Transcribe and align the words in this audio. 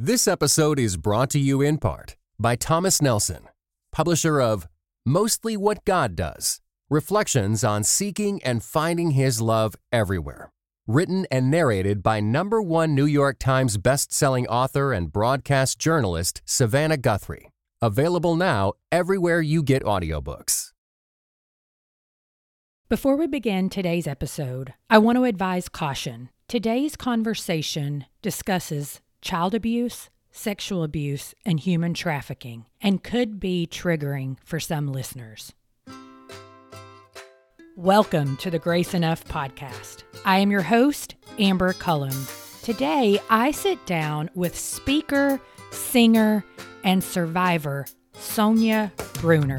This 0.00 0.26
episode 0.26 0.80
is 0.80 0.96
brought 0.96 1.30
to 1.30 1.38
you 1.38 1.62
in 1.62 1.78
part 1.78 2.16
by 2.36 2.56
Thomas 2.56 3.00
Nelson, 3.00 3.48
publisher 3.92 4.40
of 4.40 4.66
Mostly 5.06 5.56
What 5.56 5.84
God 5.84 6.16
Does 6.16 6.60
Reflections 6.90 7.62
on 7.62 7.84
Seeking 7.84 8.42
and 8.42 8.60
Finding 8.60 9.12
His 9.12 9.40
Love 9.40 9.76
Everywhere. 9.92 10.50
Written 10.88 11.28
and 11.30 11.48
narrated 11.48 12.02
by 12.02 12.18
number 12.18 12.60
one 12.60 12.96
New 12.96 13.06
York 13.06 13.38
Times 13.38 13.78
bestselling 13.78 14.46
author 14.48 14.92
and 14.92 15.12
broadcast 15.12 15.78
journalist 15.78 16.42
Savannah 16.44 16.96
Guthrie. 16.96 17.52
Available 17.80 18.34
now 18.34 18.72
everywhere 18.90 19.40
you 19.40 19.62
get 19.62 19.84
audiobooks. 19.84 20.72
Before 22.88 23.14
we 23.14 23.28
begin 23.28 23.68
today's 23.68 24.08
episode, 24.08 24.74
I 24.90 24.98
want 24.98 25.18
to 25.18 25.24
advise 25.24 25.68
caution. 25.68 26.30
Today's 26.48 26.96
conversation 26.96 28.06
discusses 28.22 29.00
child 29.24 29.54
abuse, 29.54 30.10
sexual 30.30 30.84
abuse, 30.84 31.34
and 31.46 31.58
human 31.58 31.94
trafficking, 31.94 32.66
and 32.82 33.02
could 33.02 33.40
be 33.40 33.66
triggering 33.66 34.36
for 34.44 34.60
some 34.60 34.92
listeners. 34.92 35.54
Welcome 37.74 38.36
to 38.36 38.50
the 38.50 38.58
Grace 38.58 38.92
Enough 38.92 39.24
podcast. 39.24 40.02
I 40.26 40.40
am 40.40 40.50
your 40.50 40.60
host, 40.60 41.14
Amber 41.38 41.72
Cullum. 41.72 42.26
Today, 42.62 43.18
I 43.30 43.50
sit 43.50 43.84
down 43.86 44.28
with 44.34 44.58
speaker, 44.58 45.40
singer, 45.70 46.44
and 46.84 47.02
survivor 47.02 47.86
Sonia 48.12 48.92
Bruner. 49.14 49.58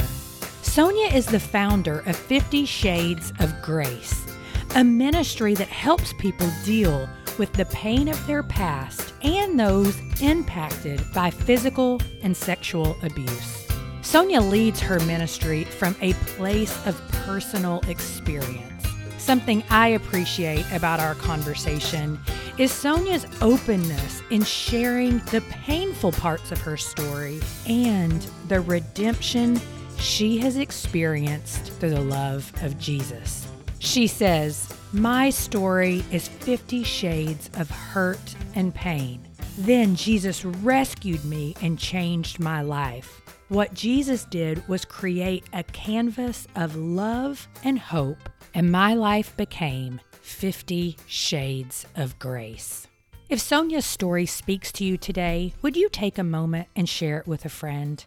Sonia 0.61 1.07
is 1.07 1.25
the 1.25 1.39
founder 1.39 2.01
of 2.01 2.15
50 2.15 2.65
Shades 2.65 3.33
of 3.39 3.51
Grace, 3.63 4.27
a 4.75 4.83
ministry 4.83 5.55
that 5.55 5.69
helps 5.69 6.13
people 6.13 6.49
deal 6.63 7.09
with 7.37 7.51
the 7.53 7.65
pain 7.65 8.07
of 8.07 8.27
their 8.27 8.43
past 8.43 9.13
and 9.21 9.59
those 9.59 9.97
impacted 10.21 11.01
by 11.13 11.29
physical 11.29 12.01
and 12.21 12.35
sexual 12.35 12.95
abuse. 13.03 13.67
Sonia 14.01 14.41
leads 14.41 14.79
her 14.79 14.99
ministry 15.01 15.63
from 15.63 15.95
a 16.01 16.13
place 16.13 16.85
of 16.85 16.95
personal 17.11 17.81
experience. 17.87 18.71
Something 19.17 19.63
I 19.71 19.89
appreciate 19.89 20.65
about 20.71 20.99
our 20.99 21.15
conversation 21.15 22.19
is 22.57 22.71
Sonia's 22.71 23.25
openness 23.41 24.21
in 24.29 24.43
sharing 24.43 25.17
the 25.31 25.41
painful 25.49 26.11
parts 26.11 26.51
of 26.51 26.61
her 26.61 26.77
story 26.77 27.41
and 27.67 28.21
the 28.47 28.61
redemption 28.61 29.59
she 29.97 30.37
has 30.37 30.57
experienced 30.57 31.73
through 31.73 31.89
the 31.89 32.01
love 32.01 32.51
of 32.61 32.77
Jesus. 32.79 33.47
She 33.79 34.07
says, 34.07 34.71
My 34.93 35.29
story 35.29 36.03
is 36.11 36.27
50 36.27 36.83
shades 36.83 37.49
of 37.55 37.69
hurt 37.69 38.35
and 38.53 38.73
pain. 38.73 39.27
Then 39.57 39.95
Jesus 39.95 40.45
rescued 40.45 41.25
me 41.25 41.55
and 41.61 41.77
changed 41.77 42.39
my 42.39 42.61
life. 42.61 43.21
What 43.49 43.73
Jesus 43.73 44.25
did 44.25 44.65
was 44.67 44.85
create 44.85 45.43
a 45.53 45.63
canvas 45.63 46.47
of 46.55 46.75
love 46.75 47.47
and 47.63 47.77
hope, 47.77 48.29
and 48.53 48.71
my 48.71 48.93
life 48.93 49.35
became 49.37 49.99
50 50.21 50.97
shades 51.07 51.85
of 51.95 52.17
grace. 52.19 52.87
If 53.27 53.39
Sonia's 53.39 53.85
story 53.85 54.25
speaks 54.25 54.71
to 54.73 54.85
you 54.85 54.97
today, 54.97 55.53
would 55.61 55.75
you 55.75 55.89
take 55.89 56.17
a 56.17 56.23
moment 56.23 56.67
and 56.75 56.87
share 56.87 57.19
it 57.19 57.27
with 57.27 57.43
a 57.43 57.49
friend? 57.49 58.03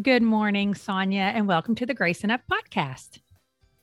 Good 0.00 0.22
morning, 0.22 0.74
Sonia, 0.74 1.32
and 1.34 1.46
welcome 1.46 1.74
to 1.76 1.86
the 1.86 1.94
Grace 1.94 2.24
Enough 2.24 2.42
podcast. 2.50 3.20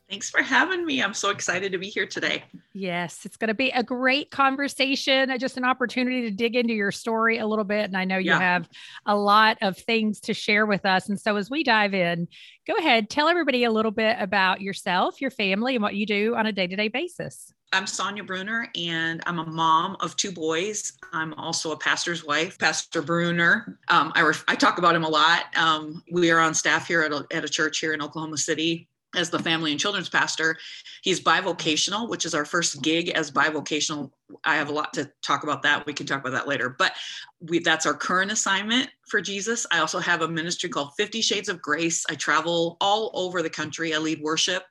Thanks 0.10 0.30
for 0.30 0.44
having 0.44 0.86
me. 0.86 1.02
I'm 1.02 1.16
so 1.16 1.32
excited 1.32 1.72
to 1.72 1.80
be 1.80 1.90
here 1.90 2.06
today. 2.06 2.44
Yes, 2.74 3.26
it's 3.26 3.38
going 3.38 3.48
to 3.48 3.56
be 3.56 3.72
a 3.72 3.82
great 3.82 4.30
conversation, 4.30 5.32
uh, 5.32 5.38
just 5.40 5.58
an 5.58 5.66
opportunity 5.66 6.22
to 6.22 6.32
dig 6.32 6.56
into 6.56 6.74
your 6.74 6.92
story 6.92 7.40
a 7.40 7.48
little 7.48 7.64
bit. 7.64 7.86
And 7.86 7.98
I 7.98 8.06
know 8.06 8.18
you 8.18 8.30
yeah. 8.30 8.40
have 8.40 8.70
a 9.08 9.16
lot 9.16 9.58
of 9.62 9.78
things 9.78 10.20
to 10.22 10.36
share 10.36 10.68
with 10.68 10.86
us. 10.86 11.10
And 11.10 11.20
so 11.20 11.38
as 11.38 11.50
we 11.50 11.64
dive 11.64 11.96
in, 11.96 12.28
go 12.68 12.76
ahead, 12.76 13.10
tell 13.10 13.28
everybody 13.28 13.64
a 13.64 13.72
little 13.72 13.92
bit 13.92 14.18
about 14.20 14.62
yourself, 14.62 15.22
your 15.22 15.32
family, 15.32 15.74
and 15.74 15.82
what 15.82 15.96
you 15.96 16.06
do 16.06 16.36
on 16.36 16.46
a 16.46 16.52
day 16.52 16.68
to 16.68 16.76
day 16.76 16.88
basis. 16.88 17.52
I'm 17.74 17.88
Sonia 17.88 18.24
Bruner, 18.24 18.70
and 18.76 19.24
I'm 19.26 19.40
a 19.40 19.46
mom 19.46 19.98
of 20.02 20.16
two 20.16 20.32
boys. 20.32 20.94
I'm 21.14 21.34
also 21.34 21.72
a 21.72 21.78
pastor's 21.78 22.24
wife, 22.24 22.60
Pastor 22.60 23.02
Bruner. 23.02 23.80
Um, 23.88 24.14
I, 24.16 24.22
ref- 24.22 24.46
I 24.48 24.56
talk 24.56 24.78
about 24.78 24.96
him 24.96 25.04
a 25.04 25.10
lot. 25.10 25.46
Um, 25.58 26.04
we 26.12 26.30
are 26.30 26.40
on 26.40 26.54
staff 26.54 26.88
here 26.88 27.02
at 27.02 27.12
a, 27.12 27.26
at 27.32 27.44
a 27.44 27.50
church 27.50 27.80
here 27.80 27.94
in 27.94 28.04
Oklahoma 28.04 28.38
City 28.38 28.88
as 29.16 29.30
the 29.30 29.40
family 29.40 29.72
and 29.72 29.80
children's 29.80 30.10
pastor. 30.10 30.58
He's 31.02 31.20
bivocational, 31.20 32.10
which 32.10 32.26
is 32.26 32.34
our 32.34 32.46
first 32.46 32.82
gig 32.82 33.10
as 33.10 33.32
bivocational. 33.32 34.12
I 34.44 34.56
have 34.56 34.70
a 34.70 34.74
lot 34.74 34.94
to 34.94 35.10
talk 35.24 35.44
about 35.44 35.62
that. 35.64 35.86
We 35.86 35.94
can 35.94 36.06
talk 36.06 36.22
about 36.22 36.34
that 36.34 36.48
later. 36.48 36.70
But 36.70 36.94
we, 37.42 37.60
that's 37.60 37.86
our 37.86 37.94
current 37.94 38.32
assignment 38.32 38.90
for 39.08 39.22
Jesus. 39.22 39.66
I 39.72 39.80
also 39.80 40.00
have 40.00 40.22
a 40.22 40.28
ministry 40.28 40.70
called 40.70 40.92
50 40.98 41.22
Shades 41.22 41.50
of 41.50 41.62
Grace. 41.62 42.06
I 42.10 42.16
travel 42.16 42.78
all 42.82 43.12
over 43.14 43.42
the 43.42 43.50
country. 43.50 43.94
I 43.94 44.00
lead 44.00 44.22
worship, 44.22 44.64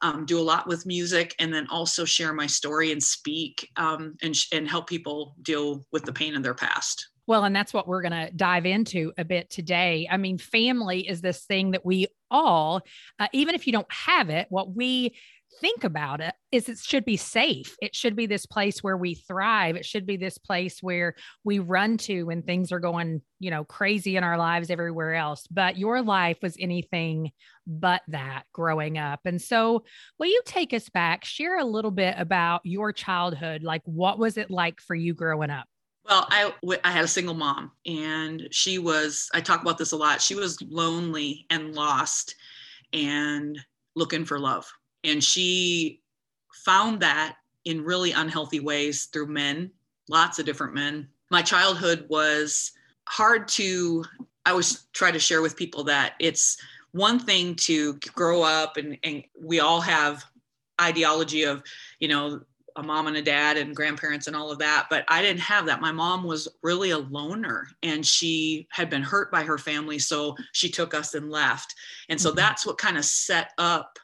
um, 0.00 0.24
do 0.24 0.38
a 0.38 0.42
lot 0.42 0.66
with 0.66 0.86
music, 0.86 1.34
and 1.38 1.52
then 1.52 1.66
also 1.68 2.04
share 2.04 2.32
my 2.32 2.46
story 2.46 2.92
and 2.92 3.02
speak 3.02 3.68
um, 3.76 4.16
and, 4.22 4.34
and 4.52 4.68
help 4.68 4.88
people 4.88 5.34
deal 5.42 5.84
with 5.92 6.04
the 6.04 6.12
pain 6.12 6.34
in 6.34 6.42
their 6.42 6.54
past. 6.54 7.08
Well, 7.26 7.44
and 7.44 7.54
that's 7.54 7.72
what 7.72 7.86
we're 7.86 8.02
going 8.02 8.26
to 8.26 8.32
dive 8.34 8.66
into 8.66 9.12
a 9.16 9.24
bit 9.24 9.48
today. 9.48 10.08
I 10.10 10.16
mean, 10.16 10.38
family 10.38 11.08
is 11.08 11.20
this 11.20 11.44
thing 11.44 11.72
that 11.72 11.86
we 11.86 12.08
all, 12.30 12.82
uh, 13.18 13.28
even 13.32 13.54
if 13.54 13.66
you 13.66 13.72
don't 13.72 13.92
have 13.92 14.28
it, 14.28 14.46
what 14.50 14.74
we 14.74 15.14
think 15.60 15.84
about 15.84 16.20
it 16.20 16.34
is 16.50 16.68
it 16.68 16.78
should 16.78 17.04
be 17.04 17.16
safe. 17.16 17.76
It 17.80 17.94
should 17.94 18.16
be 18.16 18.26
this 18.26 18.46
place 18.46 18.82
where 18.82 18.96
we 18.96 19.14
thrive. 19.14 19.76
It 19.76 19.84
should 19.84 20.06
be 20.06 20.16
this 20.16 20.38
place 20.38 20.82
where 20.82 21.14
we 21.44 21.58
run 21.58 21.98
to 21.98 22.24
when 22.24 22.42
things 22.42 22.72
are 22.72 22.80
going, 22.80 23.22
you 23.38 23.50
know, 23.50 23.64
crazy 23.64 24.16
in 24.16 24.24
our 24.24 24.36
lives 24.36 24.70
everywhere 24.70 25.14
else. 25.14 25.46
But 25.50 25.78
your 25.78 26.02
life 26.02 26.38
was 26.42 26.56
anything 26.58 27.30
but 27.66 28.02
that 28.08 28.44
growing 28.52 28.98
up. 28.98 29.20
And 29.24 29.40
so, 29.40 29.84
will 30.18 30.28
you 30.28 30.42
take 30.44 30.72
us 30.72 30.88
back, 30.88 31.24
share 31.24 31.58
a 31.58 31.64
little 31.64 31.90
bit 31.90 32.16
about 32.18 32.62
your 32.64 32.92
childhood? 32.92 33.62
Like, 33.62 33.82
what 33.84 34.18
was 34.18 34.36
it 34.36 34.50
like 34.50 34.80
for 34.80 34.94
you 34.94 35.14
growing 35.14 35.50
up? 35.50 35.66
Well, 36.04 36.26
I, 36.30 36.52
I 36.82 36.90
had 36.90 37.04
a 37.04 37.08
single 37.08 37.34
mom, 37.34 37.70
and 37.86 38.48
she 38.50 38.78
was, 38.78 39.30
I 39.34 39.40
talk 39.40 39.62
about 39.62 39.78
this 39.78 39.92
a 39.92 39.96
lot. 39.96 40.20
She 40.20 40.34
was 40.34 40.60
lonely 40.62 41.46
and 41.48 41.74
lost 41.74 42.34
and 42.92 43.58
looking 43.94 44.24
for 44.24 44.38
love. 44.38 44.70
And 45.04 45.22
she 45.22 46.00
found 46.64 47.00
that 47.00 47.36
in 47.64 47.84
really 47.84 48.12
unhealthy 48.12 48.60
ways 48.60 49.04
through 49.06 49.28
men, 49.28 49.70
lots 50.08 50.38
of 50.38 50.46
different 50.46 50.74
men. 50.74 51.08
My 51.30 51.42
childhood 51.42 52.06
was 52.08 52.72
hard 53.08 53.46
to, 53.48 54.04
I 54.44 54.50
always 54.50 54.84
try 54.92 55.12
to 55.12 55.18
share 55.18 55.42
with 55.42 55.56
people 55.56 55.84
that 55.84 56.14
it's 56.18 56.56
one 56.90 57.18
thing 57.18 57.54
to 57.56 57.94
grow 58.14 58.42
up 58.42 58.76
and, 58.76 58.98
and 59.04 59.22
we 59.40 59.60
all 59.60 59.80
have 59.80 60.24
ideology 60.80 61.44
of, 61.44 61.62
you 62.00 62.08
know, 62.08 62.42
a 62.76 62.82
mom 62.82 63.06
and 63.06 63.16
a 63.16 63.22
dad 63.22 63.56
and 63.56 63.76
grandparents 63.76 64.26
and 64.26 64.36
all 64.36 64.50
of 64.50 64.58
that 64.58 64.86
but 64.90 65.04
i 65.08 65.22
didn't 65.22 65.40
have 65.40 65.66
that 65.66 65.80
my 65.80 65.92
mom 65.92 66.24
was 66.24 66.48
really 66.62 66.90
a 66.90 66.98
loner 66.98 67.66
and 67.82 68.04
she 68.06 68.66
had 68.70 68.90
been 68.90 69.02
hurt 69.02 69.30
by 69.30 69.42
her 69.42 69.58
family 69.58 69.98
so 69.98 70.36
she 70.52 70.68
took 70.68 70.94
us 70.94 71.14
and 71.14 71.30
left 71.30 71.74
and 72.08 72.20
so 72.20 72.30
mm-hmm. 72.30 72.36
that's 72.36 72.66
what 72.66 72.78
kind 72.78 72.96
of 72.96 73.04
set 73.04 73.52
up 73.58 73.98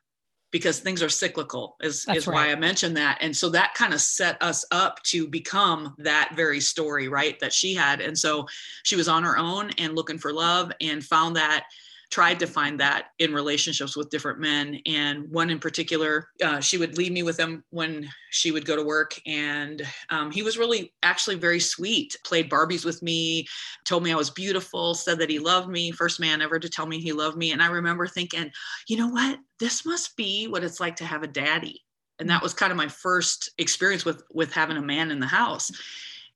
because 0.50 0.80
things 0.80 1.02
are 1.02 1.10
cyclical 1.10 1.76
is, 1.82 2.06
is 2.14 2.26
right. 2.26 2.34
why 2.34 2.52
i 2.52 2.54
mentioned 2.54 2.96
that 2.96 3.18
and 3.20 3.36
so 3.36 3.48
that 3.48 3.74
kind 3.74 3.92
of 3.92 4.00
set 4.00 4.40
us 4.42 4.64
up 4.70 5.02
to 5.02 5.26
become 5.26 5.94
that 5.98 6.32
very 6.34 6.60
story 6.60 7.08
right 7.08 7.38
that 7.40 7.52
she 7.52 7.74
had 7.74 8.00
and 8.00 8.16
so 8.16 8.46
she 8.82 8.96
was 8.96 9.08
on 9.08 9.22
her 9.22 9.36
own 9.36 9.70
and 9.78 9.94
looking 9.94 10.18
for 10.18 10.32
love 10.32 10.72
and 10.80 11.04
found 11.04 11.36
that 11.36 11.66
tried 12.10 12.38
to 12.40 12.46
find 12.46 12.80
that 12.80 13.08
in 13.18 13.34
relationships 13.34 13.96
with 13.96 14.08
different 14.08 14.38
men. 14.38 14.80
And 14.86 15.28
one 15.30 15.50
in 15.50 15.58
particular, 15.58 16.28
uh, 16.42 16.60
she 16.60 16.78
would 16.78 16.96
leave 16.96 17.12
me 17.12 17.22
with 17.22 17.38
him 17.38 17.62
when 17.70 18.08
she 18.30 18.50
would 18.50 18.64
go 18.64 18.76
to 18.76 18.82
work. 18.82 19.20
And 19.26 19.86
um, 20.10 20.30
he 20.30 20.42
was 20.42 20.56
really 20.56 20.94
actually 21.02 21.36
very 21.36 21.60
sweet, 21.60 22.16
played 22.24 22.50
Barbies 22.50 22.84
with 22.84 23.02
me, 23.02 23.46
told 23.84 24.02
me 24.02 24.12
I 24.12 24.16
was 24.16 24.30
beautiful, 24.30 24.94
said 24.94 25.18
that 25.18 25.30
he 25.30 25.38
loved 25.38 25.68
me, 25.68 25.90
first 25.90 26.18
man 26.18 26.40
ever 26.40 26.58
to 26.58 26.68
tell 26.68 26.86
me 26.86 26.98
he 26.98 27.12
loved 27.12 27.36
me. 27.36 27.52
And 27.52 27.62
I 27.62 27.66
remember 27.66 28.06
thinking, 28.06 28.50
you 28.86 28.96
know 28.96 29.08
what? 29.08 29.38
This 29.60 29.84
must 29.84 30.16
be 30.16 30.48
what 30.48 30.64
it's 30.64 30.80
like 30.80 30.96
to 30.96 31.04
have 31.04 31.22
a 31.22 31.28
daddy. 31.28 31.82
And 32.18 32.30
that 32.30 32.42
was 32.42 32.54
kind 32.54 32.72
of 32.72 32.78
my 32.78 32.88
first 32.88 33.50
experience 33.58 34.04
with 34.04 34.22
with 34.32 34.52
having 34.52 34.76
a 34.76 34.82
man 34.82 35.10
in 35.10 35.20
the 35.20 35.26
house. 35.26 35.70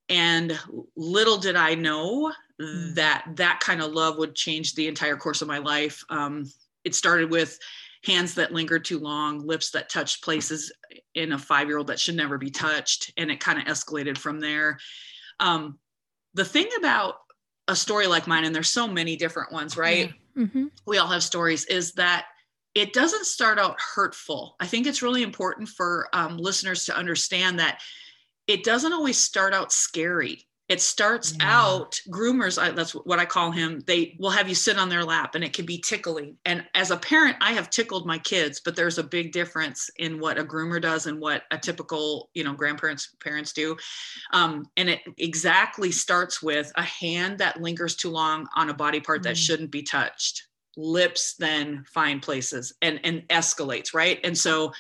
And 0.09 0.59
little 0.97 1.39
did 1.39 1.57
I 1.57 1.75
know 1.75 2.33
mm. 2.61 2.95
that 2.95 3.25
that 3.37 3.61
kind 3.61 3.83
of 3.83 3.93
love 3.93 4.19
would 4.19 4.35
change 4.35 4.75
the 4.75 4.89
entire 4.89 5.17
course 5.17 5.43
of 5.43 5.49
my 5.49 5.59
life. 5.59 6.05
Um, 6.09 6.51
it 6.85 6.95
started 6.95 7.31
with 7.31 7.59
hands 8.05 8.35
that 8.35 8.53
lingered 8.53 8.85
too 8.85 8.99
long, 8.99 9.47
lips 9.47 9.71
that 9.71 9.89
touched 9.89 10.25
places 10.25 10.73
in 11.15 11.33
a 11.33 11.39
five 11.39 11.69
year 11.69 11.79
old 11.79 11.87
that 11.87 12.01
should 12.01 12.17
never 12.17 12.37
be 12.37 12.51
touched. 12.51 13.13
And 13.17 13.31
it 13.31 13.41
kind 13.41 13.59
of 13.59 13.65
escalated 13.65 14.19
from 14.19 14.41
there. 14.41 14.79
Um, 15.41 15.79
the 16.35 16.45
thing 16.45 16.69
about 16.79 17.15
a 17.69 17.77
story 17.77 18.07
like 18.07 18.27
mine, 18.27 18.45
and 18.45 18.55
there's 18.55 18.69
so 18.69 18.89
many 18.89 19.17
different 19.17 19.53
ones, 19.53 19.77
right? 19.77 20.13
Mm-hmm. 20.37 20.67
We 20.87 20.99
all 20.99 21.09
have 21.09 21.23
stories, 21.23 21.65
is 21.67 21.93
that 21.93 22.27
it 22.75 22.93
doesn't 22.93 23.27
start 23.27 23.59
out 23.59 23.77
hurtful. 23.79 24.57
I 24.59 24.67
think 24.67 24.87
it's 24.87 25.03
really 25.03 25.23
important 25.23 25.69
for 25.69 26.09
um, 26.13 26.39
listeners 26.39 26.87
to 26.87 26.97
understand 26.97 27.59
that 27.59 27.81
it 28.53 28.65
doesn't 28.65 28.93
always 28.93 29.19
start 29.19 29.55
out 29.55 29.73
scary. 29.73 30.47
It 30.69 30.81
starts 30.81 31.35
yeah. 31.39 31.63
out 31.63 32.01
groomers 32.09 32.61
I, 32.61 32.71
that's 32.71 32.93
what 32.93 33.19
i 33.19 33.27
call 33.27 33.51
him 33.51 33.83
they 33.87 34.17
will 34.19 34.31
have 34.31 34.49
you 34.49 34.55
sit 34.55 34.79
on 34.79 34.89
their 34.89 35.05
lap 35.05 35.35
and 35.35 35.45
it 35.45 35.53
can 35.53 35.67
be 35.67 35.79
tickling. 35.79 36.39
And 36.45 36.65
as 36.75 36.91
a 36.91 36.97
parent 36.97 37.37
i 37.41 37.53
have 37.53 37.69
tickled 37.69 38.07
my 38.07 38.19
kids 38.19 38.61
but 38.65 38.77
there's 38.77 38.99
a 38.99 39.03
big 39.03 39.33
difference 39.33 39.91
in 39.97 40.19
what 40.19 40.39
a 40.39 40.45
groomer 40.45 40.81
does 40.81 41.07
and 41.07 41.21
what 41.21 41.43
a 41.51 41.59
typical 41.59 42.31
you 42.33 42.45
know 42.45 42.55
grandparents 42.55 43.15
parents 43.23 43.53
do. 43.53 43.77
Um, 44.33 44.67
and 44.77 44.89
it 44.89 45.01
exactly 45.19 45.91
starts 45.91 46.43
with 46.43 46.73
a 46.77 46.83
hand 46.83 47.39
that 47.39 47.61
lingers 47.61 47.97
too 47.97 48.11
long 48.11 48.47
on 48.57 48.71
a 48.71 48.75
body 48.75 49.01
part 49.01 49.21
mm. 49.21 49.25
that 49.25 49.37
shouldn't 49.37 49.73
be 49.73 49.83
touched. 49.83 50.47
Lips 50.77 51.35
then 51.39 51.85
find 51.93 52.23
places 52.23 52.73
and 52.81 53.01
and 53.05 53.29
escalates 53.29 53.93
right? 53.93 54.21
And 54.25 54.39
so 54.39 54.73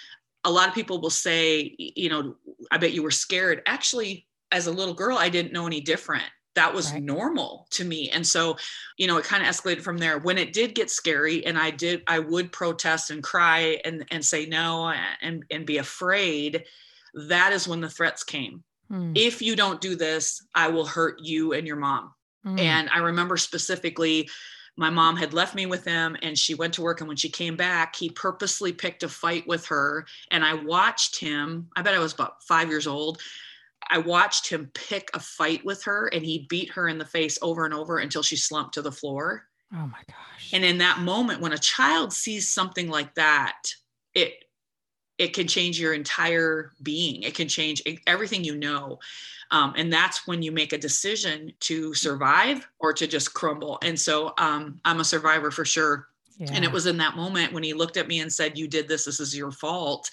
a 0.44 0.50
lot 0.50 0.68
of 0.68 0.74
people 0.74 1.00
will 1.00 1.10
say 1.10 1.74
you 1.78 2.08
know 2.08 2.34
i 2.70 2.78
bet 2.78 2.92
you 2.92 3.02
were 3.02 3.10
scared 3.10 3.62
actually 3.66 4.26
as 4.52 4.66
a 4.66 4.70
little 4.70 4.94
girl, 4.94 5.18
I 5.18 5.28
didn't 5.28 5.52
know 5.52 5.66
any 5.66 5.80
different. 5.80 6.24
That 6.54 6.74
was 6.74 6.92
right. 6.92 7.02
normal 7.02 7.66
to 7.70 7.84
me. 7.84 8.10
And 8.10 8.26
so, 8.26 8.58
you 8.98 9.06
know, 9.06 9.16
it 9.16 9.24
kind 9.24 9.42
of 9.42 9.48
escalated 9.48 9.80
from 9.80 9.96
there. 9.96 10.18
When 10.18 10.36
it 10.36 10.52
did 10.52 10.74
get 10.74 10.90
scary 10.90 11.44
and 11.46 11.58
I 11.58 11.70
did, 11.70 12.02
I 12.06 12.18
would 12.18 12.52
protest 12.52 13.10
and 13.10 13.22
cry 13.22 13.80
and, 13.86 14.04
and 14.10 14.22
say 14.22 14.44
no 14.44 14.92
and, 15.22 15.44
and 15.50 15.64
be 15.64 15.78
afraid. 15.78 16.64
That 17.14 17.54
is 17.54 17.66
when 17.66 17.80
the 17.80 17.88
threats 17.88 18.22
came. 18.22 18.62
Hmm. 18.88 19.12
If 19.14 19.40
you 19.40 19.56
don't 19.56 19.80
do 19.80 19.96
this, 19.96 20.46
I 20.54 20.68
will 20.68 20.84
hurt 20.84 21.20
you 21.22 21.54
and 21.54 21.66
your 21.66 21.76
mom. 21.76 22.12
Hmm. 22.44 22.58
And 22.58 22.90
I 22.90 22.98
remember 22.98 23.38
specifically, 23.38 24.28
my 24.76 24.90
mom 24.90 25.16
had 25.16 25.34
left 25.34 25.54
me 25.54 25.66
with 25.66 25.84
him 25.84 26.16
and 26.22 26.38
she 26.38 26.54
went 26.54 26.72
to 26.74 26.82
work 26.82 27.00
and 27.00 27.08
when 27.08 27.16
she 27.16 27.28
came 27.28 27.56
back 27.56 27.94
he 27.96 28.08
purposely 28.10 28.72
picked 28.72 29.02
a 29.02 29.08
fight 29.08 29.46
with 29.46 29.66
her 29.66 30.06
and 30.30 30.44
i 30.44 30.54
watched 30.54 31.18
him 31.18 31.68
i 31.76 31.82
bet 31.82 31.94
i 31.94 31.98
was 31.98 32.14
about 32.14 32.42
five 32.44 32.68
years 32.68 32.86
old 32.86 33.20
I 33.90 33.98
watched 33.98 34.48
him 34.48 34.70
pick 34.74 35.10
a 35.14 35.20
fight 35.20 35.64
with 35.64 35.82
her 35.84 36.06
and 36.08 36.24
he 36.24 36.46
beat 36.48 36.70
her 36.70 36.88
in 36.88 36.98
the 36.98 37.04
face 37.04 37.38
over 37.42 37.64
and 37.64 37.74
over 37.74 37.98
until 37.98 38.22
she 38.22 38.36
slumped 38.36 38.74
to 38.74 38.82
the 38.82 38.92
floor. 38.92 39.46
Oh 39.74 39.86
my 39.86 40.00
gosh. 40.06 40.50
And 40.52 40.64
in 40.64 40.78
that 40.78 41.00
moment 41.00 41.40
when 41.40 41.52
a 41.52 41.58
child 41.58 42.12
sees 42.12 42.48
something 42.48 42.88
like 42.88 43.14
that, 43.14 43.62
it 44.14 44.41
it 45.18 45.34
can 45.34 45.46
change 45.46 45.80
your 45.80 45.94
entire 45.94 46.72
being. 46.82 47.22
It 47.22 47.34
can 47.34 47.48
change 47.48 47.82
everything 48.06 48.44
you 48.44 48.56
know. 48.56 48.98
Um, 49.50 49.74
and 49.76 49.92
that's 49.92 50.26
when 50.26 50.42
you 50.42 50.50
make 50.50 50.72
a 50.72 50.78
decision 50.78 51.52
to 51.60 51.92
survive 51.94 52.66
or 52.78 52.92
to 52.94 53.06
just 53.06 53.34
crumble. 53.34 53.78
And 53.82 53.98
so 53.98 54.32
um, 54.38 54.80
I'm 54.84 55.00
a 55.00 55.04
survivor 55.04 55.50
for 55.50 55.64
sure. 55.64 56.08
Yeah. 56.38 56.48
And 56.52 56.64
it 56.64 56.72
was 56.72 56.86
in 56.86 56.96
that 56.98 57.16
moment 57.16 57.52
when 57.52 57.62
he 57.62 57.74
looked 57.74 57.98
at 57.98 58.08
me 58.08 58.20
and 58.20 58.32
said, 58.32 58.58
You 58.58 58.66
did 58.66 58.88
this, 58.88 59.04
this 59.04 59.20
is 59.20 59.36
your 59.36 59.52
fault. 59.52 60.10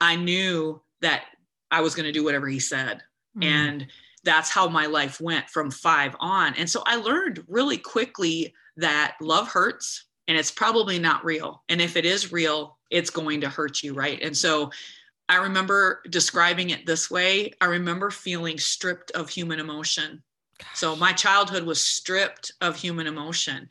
I 0.00 0.16
knew 0.16 0.80
that 1.00 1.24
I 1.70 1.80
was 1.80 1.94
going 1.94 2.06
to 2.06 2.12
do 2.12 2.22
whatever 2.22 2.46
he 2.46 2.60
said. 2.60 3.02
Mm. 3.36 3.44
And 3.44 3.86
that's 4.24 4.50
how 4.50 4.68
my 4.68 4.86
life 4.86 5.20
went 5.20 5.48
from 5.48 5.70
five 5.70 6.14
on. 6.20 6.54
And 6.54 6.68
so 6.68 6.82
I 6.86 6.96
learned 6.96 7.44
really 7.48 7.78
quickly 7.78 8.54
that 8.76 9.16
love 9.20 9.48
hurts 9.48 10.04
and 10.28 10.36
it's 10.36 10.50
probably 10.50 10.98
not 10.98 11.24
real. 11.24 11.62
And 11.68 11.80
if 11.80 11.96
it 11.96 12.04
is 12.04 12.30
real, 12.30 12.77
it's 12.90 13.10
going 13.10 13.40
to 13.42 13.48
hurt 13.48 13.82
you. 13.82 13.94
Right. 13.94 14.20
And 14.22 14.36
so 14.36 14.70
I 15.28 15.36
remember 15.36 16.02
describing 16.08 16.70
it 16.70 16.86
this 16.86 17.10
way 17.10 17.52
I 17.60 17.66
remember 17.66 18.10
feeling 18.10 18.58
stripped 18.58 19.10
of 19.12 19.28
human 19.28 19.60
emotion. 19.60 20.22
Gosh. 20.58 20.68
So 20.74 20.96
my 20.96 21.12
childhood 21.12 21.64
was 21.64 21.84
stripped 21.84 22.52
of 22.60 22.76
human 22.76 23.06
emotion. 23.06 23.68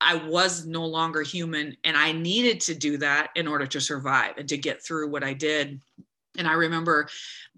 I 0.00 0.14
was 0.14 0.64
no 0.64 0.86
longer 0.86 1.22
human, 1.22 1.76
and 1.82 1.96
I 1.96 2.12
needed 2.12 2.60
to 2.62 2.74
do 2.74 2.98
that 2.98 3.30
in 3.34 3.48
order 3.48 3.66
to 3.66 3.80
survive 3.80 4.34
and 4.36 4.48
to 4.48 4.56
get 4.56 4.84
through 4.84 5.10
what 5.10 5.24
I 5.24 5.32
did 5.32 5.80
and 6.38 6.48
I 6.48 6.54
remember 6.54 7.08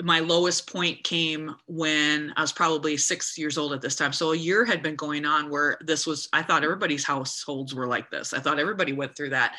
my 0.02 0.20
lowest 0.20 0.70
point 0.70 1.04
came 1.04 1.54
when 1.66 2.32
I 2.36 2.40
was 2.40 2.52
probably 2.52 2.96
six 2.96 3.36
years 3.36 3.58
old 3.58 3.72
at 3.72 3.82
this 3.82 3.94
time. 3.94 4.12
So 4.12 4.32
a 4.32 4.36
year 4.36 4.64
had 4.64 4.82
been 4.82 4.96
going 4.96 5.24
on 5.24 5.50
where 5.50 5.78
this 5.82 6.06
was, 6.06 6.28
I 6.32 6.42
thought 6.42 6.64
everybody's 6.64 7.04
households 7.04 7.74
were 7.74 7.86
like 7.86 8.10
this. 8.10 8.32
I 8.32 8.40
thought 8.40 8.58
everybody 8.58 8.92
went 8.92 9.14
through 9.14 9.30
that. 9.30 9.56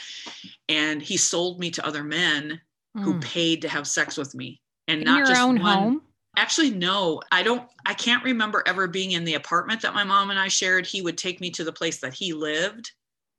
And 0.67 1.01
he 1.01 1.15
sold 1.15 1.59
me 1.59 1.69
to 1.71 1.85
other 1.85 2.03
men 2.03 2.59
mm. 2.97 3.03
who 3.03 3.13
hmm. 3.13 3.19
paid 3.19 3.61
to 3.61 3.69
have 3.69 3.87
sex 3.87 4.17
with 4.17 4.33
me 4.33 4.61
and 4.87 5.01
in 5.01 5.05
not 5.05 5.27
just 5.27 5.45
one. 5.45 5.57
home. 5.57 6.01
Actually, 6.37 6.71
no, 6.71 7.21
I 7.31 7.43
don't, 7.43 7.67
I 7.85 7.93
can't 7.93 8.23
remember 8.23 8.63
ever 8.65 8.87
being 8.87 9.11
in 9.11 9.25
the 9.25 9.35
apartment 9.35 9.81
that 9.81 9.93
my 9.93 10.05
mom 10.05 10.29
and 10.29 10.39
I 10.39 10.47
shared. 10.47 10.87
He 10.87 11.01
would 11.01 11.17
take 11.17 11.41
me 11.41 11.51
to 11.51 11.63
the 11.63 11.73
place 11.73 11.99
that 11.99 12.13
he 12.13 12.33
lived 12.33 12.91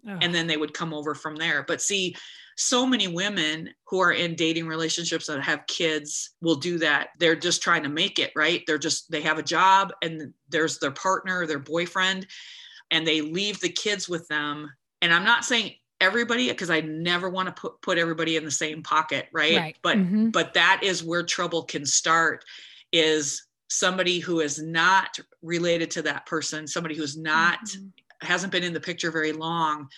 oh. 0.07 0.19
and 0.21 0.35
then 0.35 0.47
they 0.47 0.59
would 0.59 0.75
come 0.75 0.93
over 0.93 1.15
from 1.15 1.37
there. 1.37 1.65
But 1.67 1.81
see, 1.81 2.15
so 2.57 2.87
many 2.87 3.09
women 3.09 3.71
who 3.87 4.01
are 4.01 4.13
in 4.13 4.35
dating 4.35 4.67
relationships 4.67 5.27
that 5.27 5.43
have 5.43 5.67
kids 5.67 6.31
will 6.41 6.57
do 6.57 6.79
that. 6.79 7.09
They're 7.19 7.37
just 7.37 7.63
trying 7.63 7.83
to 7.83 7.89
make 7.89 8.19
it, 8.19 8.33
right? 8.37 8.63
They're 8.67 8.79
just, 8.79 9.11
they 9.11 9.23
have 9.23 9.39
a 9.39 9.43
job 9.43 9.93
and 10.03 10.33
there's 10.49 10.79
their 10.79 10.91
partner, 10.91 11.47
their 11.47 11.59
boyfriend, 11.59 12.27
and 12.91 13.07
they 13.07 13.21
leave 13.21 13.61
the 13.61 13.69
kids 13.69 14.09
with 14.09 14.29
them. 14.29 14.71
And 15.01 15.13
I'm 15.13 15.25
not 15.25 15.45
saying 15.45 15.73
everybody 16.01 16.49
because 16.49 16.71
I 16.71 16.81
never 16.81 17.31
want 17.31 17.47
to 17.47 17.61
put 17.61 17.81
put 17.81 17.97
everybody 17.97 18.37
in 18.37 18.45
the 18.45 18.51
same 18.51 18.83
pocket, 18.83 19.29
right? 19.33 19.57
right. 19.57 19.77
But 19.83 19.97
mm-hmm. 19.97 20.31
but 20.31 20.55
that 20.55 20.81
is 20.83 21.03
where 21.03 21.23
trouble 21.23 21.63
can 21.63 21.87
start 21.87 22.45
is 22.93 23.45
somebody 23.69 24.19
who 24.19 24.41
is 24.41 24.61
not 24.61 25.19
related 25.43 25.91
to 25.93 26.03
that 26.03 26.27
person, 26.27 26.67
somebody 26.67 26.95
who's 26.95 27.17
not 27.17 27.61
mm-hmm. 27.65 28.27
hasn't 28.27 28.53
been 28.53 28.65
in 28.65 28.75
the 28.75 28.81
picture 28.81 29.11
very 29.11 29.33
long 29.33 29.89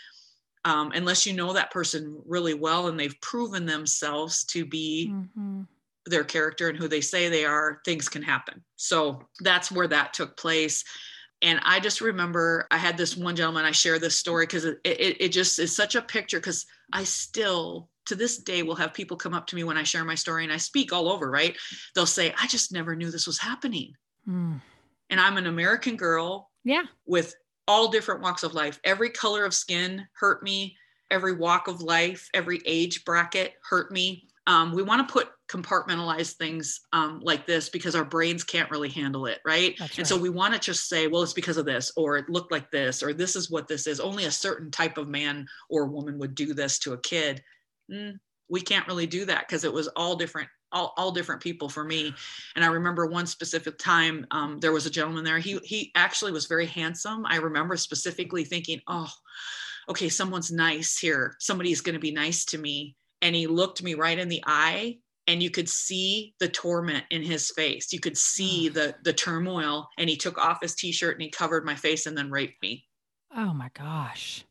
um, 0.65 0.93
unless 0.95 1.27
you 1.27 1.33
know 1.33 1.53
that 1.53 1.71
person 1.71 2.21
really 2.27 2.55
well 2.55 2.89
and 2.89 2.99
they've 2.99 3.21
proven 3.21 3.67
themselves 3.67 4.45
to 4.45 4.65
be 4.65 5.11
mm-hmm. 5.13 5.63
their 6.07 6.25
character 6.25 6.69
and 6.69 6.79
who 6.79 6.89
they 6.89 7.01
say 7.01 7.29
they 7.29 7.45
are, 7.45 7.81
things 7.85 8.09
can 8.09 8.23
happen. 8.23 8.63
So 8.77 9.23
that's 9.41 9.71
where 9.71 9.89
that 9.89 10.15
took 10.15 10.37
place. 10.37 10.85
And 11.43 11.61
I 11.65 11.81
just 11.81 12.01
remember 12.01 12.67
I 12.71 12.79
had 12.79 12.97
this 12.97 13.17
one 13.17 13.37
gentleman, 13.37 13.65
I 13.67 13.73
share 13.73 13.99
this 13.99 14.19
story 14.19 14.47
because 14.47 14.65
it, 14.65 14.79
it, 14.85 15.17
it 15.21 15.29
just 15.29 15.59
is 15.59 15.77
such 15.77 15.95
a 15.95 16.03
picture 16.03 16.39
because 16.39 16.65
I 16.93 17.05
still 17.05 17.91
to 18.07 18.15
this 18.15 18.39
day 18.39 18.63
will 18.63 18.75
have 18.75 18.93
people 18.93 19.17
come 19.17 19.35
up 19.35 19.47
to 19.47 19.57
me 19.57 19.65
when 19.65 19.77
I 19.77 19.83
share 19.83 20.05
my 20.05 20.15
story 20.15 20.45
and 20.45 20.53
I 20.53 20.59
speak 20.59 20.93
all 20.93 21.09
over, 21.09 21.31
right? 21.31 21.57
They'll 21.95 22.07
say, 22.07 22.35
I 22.41 22.47
just 22.47 22.73
never 22.73 22.95
knew 22.95 23.11
this 23.11 23.27
was 23.27 23.39
happening. 23.39 23.95
Mm. 24.29 24.61
And 25.11 25.21
I'm 25.21 25.37
an 25.37 25.47
American 25.47 25.97
girl 25.97 26.51
yeah. 26.65 26.83
with 27.07 27.35
all 27.67 27.89
different 27.89 28.23
walks 28.23 28.43
of 28.43 28.55
life. 28.55 28.81
Every 28.85 29.11
color 29.11 29.45
of 29.45 29.55
skin 29.55 30.07
hurt 30.19 30.43
me. 30.43 30.77
Every 31.11 31.35
walk 31.35 31.69
of 31.69 31.81
life, 31.81 32.29
every 32.35 32.61
age 32.67 33.05
bracket 33.05 33.55
hurt 33.69 33.93
me. 33.93 34.27
Um, 34.47 34.73
we 34.73 34.83
want 34.83 35.07
to 35.07 35.13
put 35.13 35.29
compartmentalize 35.49 36.33
things 36.33 36.81
um, 36.93 37.21
like 37.23 37.47
this 37.47 37.69
because 37.69 37.95
our 37.95 38.05
brains 38.05 38.43
can't 38.43 38.71
really 38.71 38.89
handle 38.89 39.27
it, 39.27 39.39
right? 39.45 39.75
That's 39.79 39.93
and 39.93 39.99
right. 40.01 40.07
so 40.07 40.17
we 40.17 40.31
want 40.31 40.55
to 40.55 40.61
just 40.61 40.89
say, 40.89 41.07
well, 41.07 41.23
it's 41.23 41.33
because 41.33 41.57
of 41.57 41.67
this, 41.67 41.93
or 41.97 42.17
it 42.17 42.29
looked 42.29 42.53
like 42.53 42.71
this, 42.71 43.03
or 43.03 43.13
this 43.13 43.37
is 43.37 43.51
what 43.51 43.69
this 43.69 43.87
is. 43.87 44.01
Only 44.01 44.25
a 44.25 44.31
certain 44.31 44.71
type 44.71 44.99
of 44.99 45.09
man 45.09 45.47
or 45.71 45.87
woman 45.87 46.19
would 46.19 46.35
do 46.35 46.53
this 46.53 46.79
to 46.81 46.93
a 46.93 47.01
kid. 47.01 47.43
Mm, 47.91 48.19
we 48.49 48.61
can't 48.61 48.87
really 48.87 49.07
do 49.07 49.25
that 49.27 49.47
because 49.47 49.65
it 49.65 49.73
was 49.73 49.89
all 49.89 50.17
different 50.17 50.49
all, 50.75 50.93
all 50.97 51.13
different 51.13 51.41
people 51.41 51.69
for 51.69 51.85
me. 51.85 52.15
And 52.57 52.65
I 52.65 52.69
remember 52.69 53.07
one 53.07 53.27
specific 53.27 53.79
time 53.79 54.27
um, 54.31 54.59
there 54.59 54.73
was 54.73 54.87
a 54.87 54.91
gentleman 54.91 55.25
there. 55.25 55.39
He 55.39 55.59
he 55.65 55.93
actually 55.95 56.33
was 56.33 56.47
very 56.47 56.67
handsome. 56.67 57.25
I 57.27 57.37
remember 57.37 57.77
specifically 57.77 58.45
thinking, 58.45 58.81
oh, 58.87 59.11
okay, 59.89 60.09
someone's 60.09 60.51
nice 60.51 60.99
here. 60.99 61.37
Somebody's 61.39 61.81
going 61.81 61.95
to 61.95 62.01
be 62.01 62.13
nice 62.13 62.45
to 62.47 62.59
me. 62.59 62.97
And 63.23 63.35
he 63.35 63.47
looked 63.47 63.83
me 63.83 63.95
right 63.95 64.19
in 64.19 64.29
the 64.29 64.43
eye 64.47 64.99
and 65.27 65.43
you 65.43 65.51
could 65.51 65.69
see 65.69 66.35
the 66.39 66.49
torment 66.49 67.05
in 67.11 67.23
his 67.23 67.51
face. 67.51 67.93
You 67.93 68.01
could 68.01 68.19
see 68.19 68.69
the 68.69 68.95
the 69.05 69.13
turmoil. 69.13 69.89
And 69.97 70.11
he 70.11 70.17
took 70.17 70.39
off 70.39 70.61
his 70.61 70.75
t-shirt 70.75 71.15
and 71.15 71.23
he 71.23 71.31
covered 71.31 71.65
my 71.65 71.75
face 71.75 72.07
and 72.07 72.17
then 72.17 72.31
raped 72.31 72.61
me. 72.61 72.87
Oh 73.35 73.55
my 73.55 73.71
gosh. 73.75 74.45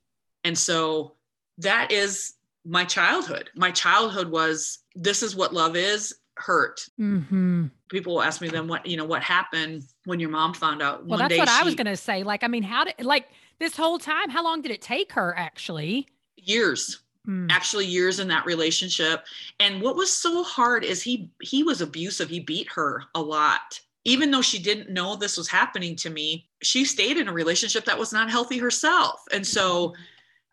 And 0.44 0.58
so 0.58 1.16
that 1.60 1.92
is 1.92 2.34
my 2.66 2.86
childhood. 2.86 3.50
My 3.56 3.72
childhood 3.72 4.30
was 4.30 4.80
this 4.96 5.24
is 5.24 5.36
what 5.36 5.54
love 5.54 5.76
is 5.76 6.16
hurt. 6.36 6.88
Mm-hmm. 7.00 7.68
People 7.90 8.16
will 8.16 8.22
ask 8.22 8.42
me 8.42 8.50
then 8.50 8.68
what 8.68 8.86
you 8.86 8.98
know 8.98 9.06
what 9.06 9.22
happened 9.22 9.84
when 10.06 10.20
your 10.20 10.30
mom 10.30 10.54
found 10.54 10.82
out. 10.82 11.06
Well, 11.06 11.20
that's 11.20 11.38
what 11.38 11.50
she, 11.50 11.62
I 11.62 11.64
was 11.64 11.76
gonna 11.76 11.96
say. 11.96 12.24
Like, 12.24 12.44
I 12.44 12.48
mean, 12.48 12.64
how 12.64 12.86
did 12.86 12.96
like 13.04 13.28
this 13.60 13.76
whole 13.76 14.00
time? 14.00 14.30
How 14.30 14.44
long 14.44 14.62
did 14.62 14.72
it 14.72 14.82
take 14.82 15.12
her 15.14 15.36
actually? 15.38 16.08
Years. 16.38 17.02
Mm. 17.28 17.50
Actually, 17.50 17.86
years 17.86 18.20
in 18.20 18.28
that 18.28 18.46
relationship. 18.46 19.24
And 19.60 19.82
what 19.82 19.96
was 19.96 20.12
so 20.12 20.44
hard 20.44 20.84
is 20.84 21.02
he 21.02 21.30
he 21.42 21.64
was 21.64 21.82
abusive. 21.82 22.30
He 22.30 22.40
beat 22.40 22.68
her 22.74 23.04
a 23.16 23.22
lot. 23.22 23.80
Even 24.06 24.32
though 24.32 24.42
she 24.42 24.60
didn't 24.62 24.90
know 24.90 25.16
this 25.16 25.38
was 25.38 25.48
happening 25.48 25.96
to 25.96 26.10
me, 26.10 26.50
she 26.62 26.84
stayed 26.84 27.16
in 27.16 27.30
a 27.30 27.34
relationship 27.34 27.86
that 27.86 27.98
was 27.98 28.12
not 28.12 28.30
healthy 28.30 28.58
herself. 28.58 29.22
And 29.32 29.48
so 29.48 29.94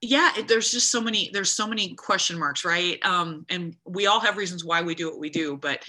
yeah 0.01 0.33
there's 0.49 0.71
just 0.71 0.91
so 0.91 1.01
many 1.01 1.31
there's 1.33 1.53
so 1.53 1.67
many 1.67 1.95
question 1.95 2.39
marks 2.39 2.65
right 2.65 3.05
um 3.05 3.45
and 3.49 3.77
we 3.85 4.07
all 4.07 4.21
have 4.21 4.37
reasons 4.37 4.65
why 4.65 4.81
we 4.81 4.95
do 4.95 5.11
what 5.11 5.19
we 5.19 5.31
do 5.31 5.57
but 5.57 5.83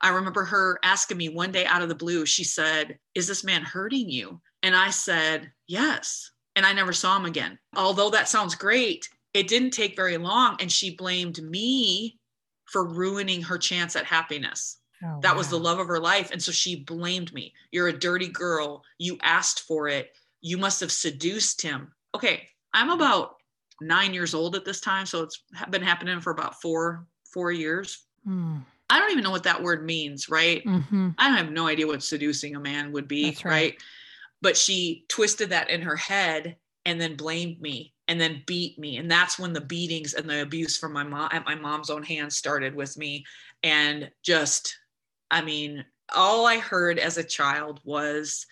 i 0.00 0.10
remember 0.10 0.44
her 0.44 0.78
asking 0.82 1.16
me 1.16 1.28
one 1.28 1.50
day 1.50 1.66
out 1.66 1.82
of 1.82 1.88
the 1.88 1.94
blue 1.94 2.24
she 2.24 2.44
said 2.44 2.98
is 3.14 3.26
this 3.26 3.44
man 3.44 3.62
hurting 3.62 4.08
you 4.08 4.40
and 4.62 4.76
i 4.76 4.90
said 4.90 5.50
yes 5.66 6.30
and 6.56 6.64
i 6.64 6.72
never 6.72 6.92
saw 6.92 7.16
him 7.16 7.24
again 7.24 7.58
although 7.76 8.10
that 8.10 8.28
sounds 8.28 8.54
great 8.54 9.08
it 9.34 9.48
didn't 9.48 9.70
take 9.70 9.96
very 9.96 10.16
long 10.16 10.56
and 10.60 10.70
she 10.70 10.94
blamed 10.94 11.42
me 11.42 12.18
for 12.66 12.86
ruining 12.86 13.42
her 13.42 13.58
chance 13.58 13.96
at 13.96 14.04
happiness 14.04 14.78
Oh, 15.04 15.20
that 15.22 15.36
was 15.36 15.48
the 15.48 15.58
love 15.58 15.78
of 15.78 15.86
her 15.86 16.00
life. 16.00 16.30
And 16.32 16.42
so 16.42 16.50
she 16.50 16.82
blamed 16.82 17.32
me. 17.32 17.54
You're 17.70 17.88
a 17.88 17.98
dirty 17.98 18.28
girl. 18.28 18.82
You 18.98 19.18
asked 19.22 19.60
for 19.60 19.88
it. 19.88 20.10
You 20.40 20.58
must 20.58 20.80
have 20.80 20.92
seduced 20.92 21.62
him. 21.62 21.92
Okay. 22.14 22.48
I'm 22.74 22.90
about 22.90 23.36
nine 23.80 24.14
years 24.14 24.34
old 24.34 24.56
at 24.56 24.64
this 24.64 24.80
time. 24.80 25.06
So 25.06 25.22
it's 25.22 25.42
been 25.70 25.82
happening 25.82 26.20
for 26.20 26.30
about 26.30 26.60
four, 26.60 27.06
four 27.32 27.52
years. 27.52 28.06
Mm, 28.26 28.64
I 28.90 28.98
don't 28.98 29.10
even 29.10 29.24
know 29.24 29.30
what 29.30 29.44
that 29.44 29.62
word 29.62 29.84
means, 29.84 30.28
right? 30.28 30.64
mhm. 30.64 31.14
I 31.18 31.30
have 31.30 31.50
no 31.50 31.66
idea 31.66 31.86
what 31.86 32.02
seducing 32.02 32.56
a 32.56 32.60
man 32.60 32.92
would 32.92 33.06
be, 33.08 33.26
right. 33.26 33.44
right. 33.44 33.82
But 34.40 34.56
she 34.56 35.04
twisted 35.08 35.50
that 35.50 35.70
in 35.70 35.82
her 35.82 35.96
head 35.96 36.56
and 36.84 37.00
then 37.00 37.16
blamed 37.16 37.60
me 37.60 37.92
and 38.06 38.20
then 38.20 38.42
beat 38.46 38.78
me. 38.78 38.96
And 38.96 39.10
that's 39.10 39.38
when 39.38 39.52
the 39.52 39.60
beatings 39.60 40.14
and 40.14 40.28
the 40.28 40.42
abuse 40.42 40.78
from 40.78 40.92
my 40.92 41.04
mom 41.04 41.28
at 41.32 41.44
my 41.44 41.54
mom's 41.54 41.90
own 41.90 42.02
hands 42.02 42.36
started 42.36 42.74
with 42.74 42.96
me. 42.96 43.24
And 43.62 44.10
just, 44.22 44.76
I 45.30 45.42
mean, 45.42 45.84
all 46.14 46.46
I 46.46 46.58
heard 46.58 46.98
as 46.98 47.18
a 47.18 47.24
child 47.24 47.80
was 47.84 48.46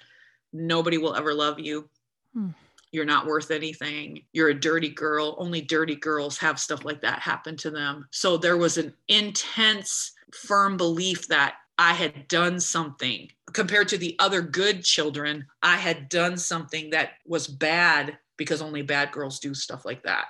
nobody 0.52 0.98
will 0.98 1.14
ever 1.14 1.32
love 1.32 1.58
you. 1.58 1.88
Hmm. 2.34 2.50
You're 2.92 3.04
not 3.04 3.26
worth 3.26 3.50
anything. 3.50 4.22
You're 4.32 4.50
a 4.50 4.60
dirty 4.60 4.88
girl. 4.88 5.36
Only 5.38 5.60
dirty 5.60 5.96
girls 5.96 6.38
have 6.38 6.58
stuff 6.58 6.84
like 6.84 7.00
that 7.02 7.20
happen 7.20 7.56
to 7.58 7.70
them. 7.70 8.06
So 8.10 8.36
there 8.36 8.56
was 8.56 8.78
an 8.78 8.94
intense, 9.08 10.12
firm 10.32 10.76
belief 10.76 11.28
that 11.28 11.56
I 11.78 11.92
had 11.92 12.26
done 12.28 12.58
something 12.58 13.30
compared 13.52 13.88
to 13.88 13.98
the 13.98 14.16
other 14.18 14.40
good 14.40 14.82
children. 14.82 15.46
I 15.62 15.76
had 15.76 16.08
done 16.08 16.36
something 16.36 16.90
that 16.90 17.10
was 17.26 17.46
bad 17.46 18.18
because 18.36 18.62
only 18.62 18.82
bad 18.82 19.12
girls 19.12 19.40
do 19.40 19.54
stuff 19.54 19.84
like 19.84 20.02
that. 20.02 20.26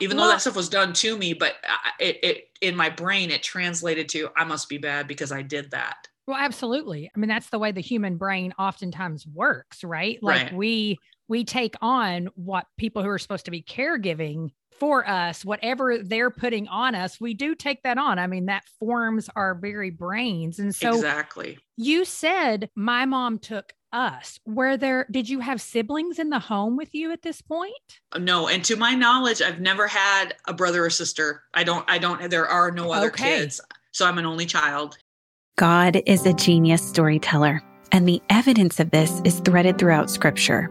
Even 0.00 0.16
though 0.16 0.28
that 0.28 0.40
stuff 0.40 0.56
was 0.56 0.68
done 0.68 0.92
to 0.94 1.16
me, 1.16 1.34
but 1.34 1.54
uh, 1.68 1.90
it, 1.98 2.18
it 2.22 2.44
in 2.60 2.74
my 2.74 2.88
brain 2.90 3.30
it 3.30 3.42
translated 3.42 4.08
to 4.10 4.30
I 4.36 4.44
must 4.44 4.68
be 4.68 4.78
bad 4.78 5.06
because 5.06 5.32
I 5.32 5.42
did 5.42 5.70
that. 5.70 6.08
Well, 6.26 6.38
absolutely. 6.38 7.10
I 7.14 7.18
mean, 7.18 7.28
that's 7.28 7.50
the 7.50 7.58
way 7.58 7.72
the 7.72 7.80
human 7.80 8.16
brain 8.16 8.54
oftentimes 8.58 9.26
works, 9.26 9.84
right? 9.84 10.18
Like 10.22 10.46
Right. 10.46 10.54
we 10.54 10.98
we 11.30 11.44
take 11.44 11.76
on 11.80 12.28
what 12.34 12.66
people 12.76 13.02
who 13.02 13.08
are 13.08 13.18
supposed 13.18 13.44
to 13.44 13.50
be 13.52 13.62
caregiving 13.62 14.50
for 14.80 15.08
us, 15.08 15.44
whatever 15.44 15.98
they're 15.98 16.30
putting 16.30 16.66
on 16.66 16.94
us, 16.94 17.20
we 17.20 17.34
do 17.34 17.54
take 17.54 17.82
that 17.84 17.98
on. 17.98 18.18
I 18.18 18.26
mean, 18.26 18.46
that 18.46 18.64
forms 18.80 19.30
our 19.36 19.54
very 19.54 19.90
brains. 19.90 20.58
And 20.58 20.74
so 20.74 20.94
exactly. 20.94 21.58
you 21.76 22.04
said 22.04 22.68
my 22.74 23.04
mom 23.04 23.38
took 23.38 23.72
us. 23.92 24.40
Were 24.44 24.76
there 24.76 25.06
did 25.10 25.28
you 25.28 25.40
have 25.40 25.60
siblings 25.60 26.18
in 26.18 26.30
the 26.30 26.38
home 26.38 26.76
with 26.76 26.94
you 26.94 27.12
at 27.12 27.22
this 27.22 27.42
point? 27.42 28.00
No, 28.18 28.48
and 28.48 28.64
to 28.64 28.76
my 28.76 28.94
knowledge, 28.94 29.42
I've 29.42 29.60
never 29.60 29.86
had 29.86 30.34
a 30.46 30.54
brother 30.54 30.84
or 30.84 30.90
sister. 30.90 31.44
I 31.54 31.62
don't. 31.62 31.84
I 31.88 31.98
don't. 31.98 32.30
There 32.30 32.48
are 32.48 32.70
no 32.70 32.92
other 32.92 33.08
Okay. 33.08 33.38
kids, 33.40 33.60
so 33.92 34.06
I'm 34.06 34.18
an 34.18 34.26
only 34.26 34.46
child. 34.46 34.96
God 35.56 36.00
is 36.06 36.24
a 36.24 36.32
genius 36.32 36.82
storyteller, 36.82 37.60
and 37.92 38.08
the 38.08 38.22
evidence 38.30 38.80
of 38.80 38.92
this 38.92 39.20
is 39.24 39.40
threaded 39.40 39.76
throughout 39.76 40.08
Scripture. 40.08 40.70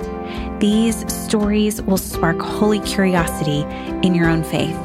These 0.61 1.11
stories 1.11 1.81
will 1.81 1.97
spark 1.97 2.39
holy 2.39 2.81
curiosity 2.81 3.61
in 4.07 4.13
your 4.13 4.29
own 4.29 4.43
faith 4.43 4.77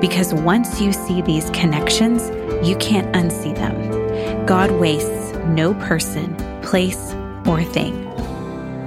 because 0.00 0.32
once 0.32 0.80
you 0.80 0.92
see 0.92 1.22
these 1.22 1.50
connections, 1.50 2.30
you 2.64 2.76
can't 2.76 3.12
unsee 3.16 3.52
them. 3.52 4.46
God 4.46 4.70
wastes 4.70 5.34
no 5.46 5.74
person, 5.74 6.36
place, 6.62 7.14
or 7.48 7.64
thing. 7.64 8.00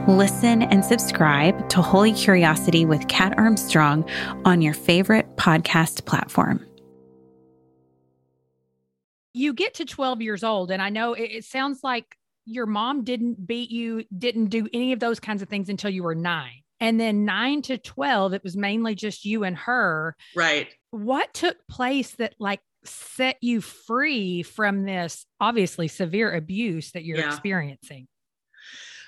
Listen 0.07 0.61
and 0.61 0.85
subscribe 0.85 1.67
to 1.67 1.81
Holy 1.81 2.13
Curiosity 2.13 2.85
with 2.85 3.09
Kat 3.09 3.37
Armstrong 3.37 4.09
on 4.45 4.61
your 4.61 4.73
favorite 4.73 5.35
podcast 5.35 6.05
platform. 6.05 6.65
You 9.33 9.53
get 9.53 9.73
to 9.75 9.85
12 9.85 10.21
years 10.21 10.45
old, 10.45 10.71
and 10.71 10.81
I 10.81 10.91
know 10.91 11.13
it, 11.13 11.23
it 11.23 11.43
sounds 11.43 11.83
like 11.83 12.16
your 12.47 12.65
mom 12.65 13.03
didn't 13.03 13.45
beat 13.45 13.69
you, 13.69 14.05
didn't 14.17 14.47
do 14.47 14.67
any 14.73 14.93
of 14.93 14.99
those 14.99 15.19
kinds 15.19 15.41
of 15.41 15.49
things 15.49 15.69
until 15.69 15.89
you 15.89 16.01
were 16.03 16.15
nine. 16.15 16.63
And 16.79 16.99
then 16.99 17.25
nine 17.25 17.61
to 17.63 17.77
12, 17.77 18.33
it 18.33 18.43
was 18.43 18.55
mainly 18.55 18.95
just 18.95 19.25
you 19.25 19.43
and 19.43 19.57
her. 19.57 20.15
Right. 20.35 20.67
What 20.91 21.33
took 21.33 21.57
place 21.67 22.11
that 22.15 22.35
like 22.39 22.61
set 22.85 23.37
you 23.41 23.61
free 23.61 24.43
from 24.43 24.83
this 24.83 25.25
obviously 25.41 25.87
severe 25.87 26.33
abuse 26.33 26.91
that 26.91 27.03
you're 27.03 27.17
Yeah. 27.17 27.27
experiencing? 27.27 28.07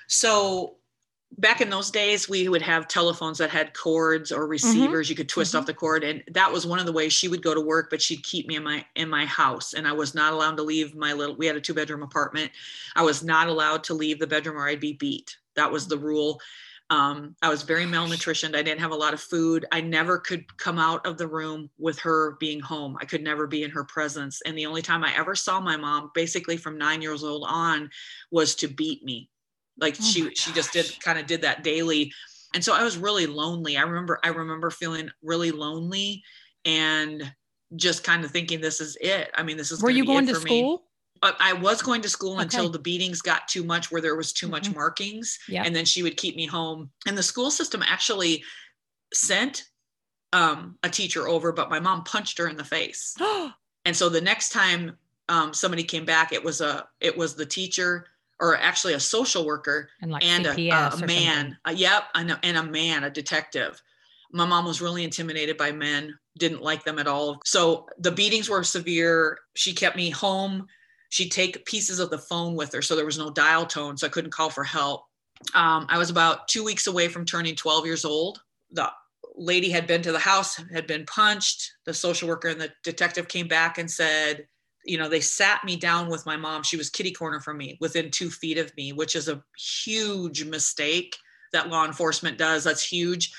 So 0.08 0.76
back 1.38 1.60
in 1.60 1.70
those 1.70 1.90
days, 1.90 2.28
we 2.28 2.48
would 2.48 2.62
have 2.62 2.88
telephones 2.88 3.38
that 3.38 3.50
had 3.50 3.74
cords 3.74 4.32
or 4.32 4.46
receivers. 4.46 5.08
You 5.08 5.16
could 5.16 5.28
twist 5.28 5.54
off 5.54 5.66
the 5.66 5.74
cord, 5.74 6.04
and 6.04 6.22
that 6.32 6.52
was 6.52 6.66
one 6.66 6.78
of 6.78 6.86
the 6.86 6.92
ways 6.92 7.12
she 7.12 7.28
would 7.28 7.42
go 7.42 7.54
to 7.54 7.60
work. 7.60 7.88
But 7.90 8.02
she'd 8.02 8.22
keep 8.22 8.46
me 8.46 8.56
in 8.56 8.64
my 8.64 8.84
in 8.96 9.08
my 9.08 9.24
house, 9.26 9.74
and 9.74 9.86
I 9.86 9.92
was 9.92 10.14
not 10.14 10.32
allowed 10.32 10.56
to 10.56 10.62
leave 10.62 10.94
my 10.94 11.12
little. 11.12 11.36
We 11.36 11.46
had 11.46 11.56
a 11.56 11.60
two 11.60 11.74
bedroom 11.74 12.02
apartment. 12.02 12.50
I 12.96 13.02
was 13.02 13.22
not 13.22 13.48
allowed 13.48 13.84
to 13.84 13.94
leave 13.94 14.18
the 14.18 14.26
bedroom, 14.26 14.56
or 14.56 14.68
I'd 14.68 14.80
be 14.80 14.94
beat. 14.94 15.36
That 15.56 15.70
was 15.70 15.86
the 15.86 15.98
rule. 15.98 16.40
Um, 16.90 17.36
I 17.40 17.48
was 17.48 17.62
very 17.62 17.84
malnutritioned. 17.84 18.56
I 18.56 18.62
didn't 18.62 18.80
have 18.80 18.90
a 18.90 18.96
lot 18.96 19.14
of 19.14 19.20
food. 19.20 19.64
I 19.70 19.80
never 19.80 20.18
could 20.18 20.56
come 20.58 20.78
out 20.78 21.06
of 21.06 21.18
the 21.18 21.28
room 21.28 21.70
with 21.78 22.00
her 22.00 22.36
being 22.40 22.58
home. 22.58 22.96
I 23.00 23.04
could 23.04 23.22
never 23.22 23.46
be 23.46 23.62
in 23.62 23.70
her 23.70 23.84
presence. 23.84 24.42
And 24.44 24.58
the 24.58 24.66
only 24.66 24.82
time 24.82 25.04
I 25.04 25.16
ever 25.16 25.36
saw 25.36 25.60
my 25.60 25.76
mom, 25.76 26.10
basically 26.14 26.56
from 26.56 26.76
nine 26.76 27.00
years 27.00 27.22
old 27.22 27.44
on, 27.48 27.90
was 28.32 28.56
to 28.56 28.66
beat 28.66 29.04
me. 29.04 29.30
Like 29.78 29.96
Oh 30.00 30.04
she 30.04 30.34
she 30.34 30.52
just 30.52 30.72
did 30.72 30.86
kind 31.00 31.18
of 31.18 31.26
did 31.26 31.42
that 31.42 31.62
daily. 31.64 32.12
And 32.54 32.64
so 32.64 32.74
I 32.74 32.82
was 32.82 32.98
really 32.98 33.26
lonely. 33.26 33.76
I 33.76 33.82
remember 33.82 34.20
I 34.24 34.28
remember 34.28 34.70
feeling 34.70 35.10
really 35.22 35.50
lonely 35.50 36.22
and 36.64 37.32
just 37.76 38.02
kind 38.02 38.24
of 38.24 38.30
thinking 38.30 38.60
this 38.60 38.80
is 38.80 38.96
it. 39.00 39.30
I 39.34 39.42
mean, 39.42 39.56
this 39.56 39.70
is 39.70 39.80
Were 39.82 39.90
you 39.90 40.02
be 40.02 40.08
going 40.08 40.26
to 40.26 40.34
for 40.34 40.40
me. 40.40 40.60
school? 40.60 40.86
But 41.20 41.36
I 41.38 41.52
was 41.52 41.82
going 41.82 42.00
to 42.02 42.08
school 42.08 42.38
until 42.38 42.70
the 42.70 42.78
beatings 42.78 43.20
got 43.20 43.46
too 43.46 43.62
much, 43.62 43.90
where 43.92 44.00
there 44.00 44.16
was 44.16 44.32
too 44.32 44.48
much 44.48 44.70
Mhm. 44.70 44.74
markings, 44.74 45.38
Yep. 45.48 45.66
and 45.66 45.76
then 45.76 45.84
she 45.84 46.02
would 46.02 46.16
keep 46.16 46.34
me 46.34 46.46
home. 46.46 46.90
And 47.06 47.16
the 47.16 47.22
school 47.22 47.50
system 47.50 47.82
actually 47.82 48.42
sent 49.12 49.66
um, 50.32 50.78
a 50.82 50.88
teacher 50.88 51.28
over, 51.28 51.52
but 51.52 51.68
my 51.70 51.80
mom 51.80 52.04
punched 52.04 52.38
her 52.38 52.48
in 52.48 52.56
the 52.56 52.64
face. 52.64 53.14
And 53.86 53.96
so 53.96 54.08
the 54.08 54.20
next 54.20 54.50
time 54.50 54.98
um, 55.28 55.54
somebody 55.54 55.82
came 55.82 56.04
back, 56.04 56.32
it 56.32 56.42
was 56.44 56.60
a 56.60 56.88
it 57.00 57.16
was 57.16 57.34
the 57.34 57.46
teacher 57.46 58.06
or 58.40 58.56
actually 58.56 58.94
a 58.94 59.00
social 59.00 59.44
worker 59.44 59.88
and 60.00 60.10
like 60.10 60.24
and 60.24 60.46
a, 60.46 60.54
CPS 60.54 61.02
a 61.02 61.06
man. 61.06 61.56
Uh, 61.66 61.72
yep, 61.72 62.04
and 62.14 62.32
a, 62.32 62.40
and 62.42 62.56
a 62.56 62.62
man, 62.62 63.04
a 63.04 63.10
detective. 63.10 63.80
My 64.32 64.46
mom 64.46 64.64
was 64.64 64.80
really 64.80 65.04
intimidated 65.04 65.56
by 65.56 65.72
men, 65.72 66.18
didn't 66.38 66.62
like 66.62 66.84
them 66.84 66.98
at 66.98 67.06
all. 67.06 67.40
So 67.44 67.86
the 67.98 68.12
beatings 68.12 68.48
were 68.48 68.64
severe. 68.64 69.38
She 69.54 69.74
kept 69.74 69.96
me 69.96 70.10
home. 70.10 70.66
She'd 71.10 71.30
take 71.30 71.64
pieces 71.66 71.98
of 71.98 72.10
the 72.10 72.18
phone 72.18 72.54
with 72.54 72.72
her, 72.72 72.82
so 72.82 72.96
there 72.96 73.04
was 73.04 73.18
no 73.18 73.30
dial 73.30 73.66
tone, 73.66 73.96
so 73.96 74.06
I 74.06 74.10
couldn't 74.10 74.32
call 74.32 74.48
for 74.48 74.64
help. 74.64 75.02
Um, 75.54 75.86
I 75.88 75.98
was 75.98 76.10
about 76.10 76.48
two 76.48 76.64
weeks 76.64 76.86
away 76.86 77.08
from 77.08 77.24
turning 77.24 77.56
12 77.56 77.84
years 77.84 78.04
old. 78.04 78.40
The 78.70 78.90
lady 79.34 79.70
had 79.70 79.86
been 79.86 80.02
to 80.02 80.12
the 80.12 80.18
house, 80.18 80.60
had 80.72 80.86
been 80.86 81.04
punched. 81.06 81.72
The 81.84 81.94
social 81.94 82.28
worker 82.28 82.48
and 82.48 82.60
the 82.60 82.70
detective 82.84 83.26
came 83.26 83.48
back 83.48 83.78
and 83.78 83.90
said, 83.90 84.46
you 84.90 84.98
know, 84.98 85.08
they 85.08 85.20
sat 85.20 85.62
me 85.64 85.76
down 85.76 86.08
with 86.08 86.26
my 86.26 86.36
mom. 86.36 86.64
She 86.64 86.76
was 86.76 86.90
kitty 86.90 87.12
corner 87.12 87.38
from 87.38 87.56
me 87.56 87.78
within 87.80 88.10
two 88.10 88.28
feet 88.28 88.58
of 88.58 88.76
me, 88.76 88.92
which 88.92 89.14
is 89.14 89.28
a 89.28 89.40
huge 89.56 90.44
mistake 90.44 91.16
that 91.52 91.68
law 91.68 91.86
enforcement 91.86 92.38
does. 92.38 92.64
That's 92.64 92.82
huge. 92.82 93.32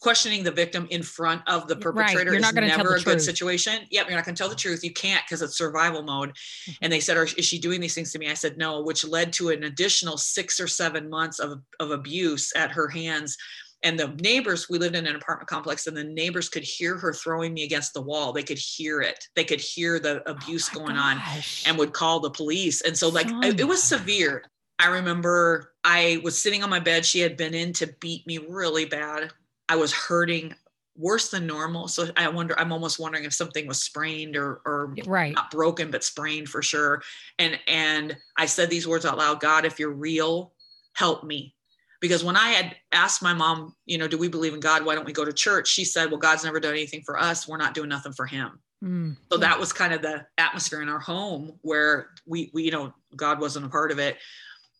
Questioning 0.00 0.44
the 0.44 0.52
victim 0.52 0.86
in 0.90 1.02
front 1.02 1.42
of 1.48 1.66
the 1.66 1.76
perpetrator 1.76 2.32
you're 2.32 2.40
is 2.40 2.52
never 2.52 2.94
a 2.94 2.98
good 2.98 3.02
truth. 3.02 3.22
situation. 3.22 3.80
Yep, 3.90 4.06
you're 4.08 4.16
not 4.16 4.24
going 4.24 4.34
to 4.34 4.38
tell 4.40 4.48
the 4.48 4.54
truth. 4.54 4.84
You 4.84 4.92
can't 4.92 5.24
because 5.24 5.42
it's 5.42 5.58
survival 5.58 6.02
mode. 6.02 6.30
Mm-hmm. 6.30 6.72
And 6.82 6.92
they 6.92 7.00
said, 7.00 7.16
Are, 7.16 7.24
Is 7.24 7.44
she 7.44 7.58
doing 7.58 7.80
these 7.80 7.94
things 7.94 8.12
to 8.12 8.18
me? 8.18 8.30
I 8.30 8.34
said, 8.34 8.56
No, 8.58 8.82
which 8.82 9.04
led 9.04 9.32
to 9.34 9.50
an 9.50 9.64
additional 9.64 10.18
six 10.18 10.60
or 10.60 10.68
seven 10.68 11.10
months 11.10 11.38
of, 11.38 11.60
of 11.80 11.90
abuse 11.90 12.52
at 12.56 12.70
her 12.70 12.88
hands. 12.88 13.36
And 13.84 13.98
the 13.98 14.08
neighbors, 14.20 14.68
we 14.68 14.78
lived 14.78 14.94
in 14.94 15.06
an 15.06 15.16
apartment 15.16 15.48
complex, 15.48 15.86
and 15.86 15.96
the 15.96 16.04
neighbors 16.04 16.48
could 16.48 16.62
hear 16.62 16.96
her 16.96 17.12
throwing 17.12 17.52
me 17.52 17.64
against 17.64 17.94
the 17.94 18.00
wall. 18.00 18.32
They 18.32 18.42
could 18.42 18.58
hear 18.58 19.00
it. 19.00 19.28
They 19.34 19.44
could 19.44 19.60
hear 19.60 19.98
the 19.98 20.28
abuse 20.30 20.70
Oh 20.72 20.78
going 20.78 20.96
on 20.96 21.20
and 21.66 21.76
would 21.78 21.92
call 21.92 22.20
the 22.20 22.30
police. 22.30 22.82
And 22.82 22.96
so, 22.96 23.08
like, 23.08 23.28
it, 23.44 23.60
it 23.60 23.66
was 23.66 23.82
severe. 23.82 24.44
I 24.78 24.88
remember 24.88 25.72
I 25.84 26.20
was 26.22 26.40
sitting 26.40 26.62
on 26.62 26.70
my 26.70 26.80
bed. 26.80 27.04
She 27.04 27.20
had 27.20 27.36
been 27.36 27.54
in 27.54 27.72
to 27.74 27.92
beat 28.00 28.26
me 28.26 28.38
really 28.38 28.84
bad. 28.84 29.32
I 29.68 29.76
was 29.76 29.92
hurting. 29.92 30.54
worse 30.96 31.30
than 31.30 31.46
normal. 31.46 31.88
So 31.88 32.08
I 32.16 32.28
wonder, 32.28 32.58
I'm 32.58 32.72
almost 32.72 32.98
wondering 32.98 33.24
if 33.24 33.32
something 33.32 33.66
was 33.66 33.82
sprained 33.82 34.36
or, 34.36 34.60
or 34.66 34.94
right. 35.06 35.34
not 35.34 35.50
broken, 35.50 35.90
but 35.90 36.04
sprained 36.04 36.48
for 36.48 36.62
sure. 36.62 37.02
And, 37.38 37.58
and 37.66 38.16
I 38.36 38.46
said 38.46 38.68
these 38.68 38.86
words 38.86 39.06
out 39.06 39.18
loud, 39.18 39.40
God, 39.40 39.64
if 39.64 39.78
you're 39.78 39.92
real, 39.92 40.52
help 40.94 41.24
me. 41.24 41.54
Because 42.02 42.24
when 42.24 42.36
I 42.36 42.48
had 42.48 42.76
asked 42.90 43.22
my 43.22 43.32
mom, 43.32 43.74
you 43.86 43.96
know, 43.96 44.08
do 44.08 44.18
we 44.18 44.28
believe 44.28 44.52
in 44.52 44.60
God? 44.60 44.84
Why 44.84 44.96
don't 44.96 45.06
we 45.06 45.12
go 45.12 45.24
to 45.24 45.32
church? 45.32 45.68
She 45.68 45.84
said, 45.84 46.10
well, 46.10 46.18
God's 46.18 46.44
never 46.44 46.58
done 46.58 46.72
anything 46.72 47.02
for 47.06 47.16
us. 47.16 47.46
We're 47.46 47.56
not 47.56 47.74
doing 47.74 47.88
nothing 47.88 48.12
for 48.12 48.26
him. 48.26 48.58
Mm. 48.84 49.16
So 49.30 49.38
that 49.38 49.58
was 49.58 49.72
kind 49.72 49.94
of 49.94 50.02
the 50.02 50.26
atmosphere 50.36 50.82
in 50.82 50.88
our 50.88 50.98
home 50.98 51.52
where 51.62 52.08
we, 52.26 52.50
we, 52.52 52.64
you 52.64 52.72
know, 52.72 52.92
God 53.14 53.40
wasn't 53.40 53.66
a 53.66 53.68
part 53.68 53.92
of 53.92 54.00
it. 54.00 54.18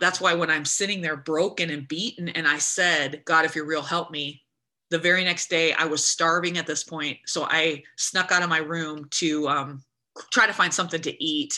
That's 0.01 0.21
why 0.21 0.35
when 0.35 0.51
I'm 0.51 0.65
sitting 0.65 1.01
there 1.01 1.17
broken 1.17 1.71
and 1.71 1.87
beaten, 1.87 2.29
and 2.31 2.49
I 2.49 2.59
said, 2.59 3.23
God, 3.25 3.45
if 3.45 3.55
you're 3.55 3.67
real, 3.67 3.83
help 3.83 4.11
me. 4.11 4.43
The 4.91 4.99
very 4.99 5.23
next 5.23 5.49
day, 5.49 5.73
I 5.75 5.85
was 5.85 6.05
starving 6.05 6.59
at 6.59 6.67
this 6.67 6.83
point. 6.83 7.19
So 7.27 7.45
I 7.49 7.85
snuck 7.97 8.33
out 8.33 8.43
of 8.43 8.49
my 8.49 8.59
room 8.59 9.07
to 9.13 9.49
um, 9.49 9.85
try 10.33 10.49
to 10.49 10.53
find 10.53 10.75
something 10.75 11.01
to 11.03 11.25
eat. 11.25 11.57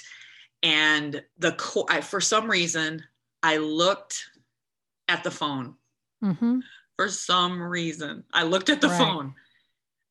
And 0.63 1.23
the 1.39 1.53
co- 1.53 1.87
I, 1.89 2.03
for 2.03 2.21
some 2.21 2.51
reason, 2.51 3.03
I 3.43 3.57
looked 3.57 4.23
at 5.09 5.25
the 5.25 5.31
phone. 5.31 5.75
Mm-hmm. 6.23 6.61
For 6.97 7.09
some 7.09 7.61
reason, 7.61 8.25
I 8.33 8.45
looked 8.45 8.69
at 8.69 8.81
the 8.81 8.89
Right. 8.89 8.99
phone 8.99 9.35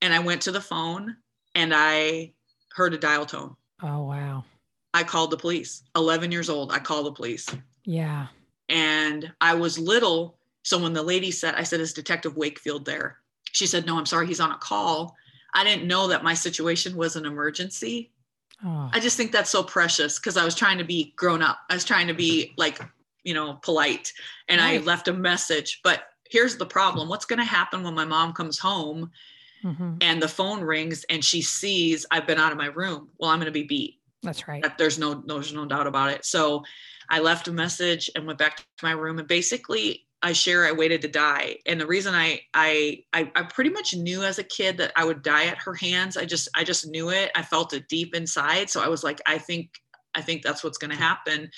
and 0.01 0.13
I 0.13 0.19
went 0.19 0.41
to 0.43 0.51
the 0.51 0.61
phone 0.61 1.15
and 1.55 1.73
I 1.75 2.33
heard 2.75 2.93
a 2.93 2.97
dial 2.97 3.25
tone. 3.25 3.55
Oh, 3.81 4.03
wow. 4.03 4.43
I 4.93 5.03
called 5.03 5.31
the 5.31 5.37
police. 5.37 5.83
11 5.95 6.31
years 6.31 6.49
old, 6.49 6.71
I 6.71 6.79
called 6.79 7.05
the 7.05 7.11
police. 7.11 7.47
Yeah. 7.85 8.27
And 8.69 9.31
I 9.41 9.53
was 9.55 9.79
little. 9.79 10.37
So 10.63 10.77
when 10.77 10.93
the 10.93 11.03
lady 11.03 11.31
said, 11.31 11.55
I 11.55 11.63
said, 11.63 11.79
Is 11.79 11.93
Detective 11.93 12.37
Wakefield 12.37 12.85
there? 12.85 13.17
She 13.51 13.65
said, 13.67 13.85
No, 13.85 13.97
I'm 13.97 14.05
sorry, 14.05 14.27
he's 14.27 14.39
on 14.39 14.51
a 14.51 14.57
call. 14.57 15.15
I 15.53 15.63
didn't 15.63 15.87
know 15.87 16.07
that 16.07 16.23
my 16.23 16.33
situation 16.33 16.95
was 16.95 17.15
an 17.15 17.25
emergency. 17.25 18.11
Oh, 18.65 18.89
I 18.93 18.99
just 18.99 19.17
think 19.17 19.31
that's 19.31 19.49
so 19.49 19.61
precious 19.63 20.19
because 20.19 20.37
I 20.37 20.45
was 20.45 20.55
trying 20.55 20.77
to 20.77 20.83
be 20.83 21.13
grown 21.15 21.41
up. 21.41 21.59
I 21.69 21.73
was 21.73 21.83
trying 21.85 22.07
to 22.07 22.13
be 22.13 22.53
like, 22.57 22.79
you 23.23 23.33
know, 23.33 23.59
polite. 23.61 24.11
And 24.49 24.59
I 24.61 24.77
left 24.79 25.07
a 25.07 25.13
message. 25.13 25.81
But 25.83 26.03
here's 26.29 26.57
the 26.57 26.65
problem 26.65 27.09
what's 27.09 27.25
going 27.25 27.39
to 27.39 27.45
happen 27.45 27.83
when 27.83 27.93
my 27.93 28.05
mom 28.05 28.33
comes 28.33 28.59
home 28.59 29.11
mhm. 29.63 29.97
and 30.01 30.21
the 30.21 30.27
phone 30.27 30.61
rings 30.61 31.05
and 31.09 31.23
she 31.23 31.41
sees 31.41 32.05
I've 32.11 32.27
been 32.27 32.39
out 32.39 32.51
of 32.51 32.57
my 32.57 32.67
room? 32.67 33.09
Well, 33.17 33.29
I'm 33.29 33.39
going 33.39 33.45
to 33.45 33.51
be 33.51 33.63
beat. 33.63 33.99
That's 34.23 34.47
right. 34.47 34.63
That 34.63 34.77
there's 34.77 34.97
no 34.97 35.21
there's 35.25 35.53
no 35.53 35.65
doubt 35.65 35.87
about 35.87 36.11
it. 36.11 36.25
So 36.25 36.63
I 37.09 37.19
left 37.19 37.47
a 37.49 37.51
message 37.51 38.09
and 38.15 38.25
went 38.25 38.39
back 38.39 38.57
to 38.57 38.63
my 38.81 38.91
room 38.91 39.19
and 39.19 39.27
basically 39.27 40.05
I 40.23 40.31
share 40.31 40.65
I 40.65 40.71
waited 40.71 41.01
to 41.01 41.09
die. 41.09 41.57
And 41.65 41.79
the 41.79 41.85
reason 41.85 42.15
I 42.15 42.41
I 42.53 43.03
I, 43.11 43.29
I 43.35 43.43
pretty 43.43 43.69
much 43.69 43.93
knew 43.93 44.23
as 44.23 44.39
a 44.39 44.43
kid 44.43 44.77
that 44.77 44.93
I 44.95 45.03
would 45.03 45.21
die 45.21 45.45
at 45.45 45.57
her 45.57 45.73
hands. 45.73 46.15
I 46.15 46.23
just 46.23 46.47
I 46.55 46.63
just 46.63 46.87
knew 46.87 47.09
it. 47.09 47.31
I 47.35 47.41
felt 47.41 47.73
it 47.73 47.89
deep 47.89 48.15
inside. 48.15 48.69
So 48.69 48.81
I 48.81 48.87
was 48.87 49.03
like, 49.03 49.21
I 49.27 49.37
think 49.37 49.69
I 50.15 50.21
think 50.21 50.41
that's 50.41 50.63
what's 50.63 50.77
gonna 50.77 50.95
happen. 50.95 51.51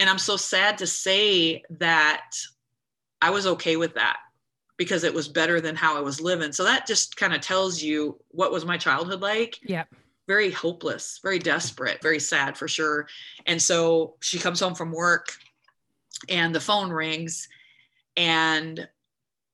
And 0.00 0.08
I'm 0.08 0.18
so 0.18 0.36
sad 0.36 0.78
to 0.78 0.86
say 0.86 1.62
that 1.78 2.32
I 3.22 3.30
was 3.30 3.46
okay 3.46 3.76
with 3.76 3.94
that 3.94 4.16
because 4.78 5.04
it 5.04 5.12
was 5.12 5.28
better 5.28 5.60
than 5.60 5.76
how 5.76 5.96
I 5.96 6.00
was 6.00 6.22
living. 6.22 6.52
So 6.52 6.64
that 6.64 6.86
just 6.86 7.16
kind 7.16 7.34
of 7.34 7.42
tells 7.42 7.82
you 7.82 8.18
what 8.28 8.50
was 8.50 8.64
my 8.64 8.78
childhood 8.78 9.20
like 9.20 9.58
Yep. 9.62 9.88
very 10.26 10.50
hopeless, 10.50 11.20
very 11.22 11.38
desperate, 11.38 12.02
very 12.02 12.18
sad 12.18 12.56
for 12.56 12.66
sure. 12.66 13.06
And 13.46 13.60
so 13.60 14.14
she 14.20 14.38
comes 14.38 14.58
home 14.58 14.74
from 14.74 14.90
work 14.90 15.34
and 16.30 16.54
the 16.54 16.60
phone 16.60 16.90
rings 16.90 17.46
and 18.16 18.88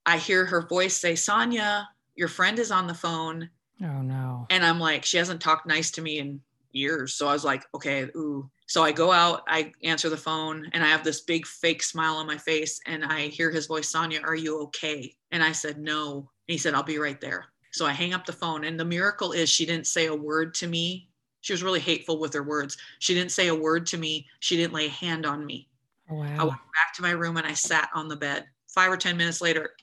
I 0.06 0.18
hear 0.18 0.46
her 0.46 0.62
voice 0.62 0.96
say, 0.96 1.16
Sonia, 1.16 1.88
your 2.14 2.28
friend 2.28 2.60
is 2.60 2.70
on 2.70 2.86
the 2.86 2.94
phone. 2.94 3.50
Oh, 3.82 4.00
no. 4.00 4.46
And 4.48 4.64
I'm 4.64 4.78
like, 4.78 5.04
she 5.04 5.16
hasn't 5.16 5.40
talked 5.40 5.66
nice 5.66 5.90
to 5.92 6.02
me 6.02 6.18
in 6.18 6.40
years. 6.76 7.14
So 7.14 7.26
I 7.26 7.32
was 7.32 7.44
like, 7.44 7.64
okay, 7.74 8.02
ooh. 8.16 8.48
So 8.66 8.82
I 8.82 8.92
go 8.92 9.12
out, 9.12 9.42
I 9.48 9.72
answer 9.82 10.08
the 10.08 10.16
phone, 10.16 10.68
and 10.72 10.84
I 10.84 10.88
have 10.88 11.04
this 11.04 11.22
big 11.22 11.46
fake 11.46 11.82
smile 11.82 12.16
on 12.16 12.26
my 12.26 12.36
face. 12.36 12.80
And 12.86 13.04
I 13.04 13.28
hear 13.28 13.50
his 13.50 13.66
voice, 13.66 13.88
Sonia, 13.88 14.20
are 14.22 14.34
you 14.34 14.60
okay? 14.62 15.14
And 15.30 15.42
I 15.42 15.52
said, 15.52 15.78
no. 15.78 16.18
And 16.18 16.52
he 16.52 16.58
said, 16.58 16.74
I'll 16.74 16.82
be 16.82 16.98
right 16.98 17.20
there. 17.20 17.46
So 17.72 17.86
I 17.86 17.92
hang 17.92 18.14
up 18.14 18.26
the 18.26 18.32
phone. 18.32 18.64
And 18.64 18.78
the 18.78 18.84
miracle 18.84 19.32
is 19.32 19.48
she 19.48 19.66
didn't 19.66 19.86
say 19.86 20.06
a 20.06 20.14
word 20.14 20.54
to 20.54 20.66
me. 20.66 21.08
She 21.42 21.52
was 21.52 21.62
really 21.62 21.80
hateful 21.80 22.18
with 22.18 22.34
her 22.34 22.42
words. 22.42 22.76
She 22.98 23.14
didn't 23.14 23.32
say 23.32 23.48
a 23.48 23.54
word 23.54 23.86
to 23.86 23.98
me. 23.98 24.26
She 24.40 24.56
didn't 24.56 24.72
lay 24.72 24.86
a 24.86 24.90
hand 24.90 25.26
on 25.26 25.46
me. 25.46 25.68
Oh, 26.10 26.20
I 26.20 26.44
went 26.44 26.56
back 26.56 26.94
to 26.96 27.02
my 27.02 27.10
room 27.10 27.36
and 27.36 27.46
I 27.46 27.52
sat 27.52 27.88
on 27.94 28.08
the 28.08 28.16
bed. 28.16 28.46
Five 28.68 28.90
or 28.90 28.96
10 28.96 29.16
minutes 29.16 29.40
later, 29.40 29.74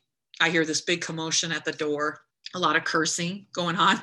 I 0.41 0.49
hear 0.49 0.65
this 0.65 0.81
big 0.81 1.01
commotion 1.01 1.51
at 1.51 1.65
the 1.65 1.71
door, 1.71 2.21
a 2.53 2.59
lot 2.59 2.75
of 2.75 2.83
cursing 2.83 3.45
going 3.53 3.75
on. 3.77 4.01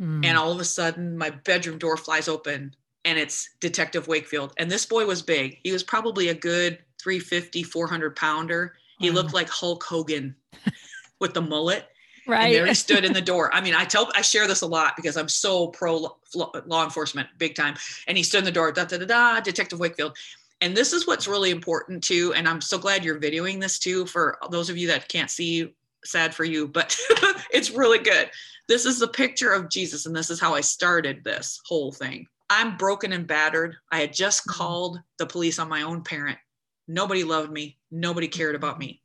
Mm. 0.00 0.24
And 0.24 0.38
all 0.38 0.50
of 0.52 0.60
a 0.60 0.64
sudden, 0.64 1.16
my 1.16 1.30
bedroom 1.30 1.78
door 1.78 1.96
flies 1.96 2.28
open 2.28 2.74
and 3.04 3.18
it's 3.18 3.50
Detective 3.60 4.08
Wakefield. 4.08 4.52
And 4.58 4.70
this 4.70 4.86
boy 4.86 5.06
was 5.06 5.22
big. 5.22 5.58
He 5.62 5.72
was 5.72 5.82
probably 5.82 6.28
a 6.28 6.34
good 6.34 6.78
350, 7.00 7.62
400 7.62 8.16
pounder. 8.16 8.74
He 8.98 9.10
Wow. 9.10 9.16
looked 9.16 9.34
like 9.34 9.48
Hulk 9.48 9.82
Hogan 9.82 10.34
with 11.20 11.34
the 11.34 11.40
mullet. 11.42 11.88
Right. 12.26 12.46
And 12.46 12.54
there 12.54 12.66
he 12.66 12.74
stood 12.74 13.04
in 13.04 13.12
the 13.12 13.20
door. 13.32 13.54
I 13.54 13.60
mean, 13.60 13.74
I 13.74 13.84
tell, 13.84 14.10
I 14.14 14.22
share 14.22 14.46
this 14.46 14.60
a 14.60 14.66
lot 14.66 14.96
because 14.96 15.16
I'm 15.16 15.28
so 15.28 15.68
pro 15.68 15.96
law, 16.34 16.52
law 16.66 16.84
enforcement, 16.84 17.28
big 17.38 17.54
time. 17.54 17.74
And 18.06 18.16
he 18.16 18.22
stood 18.22 18.38
in 18.38 18.44
the 18.44 18.52
door, 18.52 18.70
da 18.72 18.84
da 18.84 18.98
da 18.98 19.06
da, 19.06 19.40
Detective 19.40 19.80
Wakefield. 19.80 20.16
And 20.60 20.76
this 20.76 20.92
is 20.92 21.06
what's 21.06 21.26
really 21.26 21.50
important 21.50 22.04
too. 22.04 22.34
And 22.34 22.46
I'm 22.46 22.60
so 22.60 22.76
glad 22.78 23.02
you're 23.02 23.18
videoing 23.18 23.60
this 23.60 23.78
too. 23.78 24.04
For 24.06 24.38
those 24.50 24.68
of 24.68 24.76
you 24.76 24.88
that 24.88 25.08
can't 25.08 25.30
see, 25.30 25.74
sad 26.04 26.34
for 26.34 26.44
you, 26.44 26.68
but 26.68 26.96
it's 27.52 27.70
really 27.70 27.98
good. 27.98 28.30
This 28.70 28.86
is 28.86 29.00
the 29.00 29.08
picture 29.08 29.50
of 29.52 29.68
Jesus, 29.68 30.06
and 30.06 30.14
this 30.14 30.30
is 30.30 30.38
how 30.38 30.54
I 30.54 30.60
started 30.60 31.24
this 31.24 31.60
whole 31.66 31.90
thing. 31.90 32.24
I'm 32.50 32.76
broken 32.76 33.12
and 33.12 33.26
battered. 33.26 33.74
I 33.90 33.98
had 33.98 34.12
just 34.12 34.46
Mhm. 34.46 34.52
called 34.52 35.00
the 35.18 35.26
police 35.26 35.58
on 35.58 35.68
my 35.68 35.82
own 35.82 36.04
parent. 36.04 36.38
Nobody 36.86 37.24
loved 37.24 37.50
me. 37.50 37.80
Nobody 37.90 38.28
cared 38.28 38.54
about 38.54 38.78
me. 38.78 39.02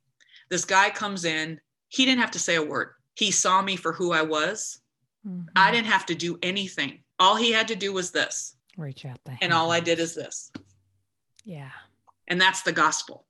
This 0.50 0.64
guy 0.64 0.90
comes 0.90 1.24
in. 1.24 1.60
He 1.88 2.04
didn't 2.04 2.20
have 2.20 2.30
to 2.30 2.38
say 2.38 2.54
a 2.54 2.62
word. 2.62 2.94
He 3.16 3.32
saw 3.32 3.60
me 3.60 3.74
for 3.74 3.92
who 3.92 4.12
I 4.12 4.22
was. 4.22 4.80
Mhm. 5.26 5.48
I 5.56 5.72
didn't 5.72 5.88
have 5.88 6.06
to 6.06 6.14
do 6.14 6.38
anything. 6.44 7.02
All 7.18 7.34
he 7.34 7.50
had 7.50 7.66
to 7.66 7.74
do 7.76 7.92
was 7.92 8.12
this. 8.12 8.52
reach 8.76 9.06
out 9.06 9.18
the 9.24 9.36
And 9.40 9.54
all 9.54 9.72
I 9.72 9.80
did 9.80 9.98
is 9.98 10.14
this. 10.14 10.52
Yeah. 11.44 11.72
And 12.28 12.38
that's 12.38 12.60
the 12.60 12.72
gospel. 12.72 13.26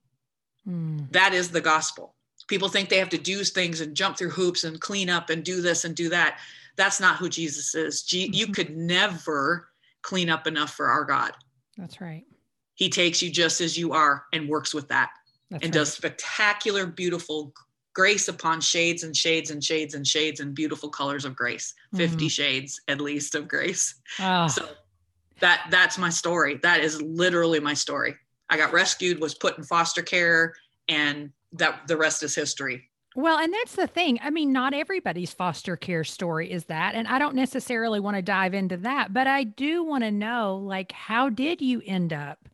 Mm. 0.67 1.13
That 1.13 1.33
is 1.33 1.53
the 1.53 1.61
gospel. 1.61 2.16
People 2.49 2.69
think 2.69 2.89
they 2.89 2.99
have 2.99 3.09
to 3.11 3.19
do 3.19 3.43
things 3.45 3.81
and 3.81 3.97
jump 3.97 4.17
through 4.17 4.31
hoops 4.31 4.65
and 4.65 4.81
clean 4.81 5.11
up 5.11 5.31
and 5.31 5.45
do 5.45 5.61
this 5.61 5.85
and 5.85 5.95
do 5.95 6.09
that. 6.11 6.39
That's 6.77 7.01
not 7.01 7.17
who 7.17 7.29
Jesus 7.29 7.75
is. 7.75 8.03
G- 8.03 8.31
You 8.33 8.49
Mhm. 8.49 8.55
could 8.55 8.77
never 8.77 9.71
clean 10.03 10.31
up 10.31 10.47
enough 10.47 10.75
for 10.75 10.87
our 10.89 11.05
God. 11.05 11.33
That's 11.77 12.01
right. 12.01 12.25
He 12.75 12.89
takes 12.89 13.23
you 13.23 13.31
just 13.31 13.61
as 13.61 13.77
you 13.77 13.93
are 13.93 14.27
and 14.33 14.49
works 14.49 14.73
with 14.75 14.89
that 14.89 15.11
That's 15.51 15.65
and 15.65 15.75
right. 15.75 15.81
does 15.81 15.93
spectacular, 15.95 16.87
beautiful 16.87 17.53
grace 17.95 18.29
upon 18.29 18.61
shades 18.61 19.03
and 19.03 19.17
shades 19.17 19.51
and 19.51 19.65
shades 19.65 19.95
and 19.95 20.07
shades 20.07 20.41
and 20.41 20.55
beautiful 20.55 20.91
colors 20.91 21.25
of 21.25 21.35
grace. 21.35 21.73
50 21.97 22.27
Mhm. 22.27 22.31
shades 22.31 22.81
at 22.89 23.01
least 23.01 23.35
of 23.35 23.49
grace. 23.49 23.95
Ah, 24.19 24.47
So 24.47 24.69
that 25.41 25.67
that's 25.71 25.97
my 25.99 26.11
story. 26.11 26.57
That 26.63 26.81
is 26.81 27.01
literally 27.03 27.59
my 27.59 27.75
story. 27.75 28.17
I 28.51 28.57
got 28.59 28.73
rescued, 28.73 29.19
was 29.19 29.35
put 29.35 29.57
in 29.59 29.65
foster 29.65 30.03
care, 30.03 30.55
and 30.89 31.33
that 31.59 31.87
the 31.89 31.97
rest 31.97 32.23
is 32.23 32.35
history. 32.35 32.89
Well, 33.15 33.39
and 33.39 33.53
that's 33.53 33.77
the 33.77 33.87
thing. 33.87 34.19
I 34.23 34.29
mean, 34.31 34.53
not 34.53 34.75
everybody's 34.75 35.33
foster 35.33 35.77
care 35.77 36.05
story 36.05 36.53
is 36.53 36.67
that. 36.67 36.95
And 36.95 37.09
I 37.09 37.19
don't 37.19 37.35
necessarily 37.35 37.99
want 37.99 38.17
to 38.17 38.23
dive 38.23 38.53
into 38.53 38.77
that, 38.79 39.15
but 39.15 39.27
I 39.27 39.45
do 39.45 39.83
want 39.85 40.05
to 40.05 40.11
know 40.11 40.57
like, 40.57 40.93
how 40.93 41.31
did 41.31 41.63
you 41.63 41.81
end 41.87 42.13
up 42.13 42.47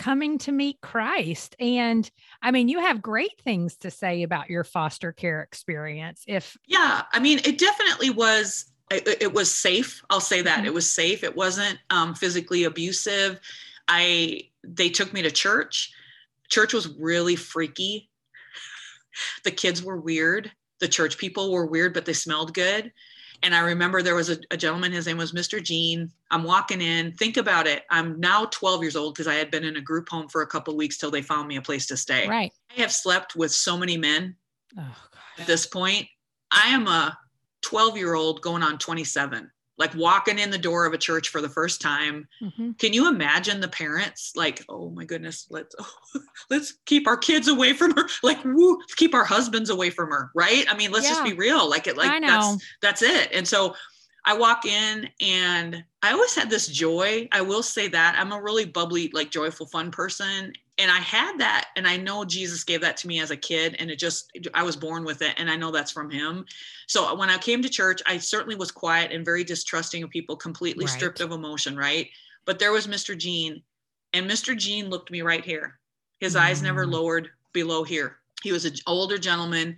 coming 0.00 0.38
to 0.38 0.50
meet 0.50 0.80
Christ? 0.80 1.54
And 1.60 2.10
I 2.42 2.50
mean, 2.50 2.68
you 2.68 2.80
have 2.80 3.00
great 3.02 3.40
things 3.42 3.76
to 3.78 3.90
say 3.92 4.24
about 4.24 4.50
your 4.50 4.64
foster 4.64 5.12
care 5.12 5.42
experience. 5.42 6.24
If, 6.26 6.56
Yeah, 6.66 7.02
I 7.12 7.20
mean, 7.20 7.38
it 7.44 7.58
definitely 7.58 8.10
was. 8.10 8.64
It, 8.90 9.22
it 9.22 9.32
was 9.32 9.50
safe. 9.54 10.02
I'll 10.10 10.20
say 10.20 10.42
that 10.42 10.62
Mhm. 10.64 10.66
it 10.66 10.74
was 10.74 10.92
safe. 10.92 11.22
It 11.24 11.34
wasn't 11.36 11.78
um, 11.90 12.14
physically 12.16 12.64
abusive. 12.64 13.38
I 13.86 14.50
they 14.66 14.88
took 14.88 15.12
me 15.12 15.22
to 15.22 15.30
church. 15.30 15.92
Church 16.50 16.74
was 16.74 16.88
really 16.98 17.36
freaky. 17.36 18.10
The 19.44 19.50
kids 19.50 19.82
were 19.82 19.96
weird. 19.96 20.50
The 20.80 20.88
church 20.88 21.18
people 21.18 21.52
were 21.52 21.66
weird, 21.66 21.94
but 21.94 22.04
they 22.04 22.12
smelled 22.12 22.54
good. 22.54 22.92
And 23.42 23.54
I 23.54 23.60
remember 23.60 24.00
there 24.00 24.14
was 24.14 24.30
a, 24.30 24.38
a 24.50 24.56
gentleman, 24.56 24.92
his 24.92 25.06
name 25.06 25.18
was 25.18 25.32
Mr. 25.32 25.62
Gene. 25.62 26.10
I'm 26.30 26.44
walking 26.44 26.80
in. 26.80 27.12
Think 27.12 27.36
about 27.36 27.66
it. 27.66 27.82
I'm 27.90 28.18
now 28.18 28.46
12 28.46 28.82
years 28.82 28.96
old 28.96 29.14
because 29.14 29.26
I 29.26 29.34
had 29.34 29.50
been 29.50 29.64
in 29.64 29.76
a 29.76 29.80
group 29.82 30.08
home 30.08 30.28
for 30.28 30.42
a 30.42 30.46
couple 30.46 30.74
weeks 30.76 30.96
till 30.96 31.10
they 31.10 31.20
found 31.22 31.48
me 31.48 31.56
a 31.56 31.62
place 31.62 31.86
to 31.86 31.96
stay. 31.96 32.26
right. 32.26 32.52
I 32.76 32.80
have 32.80 32.92
slept 32.92 33.36
with 33.36 33.52
so 33.52 33.76
many 33.76 33.96
men 33.96 34.36
Oh, 34.78 34.96
at 35.38 35.46
this 35.46 35.66
point. 35.66 36.06
I 36.50 36.68
am 36.68 36.86
a 36.88 37.16
12 37.62 37.96
year 37.96 38.14
old 38.14 38.40
going 38.40 38.62
on 38.62 38.78
27. 38.78 39.50
Like 39.76 39.94
walking 39.94 40.38
in 40.38 40.50
the 40.50 40.58
door 40.58 40.86
of 40.86 40.92
a 40.92 40.98
church 40.98 41.28
for 41.28 41.40
the 41.40 41.48
first 41.48 41.80
time. 41.80 42.28
Mm-hmm. 42.42 42.72
Can 42.72 42.92
you 42.92 43.08
imagine 43.08 43.60
the 43.60 43.68
parents 43.68 44.32
like, 44.36 44.64
oh 44.68 44.90
my 44.90 45.04
goodness, 45.04 45.46
let's 45.50 45.74
oh, 45.78 46.20
let's 46.50 46.74
keep 46.86 47.06
our 47.06 47.16
kids 47.16 47.48
away 47.48 47.72
from 47.72 47.92
her, 47.96 48.04
like 48.22 48.42
woo, 48.44 48.78
keep 48.96 49.14
our 49.14 49.24
husbands 49.24 49.70
away 49.70 49.90
from 49.90 50.10
her, 50.10 50.30
right? 50.34 50.64
I 50.70 50.76
mean, 50.76 50.92
let's 50.92 51.06
yeah. 51.06 51.12
just 51.12 51.24
be 51.24 51.32
real. 51.32 51.68
Like 51.68 51.86
it, 51.86 51.96
like 51.96 52.22
that's 52.22 52.64
that's 52.80 53.02
it. 53.02 53.30
And 53.32 53.46
so 53.46 53.74
I 54.24 54.36
walk 54.36 54.64
in 54.64 55.08
and 55.20 55.84
I 56.02 56.12
always 56.12 56.34
had 56.34 56.48
this 56.48 56.68
joy. 56.68 57.28
I 57.30 57.42
will 57.42 57.62
say 57.62 57.88
that 57.88 58.16
I'm 58.18 58.32
a 58.32 58.40
really 58.40 58.64
bubbly, 58.64 59.10
like 59.12 59.30
joyful, 59.30 59.66
fun 59.66 59.90
person. 59.90 60.52
And 60.78 60.90
I 60.90 60.98
had 60.98 61.38
that. 61.38 61.68
And 61.76 61.86
I 61.86 61.96
know 61.96 62.24
Jesus 62.24 62.64
gave 62.64 62.80
that 62.80 62.96
to 62.98 63.06
me 63.06 63.20
as 63.20 63.30
a 63.30 63.36
kid. 63.36 63.76
And 63.78 63.90
it 63.90 63.98
just, 63.98 64.36
I 64.54 64.64
was 64.64 64.74
born 64.74 65.04
with 65.04 65.22
it. 65.22 65.34
And 65.36 65.48
I 65.48 65.56
know 65.56 65.70
that's 65.70 65.92
from 65.92 66.10
him. 66.10 66.44
So 66.88 67.14
when 67.14 67.30
I 67.30 67.38
came 67.38 67.62
to 67.62 67.68
church, 67.68 68.02
I 68.06 68.18
certainly 68.18 68.56
was 68.56 68.72
quiet 68.72 69.12
and 69.12 69.24
very 69.24 69.44
distrusting 69.44 70.02
of 70.02 70.10
people, 70.10 70.36
completely 70.36 70.84
right. 70.84 70.92
stripped 70.92 71.20
of 71.20 71.30
emotion, 71.30 71.76
right? 71.76 72.08
But 72.44 72.58
there 72.58 72.72
was 72.72 72.88
Mr. 72.88 73.16
Gene. 73.16 73.62
And 74.12 74.28
Mr. 74.28 74.56
Gene 74.56 74.90
looked 74.90 75.10
me 75.10 75.22
right 75.22 75.44
here. 75.44 75.78
His 76.18 76.34
mm. 76.34 76.40
eyes 76.40 76.62
never 76.62 76.86
mm. 76.86 76.92
lowered 76.92 77.30
below 77.52 77.84
here. 77.84 78.16
He 78.42 78.52
was 78.52 78.64
an 78.64 78.74
older 78.86 79.16
gentleman. 79.16 79.76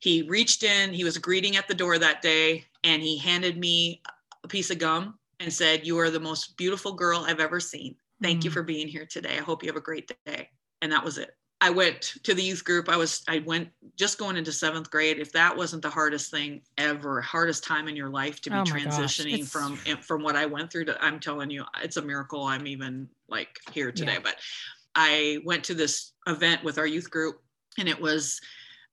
He 0.00 0.22
reached 0.22 0.62
in, 0.62 0.92
he 0.92 1.04
was 1.04 1.18
greeting 1.18 1.56
at 1.56 1.66
the 1.66 1.74
door 1.74 1.98
that 1.98 2.22
day 2.22 2.64
and 2.84 3.02
he 3.02 3.18
handed 3.18 3.58
me 3.58 4.00
a 4.44 4.48
piece 4.48 4.70
of 4.70 4.78
gum 4.78 5.18
and 5.40 5.52
said, 5.52 5.86
You 5.86 5.98
are 5.98 6.10
the 6.10 6.20
most 6.20 6.56
beautiful 6.56 6.92
girl 6.92 7.24
I've 7.26 7.40
ever 7.40 7.60
seen. 7.60 7.96
Thank 8.22 8.40
mm. 8.40 8.44
you 8.44 8.50
for 8.50 8.62
being 8.62 8.88
here 8.88 9.06
today. 9.06 9.36
I 9.38 9.42
hope 9.42 9.62
you 9.62 9.68
have 9.68 9.76
a 9.76 9.80
great 9.80 10.12
day. 10.26 10.50
And 10.82 10.92
that 10.92 11.04
was 11.04 11.18
it. 11.18 11.30
I 11.60 11.70
went 11.70 12.14
to 12.22 12.34
the 12.34 12.42
youth 12.42 12.64
group. 12.64 12.88
I 12.88 12.96
was, 12.96 13.22
I 13.28 13.40
went 13.40 13.70
just 13.96 14.16
going 14.16 14.36
into 14.36 14.52
seventh 14.52 14.90
grade. 14.90 15.18
If 15.18 15.32
that 15.32 15.56
wasn't 15.56 15.82
the 15.82 15.90
hardest 15.90 16.30
thing 16.30 16.62
ever, 16.76 17.20
hardest 17.20 17.64
time 17.64 17.88
in 17.88 17.96
your 17.96 18.10
life 18.10 18.40
to 18.42 18.50
be 18.50 18.56
oh 18.56 18.62
transitioning 18.62 19.44
from, 19.44 19.76
from 19.76 20.22
what 20.22 20.36
I 20.36 20.46
went 20.46 20.70
through 20.70 20.84
to, 20.84 21.04
I'm 21.04 21.18
telling 21.18 21.50
you, 21.50 21.64
it's 21.82 21.96
a 21.96 22.02
miracle. 22.02 22.44
I'm 22.44 22.68
even 22.68 23.08
like 23.28 23.58
here 23.72 23.90
today, 23.90 24.14
yeah. 24.14 24.20
but 24.22 24.36
I 24.94 25.40
went 25.44 25.64
to 25.64 25.74
this 25.74 26.12
event 26.28 26.62
with 26.62 26.78
our 26.78 26.86
youth 26.86 27.10
group 27.10 27.42
and 27.76 27.88
it 27.88 28.00
was 28.00 28.40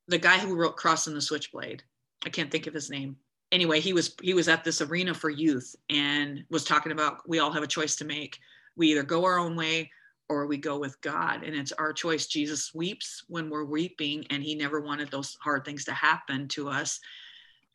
the 0.08 0.18
guy 0.18 0.40
who 0.40 0.56
wrote 0.56 0.76
Crossing 0.76 1.14
the 1.14 1.22
Switchblade. 1.22 1.84
I 2.26 2.30
can't 2.30 2.50
think 2.50 2.66
of 2.66 2.74
his 2.74 2.90
name 2.90 3.18
anyway, 3.52 3.80
he 3.80 3.94
was 3.94 4.16
he 4.22 4.34
was 4.34 4.48
at 4.48 4.64
this 4.64 4.82
arena 4.82 5.14
for 5.14 5.30
youth 5.30 5.76
and 5.90 6.44
was 6.50 6.64
talking 6.64 6.92
about 6.92 7.28
we 7.28 7.40
all 7.40 7.52
have 7.52 7.64
a 7.64 7.68
choice 7.68 7.96
to 7.98 8.06
make. 8.06 8.38
We 8.76 8.92
either 8.92 9.04
go 9.04 9.26
our 9.26 9.40
own 9.40 9.56
way 9.56 9.92
or 10.28 10.48
we 10.48 10.58
go 10.58 10.80
with 10.80 11.00
God, 11.02 11.44
and 11.44 11.56
it's 11.56 11.72
our 11.74 11.94
choice. 11.94 12.26
Jesus 12.26 12.74
weeps 12.74 13.24
when 13.28 13.50
we're 13.50 13.66
weeping, 13.66 14.26
and 14.30 14.42
he 14.42 14.56
never 14.56 14.82
wanted 14.82 15.12
those 15.12 15.38
hard 15.42 15.64
things 15.64 15.86
to 15.86 15.94
happen 15.94 16.48
to 16.50 16.68
us. 16.68 17.00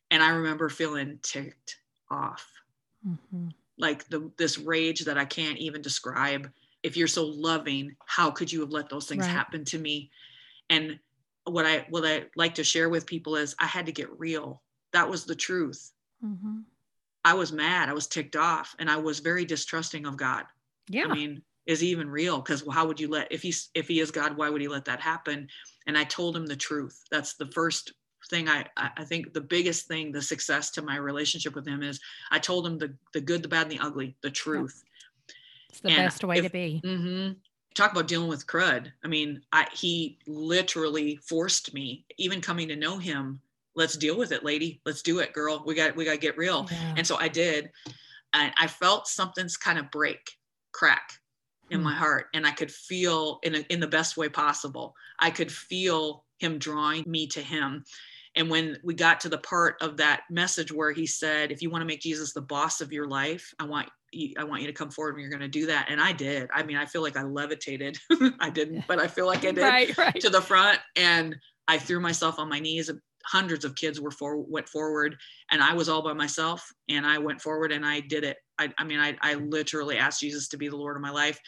And 0.09 0.21
I 0.21 0.29
remember 0.31 0.67
feeling 0.67 1.19
ticked 1.21 1.77
off, 2.09 2.45
mm-hmm. 3.07 3.47
like 3.77 4.07
the 4.09 4.29
this 4.37 4.57
rage 4.57 5.05
that 5.05 5.17
I 5.17 5.25
can't 5.25 5.57
even 5.57 5.81
describe. 5.81 6.51
If 6.83 6.97
you're 6.97 7.07
so 7.07 7.25
loving, 7.25 7.95
how 8.05 8.31
could 8.31 8.51
you 8.51 8.59
have 8.61 8.71
let 8.71 8.89
those 8.89 9.07
things 9.07 9.25
right. 9.25 9.31
happen 9.31 9.63
to 9.65 9.77
me? 9.77 10.11
And 10.69 10.99
what 11.45 11.65
I 11.65 11.85
what 11.89 12.05
I 12.05 12.25
like 12.35 12.55
to 12.55 12.63
share 12.63 12.89
with 12.89 13.05
people 13.05 13.37
is 13.37 13.55
I 13.59 13.65
had 13.65 13.85
to 13.85 13.91
get 13.91 14.19
real 14.19 14.61
that 14.91 15.09
was 15.09 15.25
the 15.25 15.35
truth. 15.35 15.91
Mm-hmm. 16.23 16.59
I 17.23 17.33
was 17.33 17.51
mad. 17.51 17.89
I 17.89 17.93
was 17.93 18.07
ticked 18.07 18.35
off, 18.35 18.75
and 18.79 18.89
I 18.89 18.97
was 18.97 19.19
very 19.19 19.45
distrusting 19.45 20.05
of 20.05 20.17
God. 20.17 20.45
Yeah. 20.87 21.05
I 21.05 21.13
mean, 21.13 21.41
is 21.65 21.79
he 21.79 21.87
even 21.89 22.09
real? 22.09 22.39
Because 22.39 22.63
how 22.71 22.87
would 22.87 22.99
you 22.99 23.07
let 23.07 23.31
if 23.31 23.41
he's 23.41 23.69
if 23.75 23.87
he 23.87 23.99
is 23.99 24.11
God, 24.11 24.37
why 24.37 24.49
would 24.49 24.61
he 24.61 24.67
let 24.67 24.85
that 24.85 24.99
happen? 24.99 25.47
And 25.87 25.97
I 25.97 26.03
told 26.03 26.35
him 26.35 26.45
the 26.45 26.55
truth. 26.55 27.03
That's 27.11 27.35
the 27.35 27.47
first 27.47 27.93
thing 28.29 28.49
I 28.49 28.65
I 28.75 29.03
think 29.03 29.33
the 29.33 29.41
biggest 29.41 29.87
thing, 29.87 30.11
the 30.11 30.21
success 30.21 30.71
to 30.71 30.81
my 30.81 30.97
relationship 30.97 31.55
with 31.55 31.67
him 31.67 31.83
is 31.83 31.99
I 32.31 32.39
told 32.39 32.65
him 32.65 32.77
the 32.77 32.95
the 33.13 33.21
good, 33.21 33.43
the 33.43 33.47
bad, 33.47 33.63
and 33.63 33.71
the 33.71 33.85
ugly, 33.85 34.15
the 34.21 34.31
truth. 34.31 34.83
It's 35.69 35.79
the 35.79 35.89
and 35.89 35.97
best 35.97 36.23
way 36.23 36.37
if, 36.37 36.45
to 36.45 36.49
be. 36.49 36.81
Mm-hmm, 36.83 37.33
talk 37.75 37.91
about 37.91 38.07
dealing 38.07 38.27
with 38.27 38.47
crud. 38.47 38.91
I 39.05 39.07
mean, 39.07 39.41
I, 39.53 39.67
he 39.71 40.17
literally 40.27 41.17
forced 41.17 41.73
me, 41.73 42.05
even 42.17 42.41
coming 42.41 42.67
to 42.67 42.75
know 42.75 42.97
him, 42.97 43.39
let's 43.75 43.95
deal 43.97 44.17
with 44.17 44.31
it 44.31 44.43
lady 44.43 44.81
let's 44.85 45.01
do 45.01 45.19
it 45.19 45.33
girl 45.33 45.63
we 45.65 45.73
got 45.73 45.95
we 45.95 46.05
got 46.05 46.11
to 46.11 46.17
get 46.17 46.37
real 46.37 46.67
yeah. 46.71 46.93
and 46.97 47.05
so 47.07 47.15
i 47.17 47.27
did 47.27 47.69
and 48.33 48.51
i 48.57 48.67
felt 48.67 49.07
something's 49.07 49.57
kind 49.57 49.79
of 49.79 49.89
break 49.91 50.31
crack 50.71 51.13
in 51.69 51.79
hmm. 51.79 51.85
my 51.85 51.95
heart 51.95 52.27
and 52.33 52.45
i 52.45 52.51
could 52.51 52.71
feel 52.71 53.39
in, 53.43 53.55
a, 53.55 53.59
in 53.69 53.79
the 53.79 53.87
best 53.87 54.17
way 54.17 54.29
possible 54.29 54.93
i 55.19 55.29
could 55.29 55.51
feel 55.51 56.23
him 56.39 56.57
drawing 56.57 57.03
me 57.07 57.27
to 57.27 57.41
him 57.41 57.83
and 58.35 58.49
when 58.49 58.77
we 58.83 58.93
got 58.93 59.19
to 59.19 59.29
the 59.29 59.37
part 59.39 59.75
of 59.81 59.97
that 59.97 60.21
message 60.29 60.71
where 60.71 60.91
he 60.91 61.05
said 61.05 61.51
if 61.51 61.61
you 61.61 61.69
want 61.69 61.81
to 61.81 61.87
make 61.87 62.01
jesus 62.01 62.33
the 62.33 62.41
boss 62.41 62.81
of 62.81 62.91
your 62.91 63.07
life 63.07 63.53
i 63.59 63.63
want 63.63 63.87
you, 64.11 64.33
I 64.37 64.43
want 64.43 64.61
you 64.61 64.67
to 64.67 64.73
come 64.73 64.91
forward 64.91 65.15
and 65.15 65.21
you're 65.21 65.29
going 65.29 65.41
to 65.41 65.47
do 65.47 65.65
that. 65.67 65.87
And 65.89 66.01
I 66.01 66.11
did. 66.11 66.49
I 66.53 66.63
mean, 66.63 66.77
I 66.77 66.85
feel 66.85 67.01
like 67.01 67.17
I 67.17 67.23
levitated. 67.23 67.97
I 68.39 68.49
didn't, 68.49 68.85
but 68.87 68.99
I 68.99 69.07
feel 69.07 69.25
like 69.25 69.45
I 69.45 69.51
did 69.51 69.61
right, 69.61 69.97
right. 69.97 70.19
to 70.19 70.29
the 70.29 70.41
front. 70.41 70.79
And 70.95 71.35
I 71.67 71.77
threw 71.77 71.99
myself 71.99 72.39
on 72.39 72.49
my 72.49 72.59
knees 72.59 72.89
hundreds 73.25 73.65
of 73.65 73.75
kids 73.75 73.99
were 73.99 74.11
for 74.11 74.37
went 74.37 74.67
forward 74.67 75.15
and 75.51 75.61
i 75.61 75.73
was 75.73 75.89
all 75.89 76.01
by 76.01 76.13
myself 76.13 76.67
and 76.89 77.05
i 77.05 77.17
went 77.17 77.41
forward 77.41 77.71
and 77.71 77.85
i 77.85 77.99
did 77.99 78.23
it. 78.23 78.37
I, 78.59 78.71
I 78.77 78.83
mean 78.83 78.99
I, 78.99 79.15
I 79.21 79.35
literally 79.35 79.97
asked 79.97 80.21
jesus 80.21 80.47
to 80.49 80.57
be 80.57 80.67
the 80.67 80.75
lord 80.75 80.95
of 80.95 81.01
my 81.01 81.11
life 81.11 81.39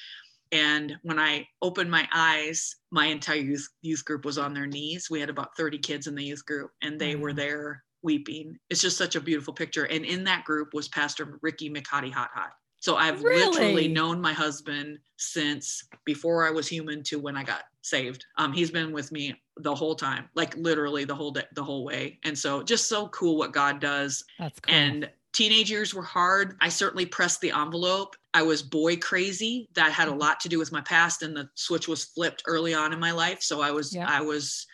and 0.52 0.96
when 1.04 1.20
i 1.20 1.48
opened 1.62 1.90
my 1.90 2.08
eyes 2.14 2.76
my 2.94 3.08
entire 3.08 3.38
youth 3.38 3.68
youth 3.82 4.06
group 4.06 4.24
was 4.24 4.38
on 4.38 4.54
their 4.54 4.68
knees. 4.68 5.08
We 5.10 5.20
had 5.20 5.30
about 5.30 5.58
30 5.58 5.80
kids 5.80 6.06
in 6.06 6.14
the 6.14 6.24
youth 6.24 6.46
group 6.46 6.70
and 6.84 7.00
they 7.00 7.16
were 7.16 7.34
mm. 7.34 7.38
there 7.38 7.84
weeping. 8.04 8.56
It's 8.70 8.82
just 8.82 8.98
such 8.98 9.16
a 9.16 9.22
beautiful 9.22 9.54
picture 9.54 9.86
and 9.86 10.06
in 10.06 10.24
that 10.26 10.46
group 10.46 10.74
was 10.74 10.88
pastor 10.90 11.40
ricky 11.42 11.72
mchatty 11.72 12.12
hot 12.14 12.30
hot. 12.36 12.52
So 12.82 12.98
I've 12.98 13.24
really? 13.24 13.50
literally 13.50 13.88
known 13.88 14.22
my 14.22 14.34
husband 14.34 15.00
since 15.18 15.84
before 16.06 16.46
I 16.46 16.52
was 16.52 16.68
human 16.68 17.02
to 17.04 17.18
when 17.18 17.36
I 17.36 17.44
got 17.44 17.64
saved. 17.84 18.26
Um, 18.38 18.52
he's 18.52 18.72
been 18.72 18.92
with 18.92 19.12
me 19.12 19.36
the 19.58 19.76
whole 19.76 19.96
time, 19.96 20.30
like 20.36 20.56
literally 20.56 21.06
the 21.06 21.16
whole 21.16 21.32
day, 21.32 21.44
the 21.54 21.64
whole 21.64 21.84
way. 21.84 22.20
And 22.24 22.38
so 22.38 22.64
just 22.64 22.88
so 22.88 23.08
cool 23.10 23.38
what 23.38 23.54
God 23.54 23.80
does. 23.80 24.24
That's 24.40 24.60
cool. 24.60 24.74
And 24.74 25.10
teenage 25.34 25.70
years 25.70 25.94
were 25.94 26.04
hard. 26.04 26.56
I 26.62 26.70
certainly 26.70 27.06
pressed 27.06 27.42
the 27.42 27.52
envelope. 27.52 28.16
I 28.34 28.42
was 28.42 28.64
boy 28.64 28.98
crazy. 28.98 29.68
That 29.76 29.92
had 29.92 30.08
a 30.08 30.12
mm-hmm. 30.12 30.22
lot 30.22 30.40
to 30.42 30.50
do 30.50 30.58
with 30.58 30.72
my 30.72 30.82
past 30.82 31.22
and 31.22 31.36
the 31.36 31.50
switch 31.56 31.88
was 31.88 32.06
flipped 32.06 32.44
early 32.48 32.74
on 32.74 32.94
in 32.94 33.00
my 33.00 33.12
life. 33.12 33.44
So 33.44 33.62
I 33.62 33.72
was 33.72 33.96
I 33.96 34.22
was 34.22 34.66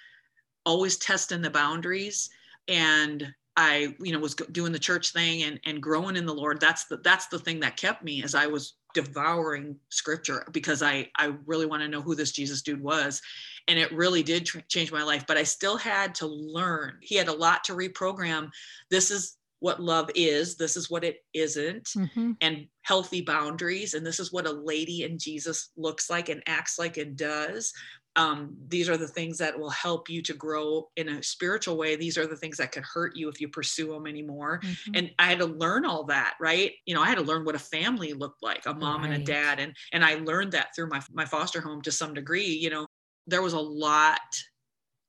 always 0.65 0.97
testing 0.97 1.41
the 1.41 1.49
boundaries 1.49 2.29
and 2.67 3.33
I, 3.57 3.95
you 3.99 4.13
know, 4.13 4.19
was 4.19 4.35
doing 4.35 4.71
the 4.71 4.79
church 4.79 5.11
thing 5.11 5.43
and, 5.43 5.59
and 5.65 5.81
growing 5.81 6.15
in 6.15 6.25
the 6.25 6.33
Lord. 6.33 6.61
That's 6.61 6.85
the, 6.85 6.97
that's 6.97 7.27
the 7.27 7.39
thing 7.39 7.59
that 7.59 7.75
kept 7.75 8.03
me 8.03 8.23
as 8.23 8.33
I 8.33 8.47
was 8.47 8.75
devouring 8.93 9.75
scripture 9.89 10.45
because 10.51 10.81
I, 10.81 11.09
I 11.17 11.33
really 11.45 11.65
want 11.65 11.81
to 11.83 11.87
know 11.87 12.01
who 12.01 12.15
this 12.15 12.31
Jesus 12.31 12.61
dude 12.61 12.81
was. 12.81 13.21
And 13.67 13.77
it 13.77 13.91
really 13.91 14.23
did 14.23 14.45
tr- 14.45 14.59
change 14.67 14.91
my 14.91 15.03
life, 15.03 15.25
but 15.27 15.37
I 15.37 15.43
still 15.43 15.77
had 15.77 16.15
to 16.15 16.27
learn. 16.27 16.97
He 17.01 17.15
had 17.15 17.27
a 17.27 17.33
lot 17.33 17.63
to 17.65 17.73
reprogram. 17.73 18.49
This 18.89 19.11
is 19.11 19.37
what 19.59 19.81
love 19.81 20.09
is. 20.15 20.55
This 20.55 20.77
is 20.77 20.89
what 20.89 21.03
it 21.03 21.17
isn't, 21.33 21.89
mm-hmm. 21.89 22.31
and 22.41 22.65
healthy 22.83 23.21
boundaries. 23.21 23.93
And 23.93 24.05
this 24.05 24.19
is 24.19 24.31
what 24.31 24.47
a 24.47 24.51
lady 24.51 25.03
in 25.03 25.19
Jesus 25.19 25.71
looks 25.75 26.09
like 26.09 26.29
and 26.29 26.41
acts 26.47 26.79
like 26.79 26.97
and 26.97 27.15
does 27.15 27.73
um, 28.19 28.53
these 28.67 28.89
are 28.89 28.97
the 28.97 29.07
things 29.07 29.37
that 29.37 29.57
will 29.57 29.69
help 29.69 30.09
you 30.09 30.21
to 30.21 30.33
grow 30.33 30.89
in 30.97 31.07
a 31.07 31.23
spiritual 31.23 31.77
way 31.77 31.95
these 31.95 32.17
are 32.17 32.27
the 32.27 32.35
things 32.35 32.57
that 32.57 32.73
could 32.73 32.83
hurt 32.83 33.15
you 33.15 33.29
if 33.29 33.39
you 33.39 33.47
pursue 33.47 33.93
them 33.93 34.05
anymore 34.05 34.59
mm-hmm. 34.61 34.91
and 34.95 35.11
i 35.19 35.25
had 35.27 35.39
to 35.39 35.45
learn 35.45 35.85
all 35.85 36.03
that 36.03 36.33
right 36.39 36.73
you 36.85 36.93
know 36.93 37.01
i 37.01 37.07
had 37.07 37.17
to 37.17 37.23
learn 37.23 37.45
what 37.45 37.55
a 37.55 37.59
family 37.59 38.11
looked 38.11 38.43
like 38.43 38.65
a 38.65 38.73
mom 38.73 39.01
right. 39.01 39.13
and 39.13 39.23
a 39.23 39.25
dad 39.25 39.59
and 39.59 39.73
and 39.93 40.03
i 40.03 40.15
learned 40.15 40.51
that 40.51 40.75
through 40.75 40.89
my 40.89 41.01
my 41.13 41.23
foster 41.23 41.61
home 41.61 41.81
to 41.81 41.91
some 41.91 42.13
degree 42.13 42.45
you 42.45 42.69
know 42.69 42.85
there 43.25 43.41
was 43.41 43.53
a 43.53 43.59
lot 43.59 44.19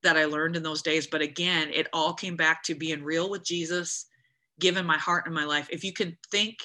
that 0.04 0.16
i 0.16 0.24
learned 0.24 0.54
in 0.54 0.62
those 0.62 0.82
days 0.82 1.08
but 1.08 1.20
again 1.20 1.68
it 1.74 1.88
all 1.92 2.14
came 2.14 2.36
back 2.36 2.62
to 2.62 2.76
being 2.76 3.02
real 3.02 3.28
with 3.28 3.44
jesus 3.44 4.06
given 4.60 4.86
my 4.86 4.98
heart 4.98 5.26
and 5.26 5.34
my 5.34 5.44
life 5.44 5.68
if 5.72 5.82
you 5.82 5.92
can 5.92 6.16
think 6.30 6.58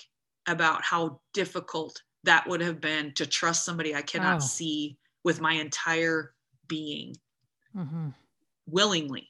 about 0.48 0.84
how 0.84 1.20
difficult 1.34 2.00
that 2.24 2.48
would 2.48 2.62
have 2.62 2.80
been 2.80 3.12
to 3.16 3.26
trust 3.26 3.66
somebody 3.66 3.96
i 3.96 4.02
cannot 4.02 4.38
oh. 4.38 4.46
see 4.46 4.96
with 5.24 5.42
my 5.42 5.54
entire 5.54 6.35
being 6.68 7.16
mm-hmm. 7.76 8.10
willingly. 8.68 9.30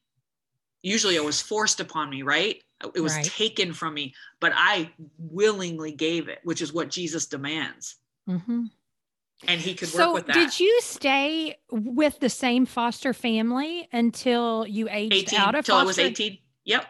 Usually 0.82 1.16
it 1.16 1.24
was 1.24 1.42
forced 1.42 1.80
upon 1.80 2.10
me, 2.10 2.22
right? 2.22 2.62
It 2.94 3.02
was 3.02 3.16
right. 3.16 3.26
taken 3.26 3.74
from 3.74 3.94
me, 3.94 4.14
but 4.40 4.52
I 4.56 4.92
willingly 5.18 5.92
gave 5.92 6.28
it, 6.28 6.40
which 6.44 6.62
is 6.62 6.74
what 6.74 6.90
Jesus 6.90 7.26
demands. 7.26 7.96
Mm-hmm. 8.30 8.66
And 9.48 9.62
he 9.62 9.74
could 9.74 9.90
so 9.90 10.08
work 10.08 10.16
with 10.16 10.28
that. 10.28 10.34
Did 10.34 10.60
you 10.60 10.80
stay 10.82 11.58
with 11.72 12.20
the 12.20 12.30
same 12.30 12.66
foster 12.66 13.14
family 13.14 13.88
until 13.92 14.66
you 14.68 14.88
aged 14.90 15.14
18, 15.14 15.40
out 15.40 15.56
of 15.56 15.60
until 15.60 15.78
I 15.78 15.84
was 15.84 16.00
18? 16.00 16.38
Yep. 16.66 16.86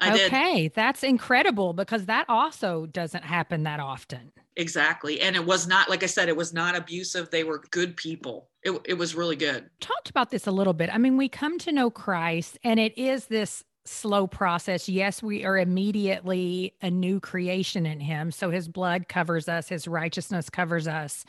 I 0.00 0.26
okay, 0.26 0.62
did. 0.62 0.74
that's 0.74 1.04
incredible 1.04 1.74
because 1.74 2.06
that 2.06 2.26
also 2.28 2.86
doesn't 2.86 3.22
happen 3.22 3.62
that 3.64 3.78
often. 3.78 4.32
Exactly. 4.56 5.20
And 5.20 5.36
it 5.36 5.44
was 5.44 5.68
not, 5.68 5.88
like 5.88 6.02
I 6.02 6.06
said, 6.06 6.28
it 6.28 6.36
was 6.36 6.52
not 6.52 6.76
abusive. 6.76 7.30
They 7.30 7.44
were 7.44 7.62
good 7.70 7.96
people. 7.96 8.48
It, 8.64 8.80
it 8.84 8.94
was 8.94 9.14
really 9.14 9.36
good. 9.36 9.68
Talked 9.80 10.10
about 10.10 10.30
this 10.30 10.46
a 10.46 10.52
little 10.52 10.72
bit. 10.72 10.90
I 10.92 10.98
mean, 10.98 11.16
we 11.16 11.28
come 11.28 11.58
to 11.60 11.72
know 11.72 11.90
Christ 11.90 12.58
and 12.62 12.78
it 12.78 12.96
is 12.96 13.26
this 13.26 13.64
slow 13.84 14.26
process. 14.26 14.88
Yes, 14.88 15.22
we 15.22 15.44
are 15.44 15.58
immediately 15.58 16.74
a 16.80 16.90
new 16.90 17.18
creation 17.18 17.86
in 17.86 18.00
him. 18.00 18.30
So 18.30 18.50
his 18.50 18.68
blood 18.68 19.08
covers 19.08 19.48
us, 19.48 19.68
his 19.68 19.88
righteousness 19.88 20.48
covers 20.48 20.86
us. 20.86 21.24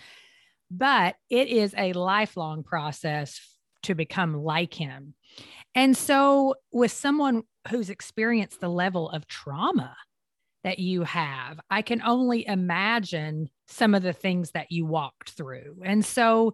But 0.70 1.16
it 1.30 1.48
is 1.48 1.74
a 1.78 1.94
lifelong 1.94 2.64
process 2.64 3.40
to 3.84 3.96
become 3.96 4.36
like 4.36 4.74
him. 4.74 5.14
And 5.76 5.98
so, 5.98 6.56
with 6.72 6.92
someone 6.92 7.44
who's 7.70 7.90
experienced 7.90 8.60
the 8.62 8.70
level 8.70 9.10
of 9.10 9.28
trauma 9.28 9.96
that 10.64 10.80
you 10.80 11.04
have, 11.04 11.60
I 11.70 11.82
can 11.82 12.02
only 12.02 12.48
imagine 12.48 13.50
some 13.68 13.96
of 13.96 14.04
the 14.04 14.14
things 14.14 14.52
that 14.52 14.72
you 14.72 14.86
walked 14.86 15.32
through. 15.32 15.82
And 15.84 16.06
so, 16.06 16.54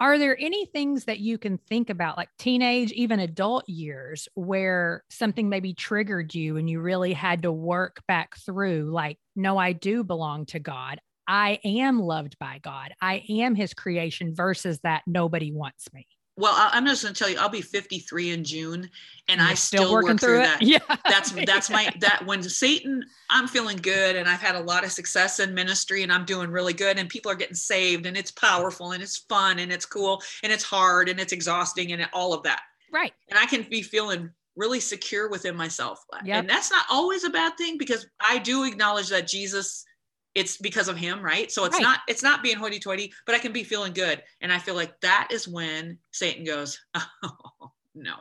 are 0.00 0.18
there 0.18 0.36
any 0.40 0.64
things 0.64 1.04
that 1.04 1.20
you 1.20 1.36
can 1.36 1.58
think 1.58 1.90
about, 1.90 2.16
like 2.16 2.30
teenage, 2.38 2.90
even 2.92 3.20
adult 3.20 3.68
years, 3.68 4.28
where 4.34 5.04
something 5.10 5.48
maybe 5.50 5.74
triggered 5.74 6.34
you 6.34 6.56
and 6.56 6.68
you 6.68 6.80
really 6.80 7.12
had 7.12 7.42
to 7.42 7.52
work 7.52 8.02
back 8.08 8.36
through, 8.38 8.90
like, 8.90 9.18
no, 9.36 9.58
I 9.58 9.72
do 9.72 10.02
belong 10.02 10.46
to 10.46 10.58
God. 10.58 11.00
I 11.28 11.60
am 11.64 12.00
loved 12.00 12.38
by 12.40 12.58
God. 12.62 12.92
I 13.00 13.22
am 13.28 13.54
his 13.54 13.74
creation 13.74 14.34
versus 14.34 14.80
that 14.80 15.02
nobody 15.06 15.52
wants 15.52 15.92
me 15.92 16.06
well 16.36 16.54
i'm 16.56 16.86
just 16.86 17.02
going 17.02 17.14
to 17.14 17.18
tell 17.18 17.30
you 17.30 17.38
i'll 17.38 17.48
be 17.48 17.60
53 17.60 18.30
in 18.30 18.44
june 18.44 18.88
and 19.28 19.40
i 19.40 19.54
still, 19.54 19.82
still 19.82 19.92
working 19.92 20.10
work 20.10 20.20
through, 20.20 20.28
through 20.28 20.42
that. 20.42 20.62
Yeah. 20.62 20.78
That's 21.04 21.32
that's 21.44 21.70
my 21.70 21.92
that 22.00 22.24
when 22.26 22.42
satan 22.42 23.04
i'm 23.28 23.48
feeling 23.48 23.76
good 23.76 24.16
and 24.16 24.28
i've 24.28 24.40
had 24.40 24.54
a 24.54 24.60
lot 24.60 24.84
of 24.84 24.92
success 24.92 25.40
in 25.40 25.54
ministry 25.54 26.02
and 26.02 26.12
i'm 26.12 26.24
doing 26.24 26.50
really 26.50 26.72
good 26.72 26.98
and 26.98 27.08
people 27.08 27.30
are 27.30 27.36
getting 27.36 27.54
saved 27.54 28.06
and 28.06 28.16
it's 28.16 28.30
powerful 28.30 28.92
and 28.92 29.02
it's 29.02 29.18
fun 29.18 29.58
and 29.58 29.72
it's 29.72 29.86
cool 29.86 30.22
and 30.42 30.52
it's 30.52 30.64
hard 30.64 31.08
and 31.08 31.20
it's 31.20 31.32
exhausting 31.32 31.92
and 31.92 32.08
all 32.12 32.32
of 32.32 32.42
that. 32.44 32.62
Right. 32.92 33.12
And 33.28 33.38
i 33.38 33.46
can 33.46 33.62
be 33.62 33.82
feeling 33.82 34.30
really 34.56 34.80
secure 34.80 35.30
within 35.30 35.56
myself. 35.56 36.04
Yep. 36.24 36.40
and 36.40 36.48
that's 36.48 36.70
not 36.70 36.84
always 36.90 37.24
a 37.24 37.30
bad 37.30 37.56
thing 37.56 37.78
because 37.78 38.06
i 38.20 38.38
do 38.38 38.64
acknowledge 38.64 39.08
that 39.08 39.26
jesus 39.26 39.84
it's 40.34 40.56
because 40.56 40.88
of 40.88 40.96
him 40.96 41.22
right? 41.22 41.50
So 41.50 41.64
it's 41.64 41.74
right. 41.74 41.82
not 41.82 42.00
it's 42.08 42.22
not 42.22 42.42
being 42.42 42.56
hoity-toity 42.56 43.12
but 43.26 43.34
i 43.34 43.38
can 43.38 43.52
be 43.52 43.64
feeling 43.64 43.92
good. 43.92 44.22
And 44.40 44.52
i 44.52 44.58
feel 44.58 44.74
like 44.74 44.98
that 45.00 45.28
is 45.30 45.48
when 45.48 45.98
satan 46.12 46.44
goes 46.44 46.78
oh 46.94 47.72
no 47.94 48.14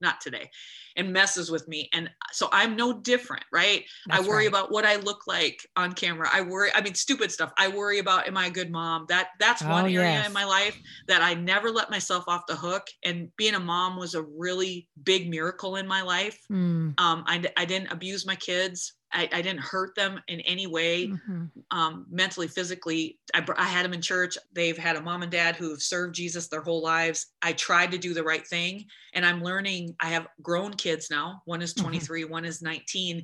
not 0.00 0.20
today 0.20 0.50
and 0.96 1.12
messes 1.12 1.50
with 1.50 1.66
me. 1.68 1.88
And 1.92 2.10
so 2.32 2.48
i'm 2.52 2.76
no 2.76 2.92
different 2.92 3.44
right? 3.52 3.84
That's 4.06 4.24
i 4.24 4.28
worry 4.28 4.44
right. 4.44 4.48
about 4.48 4.70
what 4.70 4.84
i 4.84 4.96
look 4.96 5.26
like 5.26 5.60
on 5.76 5.92
camera. 5.92 6.28
I 6.32 6.42
worry 6.42 6.70
i 6.74 6.80
mean 6.80 6.94
stupid 6.94 7.30
stuff. 7.30 7.52
I 7.58 7.68
worry 7.68 7.98
about 7.98 8.26
am 8.26 8.36
i 8.36 8.46
a 8.46 8.50
good 8.50 8.70
mom? 8.70 9.06
That 9.08 9.28
that's 9.38 9.62
oh, 9.62 9.68
one 9.68 9.84
area 9.84 10.10
yes. 10.10 10.26
in 10.26 10.32
my 10.32 10.44
life 10.44 10.78
that 11.08 11.22
i 11.22 11.34
never 11.34 11.70
let 11.70 11.90
myself 11.90 12.24
off 12.28 12.42
the 12.46 12.56
hook. 12.56 12.86
And 13.04 13.30
being 13.36 13.54
a 13.54 13.60
mom 13.60 13.96
was 13.96 14.14
a 14.14 14.22
really 14.22 14.88
big 15.02 15.28
miracle 15.30 15.76
in 15.76 15.86
my 15.86 16.02
life. 16.02 16.38
Mm. 16.50 16.98
um, 17.00 17.24
I, 17.26 17.42
I 17.56 17.64
didn't 17.64 17.92
abuse 17.92 18.26
my 18.26 18.36
kids 18.36 18.95
I, 19.12 19.28
I 19.32 19.42
didn't 19.42 19.60
hurt 19.60 19.94
them 19.94 20.20
in 20.28 20.40
any 20.40 20.66
way, 20.66 21.08
mm-hmm. 21.08 21.44
um, 21.70 22.06
mentally, 22.10 22.48
physically. 22.48 23.18
I, 23.34 23.44
I, 23.56 23.64
had 23.64 23.84
them 23.84 23.92
in 23.92 24.02
church. 24.02 24.36
They've 24.52 24.76
had 24.76 24.96
a 24.96 25.00
mom 25.00 25.22
and 25.22 25.30
dad 25.30 25.56
who 25.56 25.70
have 25.70 25.82
served 25.82 26.14
Jesus 26.14 26.48
their 26.48 26.60
whole 26.60 26.82
lives. 26.82 27.26
I 27.40 27.52
tried 27.52 27.92
to 27.92 27.98
do 27.98 28.14
the 28.14 28.24
right 28.24 28.46
thing. 28.46 28.86
And 29.14 29.24
I'm 29.24 29.42
learning. 29.42 29.94
I 30.00 30.08
have 30.08 30.26
grown 30.42 30.74
kids 30.74 31.08
now. 31.10 31.42
One 31.44 31.62
is 31.62 31.72
mm-hmm. 31.72 31.84
23, 31.84 32.22
mm-hmm. 32.22 32.32
one 32.32 32.44
is 32.44 32.62
19, 32.62 33.22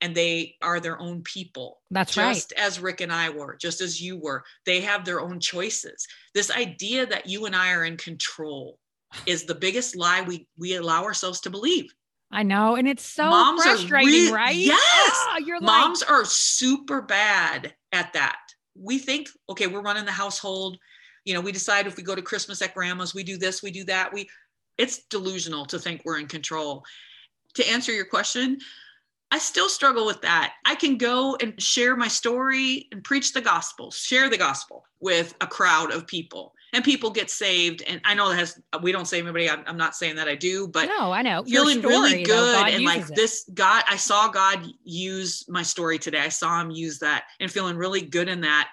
and 0.00 0.14
they 0.14 0.56
are 0.60 0.80
their 0.80 1.00
own 1.00 1.22
people. 1.22 1.80
That's 1.90 2.14
just 2.14 2.24
right. 2.24 2.34
Just 2.34 2.52
as 2.52 2.80
Rick 2.80 3.00
and 3.00 3.12
I 3.12 3.30
were, 3.30 3.56
just 3.56 3.80
as 3.80 4.00
you 4.00 4.18
were. 4.18 4.44
They 4.66 4.80
have 4.82 5.04
their 5.04 5.20
own 5.20 5.40
choices. 5.40 6.06
This 6.34 6.50
idea 6.50 7.06
that 7.06 7.26
you 7.26 7.46
and 7.46 7.56
I 7.56 7.72
are 7.72 7.84
in 7.84 7.96
control 7.96 8.78
is 9.26 9.44
the 9.44 9.54
biggest 9.54 9.96
lie 9.96 10.22
we 10.22 10.46
we 10.58 10.76
allow 10.76 11.04
ourselves 11.04 11.40
to 11.40 11.50
believe 11.50 11.92
I 12.32 12.42
know. 12.42 12.76
And 12.76 12.88
it's 12.88 13.04
so 13.04 13.28
moms 13.28 13.62
frustrating, 13.62 14.10
re- 14.10 14.32
right? 14.32 14.56
Yes. 14.56 14.78
Oh, 15.14 15.38
you're 15.44 15.60
moms 15.60 16.00
like- 16.00 16.10
are 16.10 16.24
super 16.24 17.02
bad 17.02 17.74
at 17.92 18.14
that. 18.14 18.38
We 18.74 18.98
think, 18.98 19.28
okay, 19.50 19.66
we're 19.66 19.82
running 19.82 20.06
the 20.06 20.12
household. 20.12 20.78
You 21.24 21.34
know, 21.34 21.40
we 21.40 21.52
decide 21.52 21.86
if 21.86 21.96
we 21.96 22.02
go 22.02 22.14
to 22.14 22.22
Christmas 22.22 22.62
at 22.62 22.74
grandma's, 22.74 23.14
we 23.14 23.22
do 23.22 23.36
this, 23.36 23.62
we 23.62 23.70
do 23.70 23.84
that. 23.84 24.12
We 24.12 24.28
it's 24.78 25.04
delusional 25.10 25.66
to 25.66 25.78
think 25.78 26.00
we're 26.04 26.18
in 26.18 26.26
control. 26.26 26.82
To 27.54 27.68
answer 27.68 27.92
your 27.92 28.06
question, 28.06 28.58
I 29.30 29.38
still 29.38 29.68
struggle 29.68 30.06
with 30.06 30.22
that. 30.22 30.54
I 30.64 30.74
can 30.74 30.96
go 30.96 31.36
and 31.40 31.60
share 31.62 31.94
my 31.96 32.08
story 32.08 32.88
and 32.90 33.04
preach 33.04 33.34
the 33.34 33.42
gospel, 33.42 33.90
share 33.90 34.30
the 34.30 34.38
gospel 34.38 34.84
with 35.00 35.34
a 35.42 35.46
crowd 35.46 35.92
of 35.92 36.06
people 36.06 36.54
and 36.72 36.82
people 36.82 37.10
get 37.10 37.30
saved. 37.30 37.82
And 37.86 38.00
I 38.04 38.14
know 38.14 38.28
that 38.30 38.36
has, 38.36 38.60
we 38.82 38.92
don't 38.92 39.06
save 39.06 39.24
anybody. 39.24 39.50
I'm, 39.50 39.62
I'm 39.66 39.76
not 39.76 39.94
saying 39.94 40.16
that 40.16 40.28
I 40.28 40.34
do, 40.34 40.68
but 40.68 40.86
no, 40.86 41.12
I 41.12 41.22
know 41.22 41.44
feeling 41.44 41.80
story, 41.80 41.94
really 41.94 42.22
good. 42.22 42.56
Though, 42.56 42.64
and 42.64 42.84
like 42.84 43.02
it. 43.02 43.14
this 43.14 43.48
God, 43.52 43.84
I 43.88 43.96
saw 43.96 44.28
God 44.28 44.66
use 44.84 45.44
my 45.48 45.62
story 45.62 45.98
today. 45.98 46.20
I 46.20 46.28
saw 46.28 46.60
him 46.60 46.70
use 46.70 46.98
that 47.00 47.24
and 47.40 47.50
feeling 47.50 47.76
really 47.76 48.00
good 48.00 48.28
in 48.28 48.40
that. 48.42 48.70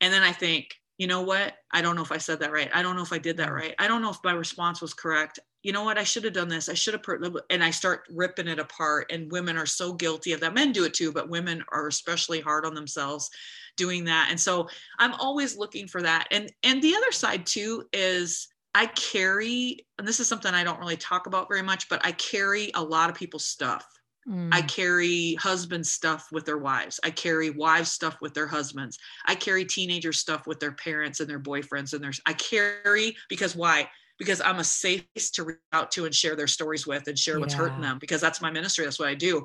And 0.00 0.12
then 0.12 0.22
I 0.22 0.32
think, 0.32 0.74
you 1.00 1.06
know 1.06 1.22
what? 1.22 1.54
I 1.70 1.80
don't 1.80 1.96
know 1.96 2.02
if 2.02 2.12
I 2.12 2.18
said 2.18 2.40
that 2.40 2.52
right. 2.52 2.68
I 2.74 2.82
don't 2.82 2.94
know 2.94 3.02
if 3.02 3.12
I 3.12 3.16
did 3.16 3.38
that 3.38 3.54
right. 3.54 3.74
I 3.78 3.88
don't 3.88 4.02
know 4.02 4.10
if 4.10 4.18
my 4.22 4.32
response 4.32 4.82
was 4.82 4.92
correct. 4.92 5.38
You 5.62 5.72
know 5.72 5.82
what? 5.82 5.96
I 5.96 6.04
should 6.04 6.24
have 6.24 6.34
done 6.34 6.48
this. 6.48 6.68
I 6.68 6.74
should 6.74 6.92
have, 6.92 7.02
put, 7.02 7.20
and 7.48 7.64
I 7.64 7.70
start 7.70 8.02
ripping 8.10 8.48
it 8.48 8.58
apart. 8.58 9.10
And 9.10 9.32
women 9.32 9.56
are 9.56 9.64
so 9.64 9.94
guilty 9.94 10.32
of 10.32 10.40
that. 10.40 10.52
Men 10.52 10.72
do 10.72 10.84
it 10.84 10.92
too, 10.92 11.10
but 11.10 11.30
women 11.30 11.64
are 11.72 11.88
especially 11.88 12.42
hard 12.42 12.66
on 12.66 12.74
themselves 12.74 13.30
doing 13.76 14.04
that 14.04 14.26
and 14.30 14.38
so 14.38 14.68
i'm 14.98 15.14
always 15.14 15.56
looking 15.56 15.86
for 15.86 16.02
that 16.02 16.26
and 16.32 16.52
and 16.64 16.82
the 16.82 16.94
other 16.94 17.12
side 17.12 17.46
too 17.46 17.84
is 17.94 18.48
i 18.74 18.84
carry 18.86 19.86
and 19.98 20.06
this 20.06 20.20
is 20.20 20.28
something 20.28 20.52
i 20.52 20.64
don't 20.64 20.80
really 20.80 20.98
talk 20.98 21.26
about 21.26 21.48
very 21.48 21.62
much 21.62 21.88
but 21.88 22.04
i 22.04 22.12
carry 22.12 22.70
a 22.74 22.82
lot 22.82 23.08
of 23.08 23.16
people's 23.16 23.46
stuff 23.46 23.86
mm. 24.28 24.48
I 24.52 24.62
carry 24.62 25.34
husband 25.34 25.86
stuff 25.86 26.28
with 26.32 26.44
their 26.44 26.58
wives. 26.58 27.00
I 27.04 27.10
carry 27.10 27.50
wives 27.50 27.90
stuff 27.90 28.16
with 28.20 28.34
their 28.34 28.46
husbands. 28.46 28.98
I 29.26 29.34
carry 29.34 29.64
teenager 29.64 30.12
stuff 30.12 30.46
with 30.46 30.60
their 30.60 30.72
parents 30.72 31.20
and 31.20 31.28
their 31.28 31.40
boyfriends 31.40 31.92
and 31.92 32.02
their 32.02 32.12
I 32.26 32.32
carry 32.34 33.16
because 33.28 33.56
why? 33.56 33.88
Because 34.18 34.40
I'm 34.40 34.58
a 34.58 34.64
safe 34.64 35.04
to 35.32 35.44
reach 35.44 35.58
out 35.72 35.90
to 35.92 36.04
and 36.04 36.14
share 36.14 36.36
their 36.36 36.46
stories 36.46 36.86
with 36.86 37.06
and 37.08 37.18
share 37.18 37.40
what's 37.40 37.54
hurting 37.54 37.80
them 37.80 37.98
because 37.98 38.20
that's 38.20 38.42
my 38.42 38.50
ministry. 38.50 38.84
That's 38.84 38.98
what 38.98 39.08
I 39.08 39.14
do. 39.14 39.42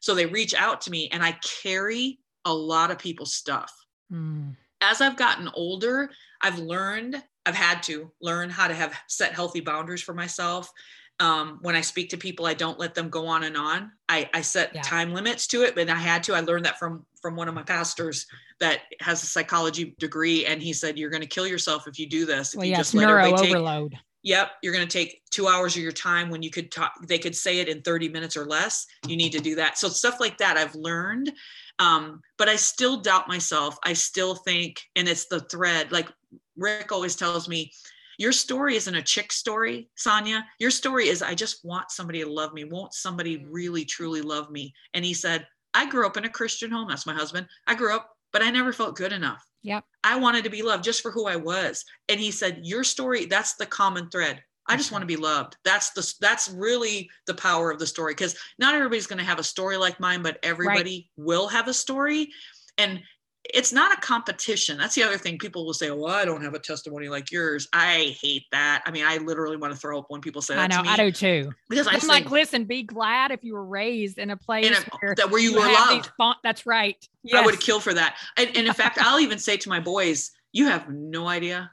So 0.00 0.14
they 0.14 0.26
reach 0.26 0.54
out 0.54 0.82
to 0.82 0.90
me 0.90 1.08
and 1.12 1.22
I 1.22 1.38
carry 1.62 2.18
a 2.44 2.52
lot 2.52 2.90
of 2.90 2.98
people's 2.98 3.34
stuff. 3.34 3.72
Mm. 4.12 4.54
As 4.80 5.00
I've 5.00 5.16
gotten 5.16 5.48
older, 5.54 6.10
I've 6.40 6.58
learned, 6.58 7.22
I've 7.46 7.54
had 7.54 7.82
to 7.84 8.10
learn 8.20 8.50
how 8.50 8.68
to 8.68 8.74
have 8.74 8.98
set 9.08 9.32
healthy 9.32 9.60
boundaries 9.60 10.02
for 10.02 10.14
myself. 10.14 10.70
Um, 11.20 11.58
when 11.62 11.74
I 11.74 11.80
speak 11.80 12.10
to 12.10 12.16
people, 12.16 12.46
I 12.46 12.54
don't 12.54 12.78
let 12.78 12.94
them 12.94 13.08
go 13.08 13.26
on 13.26 13.42
and 13.42 13.56
on. 13.56 13.90
I, 14.08 14.30
I 14.32 14.40
set 14.40 14.72
yeah. 14.74 14.82
time 14.82 15.12
limits 15.12 15.48
to 15.48 15.62
it, 15.62 15.74
but 15.74 15.90
I 15.90 15.96
had 15.96 16.22
to. 16.24 16.34
I 16.34 16.40
learned 16.40 16.64
that 16.64 16.78
from 16.78 17.04
from 17.20 17.34
one 17.34 17.48
of 17.48 17.54
my 17.54 17.64
pastors 17.64 18.26
that 18.60 18.82
has 19.00 19.22
a 19.22 19.26
psychology 19.26 19.96
degree, 19.98 20.46
and 20.46 20.62
he 20.62 20.72
said, 20.72 20.96
"You're 20.96 21.10
going 21.10 21.22
to 21.22 21.28
kill 21.28 21.46
yourself 21.46 21.88
if 21.88 21.98
you 21.98 22.08
do 22.08 22.24
this. 22.24 22.54
If 22.54 22.58
well, 22.58 22.66
you 22.66 22.72
yeah, 22.72 22.78
just 22.78 22.94
let 22.94 23.06
neuro 23.06 23.32
overload." 23.32 23.92
Take, 23.92 24.00
yep, 24.22 24.52
you're 24.62 24.72
going 24.72 24.86
to 24.86 24.92
take 24.92 25.22
two 25.30 25.48
hours 25.48 25.76
of 25.76 25.82
your 25.82 25.92
time 25.92 26.30
when 26.30 26.42
you 26.42 26.50
could 26.50 26.70
talk. 26.70 26.92
They 27.08 27.18
could 27.18 27.34
say 27.34 27.58
it 27.58 27.68
in 27.68 27.82
30 27.82 28.08
minutes 28.10 28.36
or 28.36 28.46
less. 28.46 28.86
You 29.06 29.16
need 29.16 29.32
to 29.32 29.40
do 29.40 29.56
that. 29.56 29.76
So 29.76 29.88
stuff 29.88 30.20
like 30.20 30.38
that, 30.38 30.56
I've 30.56 30.74
learned 30.76 31.32
um, 31.78 32.20
but 32.36 32.48
I 32.48 32.56
still 32.56 33.00
doubt 33.00 33.28
myself. 33.28 33.78
I 33.84 33.92
still 33.92 34.34
think, 34.34 34.82
and 34.96 35.08
it's 35.08 35.26
the 35.26 35.40
thread. 35.40 35.92
Like 35.92 36.08
Rick 36.56 36.92
always 36.92 37.16
tells 37.16 37.48
me, 37.48 37.72
your 38.18 38.32
story 38.32 38.76
isn't 38.76 38.94
a 38.94 39.02
chick 39.02 39.32
story, 39.32 39.88
Sonia. 39.96 40.44
Your 40.58 40.72
story 40.72 41.08
is, 41.08 41.22
I 41.22 41.34
just 41.34 41.64
want 41.64 41.90
somebody 41.90 42.22
to 42.22 42.30
love 42.30 42.52
me. 42.52 42.64
Won't 42.64 42.92
somebody 42.92 43.38
mm. 43.38 43.46
really, 43.48 43.84
truly 43.84 44.20
love 44.20 44.50
me? 44.50 44.74
And 44.92 45.04
he 45.04 45.14
said, 45.14 45.46
I 45.72 45.88
grew 45.88 46.04
up 46.04 46.16
in 46.16 46.24
a 46.24 46.30
Christian 46.30 46.70
home. 46.70 46.88
That's 46.88 47.06
my 47.06 47.14
husband. 47.14 47.46
I 47.66 47.74
grew 47.74 47.94
up, 47.94 48.10
but 48.32 48.42
I 48.42 48.50
never 48.50 48.72
felt 48.72 48.96
good 48.96 49.12
enough. 49.12 49.44
Yep. 49.62 49.84
I 50.02 50.18
wanted 50.18 50.44
to 50.44 50.50
be 50.50 50.62
loved 50.62 50.84
just 50.84 51.00
for 51.00 51.10
who 51.10 51.26
I 51.26 51.36
was. 51.36 51.84
And 52.08 52.18
he 52.18 52.30
said, 52.30 52.60
Your 52.62 52.84
story, 52.84 53.26
that's 53.26 53.54
the 53.54 53.66
common 53.66 54.10
thread. 54.10 54.42
I 54.70 54.76
just 54.76 54.92
want 54.92 55.02
to 55.02 55.06
be 55.06 55.16
loved. 55.16 55.56
That's 55.64 55.90
the 55.90 56.14
that's 56.20 56.50
really 56.50 57.08
the 57.26 57.34
power 57.34 57.70
of 57.70 57.78
the 57.78 57.86
story 57.86 58.12
because 58.12 58.36
not 58.58 58.74
everybody's 58.74 59.06
going 59.06 59.18
to 59.18 59.24
have 59.24 59.38
a 59.38 59.44
story 59.44 59.78
like 59.78 59.98
mine, 59.98 60.22
but 60.22 60.38
everybody 60.42 61.08
right. 61.16 61.24
will 61.24 61.48
have 61.48 61.68
a 61.68 61.74
story. 61.74 62.28
And 62.76 63.00
it's 63.44 63.72
not 63.72 63.96
a 63.96 64.00
competition. 64.00 64.76
That's 64.76 64.94
the 64.94 65.02
other 65.02 65.16
thing. 65.16 65.38
People 65.38 65.64
will 65.64 65.74
say, 65.74 65.90
"Well, 65.90 66.12
I 66.12 66.24
don't 66.24 66.42
have 66.42 66.54
a 66.54 66.58
testimony 66.58 67.08
like 67.08 67.30
yours." 67.30 67.68
I 67.72 68.16
hate 68.20 68.44
that. 68.52 68.82
I 68.84 68.90
mean, 68.90 69.04
I 69.06 69.18
literally 69.18 69.56
want 69.56 69.72
to 69.72 69.78
throw 69.78 69.98
up 69.98 70.06
when 70.08 70.20
people 70.20 70.42
say 70.42 70.54
that. 70.54 70.72
I 70.72 70.82
know, 70.82 70.88
I 70.88 70.96
do 70.96 71.10
too. 71.10 71.52
Because 71.68 71.86
I'm 71.86 72.06
like, 72.08 72.30
listen, 72.30 72.64
be 72.64 72.82
glad 72.82 73.30
if 73.30 73.42
you 73.42 73.54
were 73.54 73.64
raised 73.64 74.18
in 74.18 74.30
a 74.30 74.36
place 74.36 74.66
in 74.66 74.74
a, 74.74 74.96
where, 75.00 75.14
that 75.14 75.30
where 75.30 75.40
you, 75.40 75.52
you 75.52 75.60
were 75.60 75.66
loved. 75.66 76.10
that's 76.42 76.66
right. 76.66 76.96
Yes. 77.22 77.42
I 77.42 77.46
would 77.46 77.60
kill 77.60 77.80
for 77.80 77.94
that. 77.94 78.16
And, 78.36 78.48
and 78.56 78.66
in 78.66 78.74
fact, 78.74 78.98
I'll 79.00 79.20
even 79.20 79.38
say 79.38 79.56
to 79.56 79.68
my 79.68 79.80
boys, 79.80 80.32
"You 80.52 80.66
have 80.66 80.88
no 80.90 81.26
idea. 81.26 81.70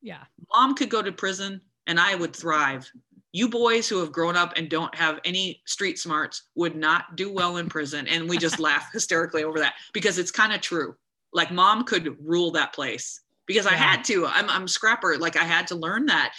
Yeah, 0.00 0.22
mom 0.52 0.74
could 0.74 0.88
go 0.88 1.02
to 1.02 1.12
prison 1.12 1.60
and 1.88 1.98
I 1.98 2.14
would 2.14 2.36
thrive. 2.36 2.90
You 3.32 3.48
boys 3.48 3.88
who 3.88 3.98
have 4.00 4.12
grown 4.12 4.36
up 4.36 4.54
and 4.56 4.70
don't 4.70 4.94
have 4.94 5.20
any 5.24 5.62
street 5.66 5.98
smarts 5.98 6.44
would 6.54 6.76
not 6.76 7.16
do 7.16 7.32
well 7.32 7.56
in 7.56 7.68
prison. 7.68 8.06
And 8.06 8.28
we 8.28 8.38
just 8.38 8.58
laugh 8.60 8.90
hysterically 8.92 9.44
over 9.44 9.58
that 9.58 9.74
because 9.92 10.18
it's 10.18 10.30
kind 10.30 10.52
of 10.52 10.60
true. 10.60 10.94
Like 11.38 11.52
mom 11.52 11.84
could 11.84 12.16
rule 12.20 12.50
that 12.50 12.74
place 12.74 13.20
because 13.46 13.64
yeah. 13.64 13.70
I 13.70 13.74
had 13.76 14.04
to. 14.06 14.26
I'm, 14.26 14.50
I'm 14.50 14.66
scrapper. 14.66 15.16
Like 15.16 15.36
I 15.36 15.44
had 15.44 15.68
to 15.68 15.76
learn 15.76 16.06
that. 16.06 16.34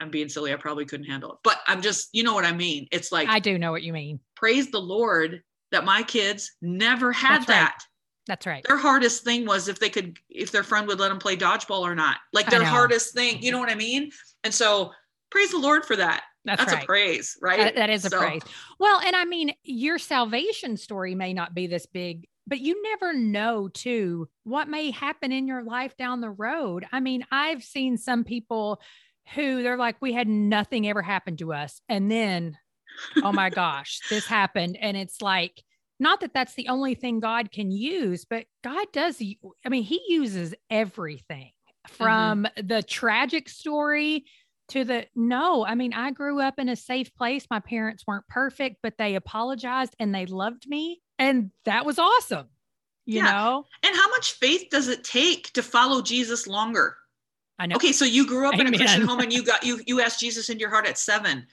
I'm 0.00 0.10
being 0.10 0.28
silly. 0.28 0.52
I 0.52 0.56
probably 0.56 0.84
couldn't 0.84 1.06
handle 1.06 1.30
it. 1.30 1.38
But 1.44 1.60
I'm 1.68 1.80
just, 1.80 2.08
you 2.12 2.24
know 2.24 2.34
what 2.34 2.44
I 2.44 2.52
mean? 2.52 2.88
It's 2.90 3.12
like 3.12 3.28
I 3.28 3.38
do 3.38 3.56
know 3.56 3.70
what 3.70 3.84
you 3.84 3.92
mean. 3.92 4.18
praise 4.34 4.68
the 4.72 4.80
Lord 4.80 5.42
that 5.70 5.84
my 5.84 6.02
kids 6.02 6.50
never 6.60 7.12
had 7.12 7.42
That's 7.42 7.48
right. 7.48 7.54
that. 7.54 7.78
That's 8.26 8.46
right. 8.46 8.64
Their 8.66 8.78
hardest 8.78 9.22
thing 9.22 9.46
was 9.46 9.68
if 9.68 9.78
they 9.78 9.88
could, 9.90 10.18
if 10.28 10.50
their 10.50 10.64
friend 10.64 10.88
would 10.88 10.98
let 10.98 11.10
them 11.10 11.18
play 11.18 11.36
dodgeball 11.36 11.80
or 11.80 11.94
not. 11.94 12.16
Like 12.32 12.50
their 12.50 12.64
hardest 12.64 13.14
thing, 13.14 13.40
you 13.42 13.52
know 13.52 13.60
what 13.60 13.70
I 13.70 13.76
mean? 13.76 14.10
And 14.42 14.52
so 14.52 14.90
praise 15.30 15.52
the 15.52 15.58
Lord 15.58 15.84
for 15.84 15.94
that. 15.94 16.24
That's, 16.44 16.60
That's, 16.60 16.72
right. 16.74 16.82
a 16.82 16.86
praise, 16.86 17.36
right? 17.40 17.58
That- 17.58 17.76
that 17.76 17.90
is 17.90 18.04
a 18.04 18.10
So, 18.10 18.18
praise. 18.18 18.42
Well, 18.80 19.00
and 19.00 19.14
I 19.14 19.24
mean, 19.24 19.54
your 19.62 19.98
salvation 19.98 20.76
story 20.76 21.14
may 21.14 21.32
not 21.32 21.54
be 21.54 21.68
this 21.68 21.86
big, 21.86 22.26
but 22.46 22.60
you 22.60 22.82
never 22.82 23.14
know, 23.14 23.68
too, 23.68 24.28
what 24.44 24.68
may 24.68 24.90
happen 24.90 25.32
in 25.32 25.46
your 25.46 25.62
life 25.62 25.96
down 25.96 26.20
the 26.20 26.30
road. 26.30 26.84
I 26.90 27.00
mean, 27.00 27.24
I've 27.30 27.62
seen 27.62 27.96
some 27.96 28.24
people 28.24 28.80
who 29.34 29.62
they're 29.62 29.76
like, 29.76 29.96
we 30.00 30.12
had 30.12 30.28
nothing 30.28 30.88
ever 30.88 31.02
happen 31.02 31.36
to 31.38 31.52
us. 31.52 31.80
And 31.88 32.10
then, 32.10 32.56
oh 33.22 33.32
my 33.32 33.50
gosh, 33.50 34.00
this 34.10 34.26
happened. 34.26 34.76
And 34.80 34.96
it's 34.96 35.22
like, 35.22 35.62
not 36.00 36.20
that 36.20 36.34
that's 36.34 36.54
the 36.54 36.68
only 36.68 36.94
thing 36.94 37.20
God 37.20 37.52
can 37.52 37.70
use, 37.70 38.24
but 38.24 38.44
God 38.64 38.86
does. 38.92 39.22
I 39.64 39.68
mean, 39.68 39.84
He 39.84 40.00
uses 40.08 40.54
everything 40.68 41.52
mm-hmm. 41.86 41.94
from 41.94 42.46
the 42.56 42.82
tragic 42.82 43.48
story 43.48 44.24
to 44.68 44.84
the 44.84 45.06
no. 45.14 45.64
I 45.64 45.74
mean, 45.74 45.92
I 45.92 46.10
grew 46.10 46.40
up 46.40 46.58
in 46.58 46.68
a 46.68 46.76
safe 46.76 47.14
place. 47.14 47.46
My 47.50 47.60
parents 47.60 48.04
weren't 48.06 48.26
perfect, 48.26 48.78
but 48.82 48.94
they 48.98 49.14
apologized 49.14 49.94
and 49.98 50.14
they 50.14 50.26
loved 50.26 50.66
me. 50.66 51.01
And 51.22 51.50
that 51.64 51.86
was 51.86 51.98
awesome. 52.00 52.48
You 53.06 53.20
Yeah. 53.20 53.32
know, 53.32 53.66
And 53.84 53.96
how 53.96 54.08
much 54.10 54.32
faith 54.32 54.68
does 54.70 54.88
it 54.88 55.04
take 55.04 55.52
to 55.52 55.62
follow 55.62 56.02
Jesus 56.02 56.46
longer? 56.46 56.96
I 57.58 57.66
know. 57.66 57.76
Okay, 57.76 57.92
so 57.92 58.04
you 58.04 58.26
grew 58.26 58.48
up 58.48 58.58
in 58.58 58.66
a 58.66 58.76
Christian 58.76 59.06
home 59.06 59.20
and 59.24 59.32
you 59.32 59.44
got 59.44 59.62
you 59.64 59.80
you 59.86 60.00
asked 60.00 60.18
Jesus 60.20 60.48
into 60.48 60.60
your 60.60 60.70
heart 60.70 60.86
at 60.86 60.98
seven. 60.98 61.46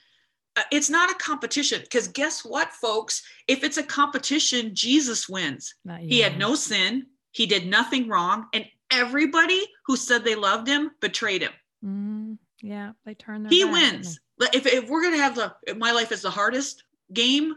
Uh, 0.55 0.63
it's 0.71 0.89
not 0.89 1.11
a 1.11 1.15
competition 1.15 1.81
because 1.81 2.07
guess 2.07 2.43
what, 2.43 2.73
folks? 2.73 3.21
If 3.47 3.63
it's 3.63 3.77
a 3.77 3.83
competition, 3.83 4.73
Jesus 4.73 5.29
wins. 5.29 5.75
He 5.99 6.19
had 6.21 6.37
no 6.39 6.55
sin. 6.55 7.05
He 7.31 7.45
did 7.45 7.67
nothing 7.67 8.07
wrong, 8.07 8.47
and 8.53 8.65
everybody 8.89 9.61
who 9.85 9.95
said 9.95 10.23
they 10.23 10.35
loved 10.35 10.67
him 10.67 10.91
betrayed 10.99 11.43
him. 11.43 11.53
Mm, 11.85 12.37
yeah, 12.61 12.93
they 13.05 13.13
turned 13.13 13.45
their 13.45 13.51
He 13.51 13.63
back, 13.63 13.73
wins. 13.73 14.19
If 14.53 14.65
if 14.65 14.89
we're 14.89 15.03
gonna 15.03 15.17
have 15.17 15.35
the 15.35 15.75
my 15.75 15.91
life 15.91 16.11
is 16.11 16.23
the 16.23 16.31
hardest 16.31 16.83
game, 17.13 17.55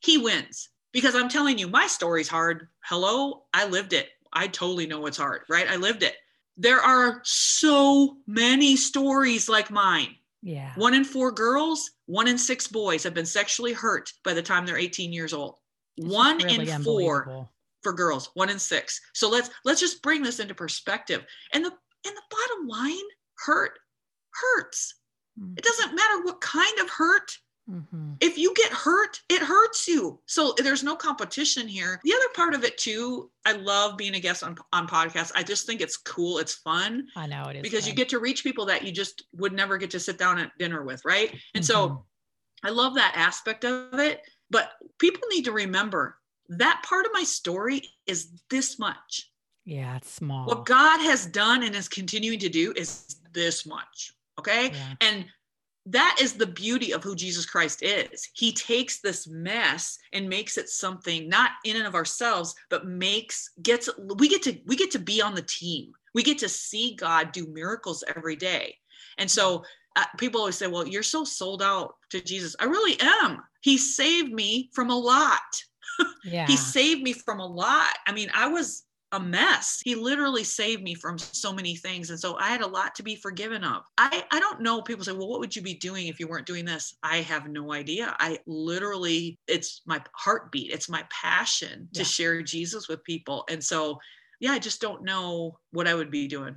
he 0.00 0.16
wins 0.16 0.70
because 0.92 1.14
I'm 1.14 1.28
telling 1.28 1.58
you, 1.58 1.68
my 1.68 1.86
story's 1.86 2.28
hard. 2.28 2.68
Hello, 2.84 3.44
I 3.54 3.66
lived 3.66 3.92
it. 3.92 4.08
I 4.32 4.46
totally 4.46 4.86
know 4.86 5.06
it's 5.06 5.16
hard, 5.16 5.42
right? 5.48 5.68
I 5.68 5.76
lived 5.76 6.02
it. 6.02 6.14
There 6.56 6.80
are 6.80 7.20
so 7.24 8.16
many 8.26 8.76
stories 8.76 9.48
like 9.48 9.70
mine. 9.70 10.14
Yeah. 10.42 10.72
One 10.76 10.94
in 10.94 11.04
four 11.04 11.32
girls, 11.32 11.90
one 12.06 12.28
in 12.28 12.38
six 12.38 12.66
boys 12.66 13.02
have 13.04 13.14
been 13.14 13.26
sexually 13.26 13.72
hurt 13.72 14.12
by 14.24 14.32
the 14.34 14.42
time 14.42 14.66
they're 14.66 14.76
18 14.78 15.12
years 15.12 15.32
old. 15.32 15.56
It's 15.96 16.06
one 16.06 16.38
really 16.38 16.70
in 16.70 16.82
four 17.02 17.24
for 17.82 17.92
girls, 17.92 18.30
one 18.34 18.50
in 18.50 18.58
six. 18.58 19.00
So 19.14 19.28
let's 19.28 19.50
let's 19.64 19.80
just 19.80 20.02
bring 20.02 20.22
this 20.22 20.38
into 20.40 20.54
perspective. 20.54 21.24
And 21.52 21.64
the 21.64 21.70
and 21.70 22.16
the 22.16 22.22
bottom 22.30 22.68
line, 22.68 23.04
hurt 23.44 23.78
hurts. 24.30 24.94
Mm, 25.38 25.58
It 25.58 25.64
doesn't 25.64 25.94
matter 25.94 26.22
what 26.22 26.40
kind 26.40 26.78
of 26.80 26.88
hurt. 26.88 27.32
Mhm. 27.68 28.16
If 28.20 28.38
you 28.38 28.52
get 28.54 28.72
hurt, 28.72 29.20
it 29.28 29.42
hurts 29.42 29.88
you. 29.88 30.20
So 30.26 30.54
there's 30.58 30.82
no 30.82 30.96
competition 30.96 31.66
here. 31.68 32.00
The 32.04 32.12
other 32.12 32.28
part 32.34 32.54
of 32.54 32.64
it 32.64 32.78
too, 32.78 33.30
I 33.44 33.52
love 33.52 33.96
being 33.96 34.14
a 34.14 34.20
guest 34.20 34.42
on 34.42 34.56
on 34.72 34.86
podcasts. 34.86 35.32
I 35.34 35.42
just 35.42 35.66
think 35.66 35.80
it's 35.80 35.96
cool. 35.96 36.38
It's 36.38 36.54
fun 36.54 37.08
I 37.16 37.26
know 37.26 37.44
it 37.48 37.56
is 37.56 37.62
because 37.62 37.86
you 37.88 37.94
get 37.94 38.08
to 38.10 38.18
reach 38.18 38.44
people 38.44 38.66
that 38.66 38.82
you 38.84 38.92
just 38.92 39.24
would 39.34 39.52
never 39.52 39.78
get 39.78 39.90
to 39.90 40.00
sit 40.00 40.18
down 40.18 40.38
at 40.38 40.56
dinner 40.58 40.82
with, 40.84 41.04
right? 41.04 41.34
And 41.54 41.64
so 41.64 41.88
Mhm. 41.88 42.04
I 42.64 42.70
love 42.70 42.94
that 42.94 43.14
aspect 43.16 43.64
of 43.64 43.98
it. 43.98 44.22
But 44.50 44.72
people 44.98 45.22
need 45.30 45.44
to 45.44 45.52
remember 45.52 46.18
that 46.48 46.82
part 46.84 47.06
of 47.06 47.12
my 47.12 47.22
story 47.24 47.82
is 48.06 48.32
this 48.50 48.78
much. 48.78 49.26
yeah, 49.64 49.96
it's 49.96 50.10
small. 50.10 50.46
What 50.46 50.64
God 50.66 51.00
has 51.00 51.26
done 51.26 51.62
and 51.62 51.76
is 51.76 51.88
continuing 51.88 52.40
to 52.40 52.48
do 52.48 52.72
is 52.76 53.16
this 53.32 53.64
much. 53.66 54.12
Okay. 54.38 54.72
Yeah. 54.72 54.94
And 55.00 55.26
that 55.86 56.18
is 56.20 56.34
the 56.34 56.46
beauty 56.46 56.92
of 56.92 57.02
who 57.02 57.16
Jesus 57.16 57.46
Christ 57.46 57.82
is. 57.82 58.28
He 58.34 58.52
takes 58.52 59.00
this 59.00 59.26
mess 59.26 59.98
and 60.12 60.28
makes 60.28 60.58
it 60.58 60.68
something 60.68 61.28
not 61.28 61.52
in 61.64 61.76
and 61.76 61.86
of 61.86 61.94
ourselves, 61.94 62.54
but 62.68 62.86
makes 62.86 63.50
gets 63.62 63.88
we 64.16 64.28
get 64.28 64.42
to 64.42 64.58
we 64.66 64.76
get 64.76 64.90
to 64.92 64.98
be 64.98 65.22
on 65.22 65.34
the 65.34 65.42
team. 65.42 65.92
We 66.14 66.22
get 66.22 66.38
to 66.38 66.48
see 66.48 66.96
God 66.96 67.32
do 67.32 67.46
miracles 67.46 68.04
every 68.14 68.36
day. 68.36 68.76
And 69.18 69.30
so 69.30 69.64
uh, 69.96 70.04
people 70.18 70.40
always 70.40 70.56
say, 70.56 70.66
"Well, 70.66 70.86
you're 70.86 71.02
so 71.02 71.24
sold 71.24 71.62
out 71.62 71.94
to 72.10 72.20
Jesus." 72.20 72.54
I 72.60 72.64
really 72.64 72.96
am. 73.00 73.42
He 73.62 73.78
saved 73.78 74.32
me 74.32 74.70
from 74.74 74.90
a 74.90 74.98
lot. 74.98 75.40
Yeah. 76.24 76.46
He 76.46 76.56
saved 76.56 77.02
me 77.02 77.12
from 77.12 77.40
a 77.40 77.46
lot. 77.46 77.94
I 78.06 78.12
mean, 78.12 78.30
I 78.32 78.46
was 78.48 78.84
a 79.12 79.20
mess. 79.20 79.80
He 79.84 79.94
literally 79.94 80.44
saved 80.44 80.82
me 80.82 80.94
from 80.94 81.18
so 81.18 81.52
many 81.52 81.74
things. 81.76 82.10
And 82.10 82.18
so 82.18 82.36
I 82.36 82.48
had 82.48 82.60
a 82.60 82.66
lot 82.66 82.94
to 82.96 83.02
be 83.02 83.16
forgiven 83.16 83.64
of. 83.64 83.82
I, 83.98 84.24
I 84.30 84.40
don't 84.40 84.60
know. 84.60 84.82
People 84.82 85.04
say, 85.04 85.12
well, 85.12 85.28
what 85.28 85.40
would 85.40 85.54
you 85.54 85.62
be 85.62 85.74
doing 85.74 86.06
if 86.06 86.20
you 86.20 86.28
weren't 86.28 86.46
doing 86.46 86.64
this? 86.64 86.96
I 87.02 87.18
have 87.18 87.48
no 87.48 87.72
idea. 87.72 88.14
I 88.18 88.38
literally, 88.46 89.38
it's 89.46 89.82
my 89.86 90.00
heartbeat, 90.14 90.72
it's 90.72 90.88
my 90.88 91.04
passion 91.10 91.88
to 91.94 92.04
share 92.04 92.42
Jesus 92.42 92.88
with 92.88 93.02
people. 93.04 93.44
And 93.50 93.62
so, 93.62 93.98
yeah, 94.38 94.52
I 94.52 94.58
just 94.58 94.80
don't 94.80 95.04
know 95.04 95.58
what 95.72 95.88
I 95.88 95.94
would 95.94 96.10
be 96.10 96.28
doing. 96.28 96.56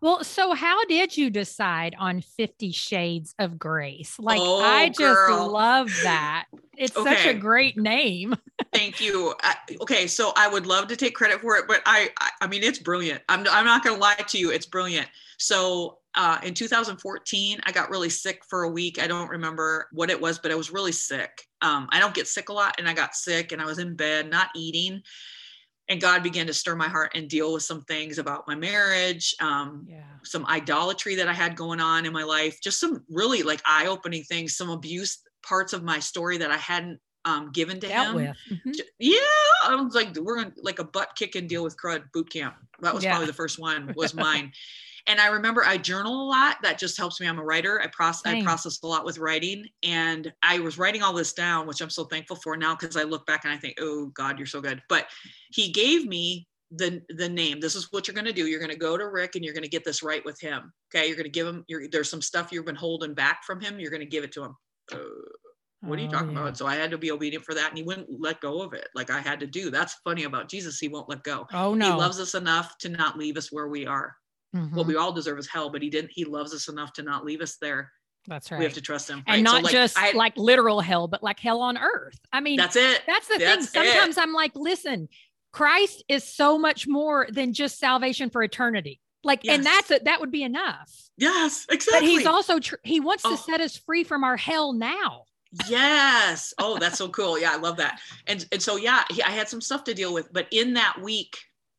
Well, 0.00 0.24
so 0.24 0.52
how 0.52 0.84
did 0.86 1.16
you 1.16 1.30
decide 1.30 1.94
on 1.98 2.22
50 2.22 2.72
Shades 2.72 3.34
of 3.38 3.58
Grace? 3.58 4.16
Like, 4.18 4.40
Oh, 4.40 4.60
I 4.60 4.88
just 4.88 4.98
girl. 4.98 5.50
love 5.52 5.88
that. 6.02 6.46
It's 6.76 6.94
such 6.94 7.26
a 7.26 7.34
great 7.34 7.76
name. 7.76 8.34
Thank 8.72 9.00
you. 9.00 9.34
I, 9.42 9.56
okay, 9.80 10.06
so 10.06 10.32
I 10.36 10.48
would 10.48 10.66
love 10.66 10.86
to 10.88 10.96
take 10.96 11.14
credit 11.14 11.40
for 11.40 11.56
it, 11.56 11.64
but 11.66 11.82
I, 11.86 12.10
I, 12.20 12.30
I 12.42 12.46
mean, 12.46 12.62
it's 12.62 12.78
brilliant. 12.78 13.20
I'm, 13.28 13.44
I'm 13.50 13.64
not 13.64 13.82
going 13.82 13.96
to 13.96 14.00
lie 14.00 14.14
to 14.14 14.38
you. 14.38 14.50
It's 14.52 14.66
brilliant. 14.66 15.08
So 15.38 15.98
uh, 16.14 16.38
in 16.44 16.54
2014, 16.54 17.60
I 17.64 17.72
got 17.72 17.90
really 17.90 18.10
sick 18.10 18.42
for 18.48 18.62
a 18.62 18.70
week. 18.70 19.02
I 19.02 19.08
don't 19.08 19.28
remember 19.28 19.88
what 19.92 20.10
it 20.10 20.20
was, 20.20 20.38
but 20.38 20.52
I 20.52 20.54
was 20.54 20.70
really 20.70 20.92
sick. 20.92 21.30
Um, 21.62 21.88
I 21.90 21.98
don't 21.98 22.14
get 22.14 22.28
sick 22.28 22.48
a 22.48 22.52
lot, 22.52 22.76
and 22.78 22.88
I 22.88 22.94
got 22.94 23.14
sick, 23.14 23.50
and 23.52 23.60
I 23.60 23.64
was 23.64 23.78
in 23.78 23.96
bed, 23.96 24.30
not 24.30 24.50
eating. 24.54 25.02
And 25.88 26.00
God 26.00 26.22
began 26.22 26.46
to 26.46 26.54
stir 26.54 26.76
my 26.76 26.86
heart 26.88 27.12
and 27.16 27.28
deal 27.28 27.52
with 27.52 27.64
some 27.64 27.82
things 27.82 28.18
about 28.18 28.46
my 28.46 28.54
marriage, 28.54 29.34
um, 29.40 29.84
Yeah. 29.88 30.04
some 30.22 30.46
idolatry 30.46 31.16
that 31.16 31.26
I 31.26 31.32
had 31.32 31.56
going 31.56 31.80
on 31.80 32.06
in 32.06 32.12
my 32.12 32.22
life, 32.22 32.60
just 32.62 32.78
some 32.78 33.04
really 33.08 33.42
like 33.42 33.60
eye-opening 33.66 34.22
things, 34.22 34.56
some 34.56 34.70
abuse 34.70 35.18
parts 35.42 35.72
of 35.72 35.82
my 35.82 35.98
story 35.98 36.38
that 36.38 36.52
I 36.52 36.56
hadn't 36.58 37.00
um, 37.24 37.50
given 37.52 37.78
to 37.80 37.88
Dealt 37.88 38.08
him. 38.08 38.14
with. 38.14 38.36
Mhm. 38.50 38.80
Yeah, 38.98 39.18
I 39.64 39.74
was 39.74 39.94
like, 39.94 40.16
we're 40.16 40.36
gonna 40.36 40.52
like 40.62 40.78
a 40.78 40.84
butt 40.84 41.10
kick 41.16 41.34
and 41.34 41.48
deal 41.48 41.62
with 41.62 41.76
crud 41.76 42.04
boot 42.12 42.30
camp. 42.30 42.54
That 42.80 42.94
was 42.94 43.04
Yeah. 43.04 43.10
probably 43.10 43.26
the 43.26 43.32
first 43.34 43.58
one. 43.58 43.92
Was 43.96 44.14
mine. 44.14 44.52
and 45.06 45.20
I 45.20 45.28
remember 45.28 45.64
I 45.64 45.76
journal 45.78 46.22
a 46.22 46.28
lot. 46.28 46.56
That 46.62 46.78
just 46.78 46.96
helps 46.96 47.20
me. 47.20 47.26
I'm 47.26 47.38
a 47.38 47.44
writer. 47.44 47.80
I 47.80 47.86
process 47.88 48.32
I 48.32 48.42
process 48.42 48.82
a 48.82 48.86
lot 48.86 49.04
with 49.04 49.18
writing, 49.18 49.66
and 49.82 50.32
I 50.42 50.58
was 50.60 50.78
writing 50.78 51.02
all 51.02 51.12
this 51.12 51.32
down, 51.32 51.66
which 51.66 51.80
I'm 51.80 51.90
so 51.90 52.04
thankful 52.04 52.36
for 52.36 52.56
now 52.56 52.74
because 52.74 52.96
I 52.96 53.02
look 53.02 53.26
back 53.26 53.44
and 53.44 53.52
I 53.52 53.56
think, 53.56 53.76
oh 53.80 54.06
God, 54.06 54.38
you're 54.38 54.46
so 54.46 54.60
good. 54.60 54.82
But 54.88 55.08
He 55.52 55.72
gave 55.72 56.06
me 56.06 56.46
the 56.72 57.02
the 57.10 57.28
name. 57.28 57.58
This 57.60 57.74
is 57.74 57.88
what 57.90 58.06
you're 58.06 58.14
gonna 58.14 58.32
do. 58.32 58.46
You're 58.46 58.60
gonna 58.60 58.76
go 58.76 58.96
to 58.96 59.08
Rick 59.08 59.34
and 59.34 59.44
you're 59.44 59.54
gonna 59.54 59.66
get 59.68 59.84
this 59.84 60.02
right 60.02 60.24
with 60.24 60.40
him. 60.40 60.72
Okay, 60.94 61.08
you're 61.08 61.16
gonna 61.16 61.28
give 61.28 61.46
him. 61.46 61.64
You're, 61.66 61.88
there's 61.88 62.08
some 62.08 62.22
stuff 62.22 62.52
you've 62.52 62.64
been 62.64 62.76
holding 62.76 63.12
back 63.12 63.44
from 63.44 63.60
him. 63.60 63.80
You're 63.80 63.90
gonna 63.90 64.04
give 64.04 64.22
it 64.24 64.32
to 64.32 64.44
him. 64.44 64.56
Uh, 64.92 64.98
what 65.80 65.98
are 65.98 66.02
you 66.02 66.08
Oh, 66.08 66.12
talking 66.12 66.32
yeah. 66.32 66.40
about? 66.42 66.56
So 66.56 66.66
I 66.66 66.74
had 66.76 66.90
to 66.90 66.98
be 66.98 67.10
obedient 67.10 67.44
for 67.44 67.54
that, 67.54 67.68
and 67.70 67.78
he 67.78 67.84
wouldn't 67.84 68.08
let 68.20 68.40
go 68.40 68.62
of 68.62 68.72
it. 68.74 68.88
Like 68.94 69.10
I 69.10 69.20
had 69.20 69.40
to 69.40 69.46
do. 69.46 69.70
That's 69.70 69.94
funny 70.04 70.24
about 70.24 70.48
Jesus; 70.48 70.78
he 70.78 70.88
won't 70.88 71.08
let 71.08 71.22
go. 71.22 71.46
Oh, 71.52 71.74
no. 71.74 71.86
He 71.86 71.92
loves 71.92 72.20
us 72.20 72.34
enough 72.34 72.76
to 72.78 72.88
not 72.88 73.18
leave 73.18 73.36
us 73.36 73.50
where 73.52 73.68
we 73.68 73.86
are. 73.86 74.14
Mhm. 74.54 74.72
What 74.72 74.86
we 74.86 74.96
all 74.96 75.12
deserve 75.12 75.38
is 75.38 75.46
hell, 75.48 75.70
but 75.70 75.80
he 75.82 75.90
didn't. 75.90 76.10
He 76.12 76.24
loves 76.24 76.52
us 76.52 76.68
enough 76.68 76.92
to 76.94 77.02
not 77.02 77.24
leave 77.24 77.40
us 77.40 77.56
there. 77.60 77.90
That's 78.26 78.50
right. 78.50 78.58
We 78.58 78.64
have 78.64 78.74
to 78.74 78.80
trust 78.82 79.08
him, 79.08 79.22
and 79.26 79.28
right? 79.28 79.36
So, 79.38 79.42
not 79.54 79.62
like, 79.64 79.72
just 79.72 79.98
I- 79.98 80.10
like 80.12 80.36
literal 80.36 80.80
hell, 80.80 81.08
but 81.08 81.22
like 81.22 81.40
hell 81.40 81.60
on 81.62 81.78
earth. 81.78 82.18
I 82.32 82.40
mean, 82.40 82.56
that's 82.58 82.76
it. 82.76 83.02
That's 83.06 83.28
the 83.28 83.38
That's 83.38 83.68
thing. 83.70 83.82
it. 83.82 83.86
Sometimes 83.92 84.18
I'm 84.18 84.32
like, 84.34 84.52
listen, 84.54 85.08
Christ 85.52 86.04
is 86.08 86.24
so 86.24 86.58
much 86.58 86.86
more 86.86 87.26
than 87.30 87.52
just 87.54 87.78
salvation 87.78 88.28
for 88.28 88.42
eternity. 88.42 89.00
Like, 89.24 89.46
and 89.46 89.64
that's 89.64 89.90
it. 89.90 90.04
That 90.04 90.20
would 90.20 90.30
be 90.30 90.42
enough. 90.42 90.90
Yes, 91.16 91.66
exactly. 91.70 92.08
But 92.08 92.10
he's 92.10 92.26
also 92.26 92.58
tr- 92.58 92.76
he 92.84 93.00
wants 93.00 93.24
Oh. 93.26 93.30
to 93.30 93.36
set 93.36 93.60
us 93.60 93.76
free 93.76 94.02
from 94.04 94.24
our 94.24 94.36
hell 94.36 94.72
now. 94.72 95.24
Yes. 95.68 96.54
Oh, 96.58 96.78
that's 96.78 96.98
so 96.98 97.08
cool. 97.08 97.38
Yeah, 97.38 97.52
I 97.52 97.56
love 97.56 97.76
that. 97.78 98.00
And 98.26 98.46
and 98.52 98.62
so 98.62 98.76
yeah, 98.76 99.04
he, 99.10 99.22
I 99.22 99.30
had 99.30 99.48
some 99.48 99.60
stuff 99.60 99.84
to 99.84 99.94
deal 99.94 100.14
with, 100.14 100.32
but 100.32 100.46
in 100.50 100.74
that 100.74 101.00
week, 101.02 101.36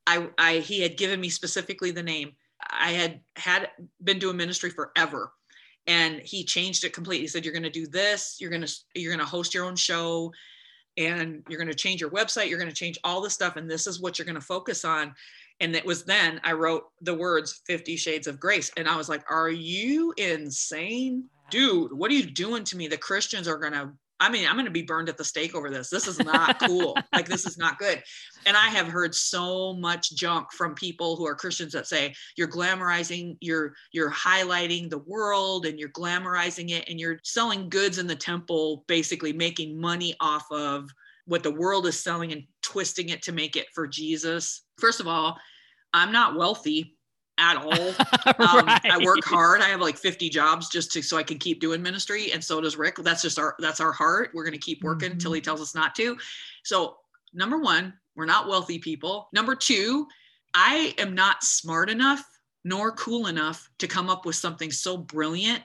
I 0.08 0.30
I 0.38 0.58
he 0.58 0.82
had 0.82 0.98
given 0.98 1.20
me 1.20 1.30
specifically 1.30 1.92
the 1.92 2.04
name. 2.04 2.34
I 2.70 2.92
had 2.92 3.22
had 3.36 3.70
been 4.04 4.20
doing 4.20 4.38
ministry 4.38 4.70
forever, 4.70 5.32
and 5.88 6.22
he 6.22 6.44
changed 6.44 6.84
it 6.84 6.94
completely. 6.94 7.24
He 7.24 7.28
said, 7.28 7.46
"You're 7.46 7.54
going 7.54 7.64
to 7.64 7.70
do 7.70 7.88
this. 7.88 8.38
You're 8.40 8.50
going 8.50 8.66
to 8.66 8.74
you're 8.96 9.14
going 9.14 9.26
to 9.26 9.30
host 9.30 9.54
your 9.54 9.66
own 9.66 9.76
show." 9.76 10.32
And 10.98 11.42
you're 11.48 11.58
going 11.58 11.70
to 11.70 11.74
change 11.74 12.02
your 12.02 12.10
website. 12.10 12.50
You're 12.50 12.60
going 12.60 12.70
to 12.70 12.76
change 12.76 13.00
all 13.06 13.22
the 13.22 13.30
stuff, 13.30 13.56
and 13.56 13.72
this 13.72 13.88
is 13.88 14.02
what 14.02 14.20
you're 14.20 14.26
going 14.26 14.36
to 14.36 14.42
focus 14.42 14.84
on. 14.84 15.16
And 15.62 15.76
it 15.76 15.86
was 15.86 16.04
then 16.04 16.42
I 16.44 16.54
wrote 16.54 16.86
the 17.02 17.14
words 17.14 17.62
50 17.68 17.96
Shades 17.96 18.26
of 18.26 18.40
Grace. 18.40 18.72
And 18.76 18.88
I 18.88 18.98
was 18.98 19.08
like, 19.08 19.24
Are 19.32 19.50
you 19.50 20.12
insane? 20.18 21.30
Dude, 21.52 21.94
what 21.94 22.10
are 22.10 22.16
you 22.16 22.26
doing 22.26 22.64
to 22.66 22.78
me? 22.78 22.88
The 22.88 22.98
Christians 22.98 23.48
are 23.48 23.58
going 23.58 23.74
to 23.74 23.92
I 24.22 24.30
mean, 24.30 24.48
I'm 24.48 24.54
going 24.54 24.66
to 24.66 24.72
be 24.72 24.84
burned 24.84 25.10
at 25.10 25.18
the 25.18 25.26
stake 25.26 25.56
over 25.56 25.72
this. 25.72 25.90
This 25.90 26.08
is 26.08 26.20
not 26.20 26.60
cool. 26.68 26.96
like, 27.12 27.28
this 27.28 27.48
is 27.48 27.58
not 27.58 27.80
good. 27.80 28.04
And 28.46 28.56
I 28.56 28.68
have 28.68 28.88
heard 28.88 29.16
so 29.16 29.74
much 29.74 30.14
junk 30.14 30.52
from 30.54 30.76
people 30.76 31.16
who 31.16 31.26
are 31.26 31.34
Christians 31.34 31.74
that 31.74 31.88
say 31.88 32.14
you're 32.38 32.48
glamorizing, 32.48 33.36
you're 33.42 33.74
you're 33.92 34.12
highlighting 34.12 34.92
the 34.92 35.00
world, 35.00 35.66
and 35.66 35.80
you're 35.80 35.90
glamorizing 35.90 36.70
it, 36.70 36.88
and 36.88 37.00
you're 37.00 37.18
selling 37.24 37.68
goods 37.68 37.98
in 37.98 38.06
the 38.06 38.16
temple, 38.16 38.86
basically 38.88 39.34
making 39.34 39.82
money 39.82 40.14
off 40.22 40.46
of 40.52 40.88
what 41.26 41.42
the 41.42 41.52
world 41.52 41.88
is 41.88 42.02
selling 42.02 42.32
and 42.32 42.44
twisting 42.62 43.10
it 43.10 43.24
to 43.24 43.32
make 43.32 43.56
it 43.56 43.68
for 43.74 43.88
Jesus. 43.88 44.66
First 44.78 45.00
of 45.00 45.08
all, 45.08 45.36
I'm 45.96 46.12
not 46.12 46.38
wealthy 46.38 46.96
at 47.42 47.58
all. 47.58 47.94
Um, 48.42 48.66
right. 48.66 48.86
I 48.86 48.98
work 49.04 49.24
hard. 49.24 49.62
I 49.62 49.66
have 49.66 49.82
like 49.82 49.98
50 49.98 50.30
jobs 50.30 50.70
just 50.70 50.92
to 50.94 51.02
so 51.02 51.18
I 51.18 51.24
can 51.24 51.38
keep 51.38 51.60
doing 51.60 51.82
ministry, 51.82 52.32
and 52.32 52.44
so 52.44 52.60
does 52.60 52.76
Rick. 52.76 52.96
That's 52.98 53.22
just 53.22 53.38
our 53.38 53.56
that's 53.60 53.80
our 53.80 53.92
heart. 53.92 54.32
We're 54.34 54.44
going 54.44 54.54
to 54.54 54.60
keep 54.60 54.84
working 54.84 55.10
mm-hmm. 55.10 55.16
until 55.16 55.34
he 55.34 55.42
tells 55.42 55.62
us 55.62 55.76
not 55.76 55.94
to. 55.96 56.18
So 56.64 56.98
number 57.34 57.60
one, 57.60 57.94
we're 58.16 58.26
not 58.26 58.48
wealthy 58.48 58.80
people. 58.80 59.28
Number 59.34 59.56
two, 59.56 60.08
I 60.54 60.96
am 60.98 61.14
not 61.14 61.44
smart 61.44 61.90
enough 61.90 62.24
nor 62.64 62.92
cool 62.94 63.28
enough 63.28 63.70
to 63.80 63.88
come 63.88 64.10
up 64.10 64.26
with 64.26 64.36
something 64.36 64.72
so 64.72 64.98
brilliant 64.98 65.64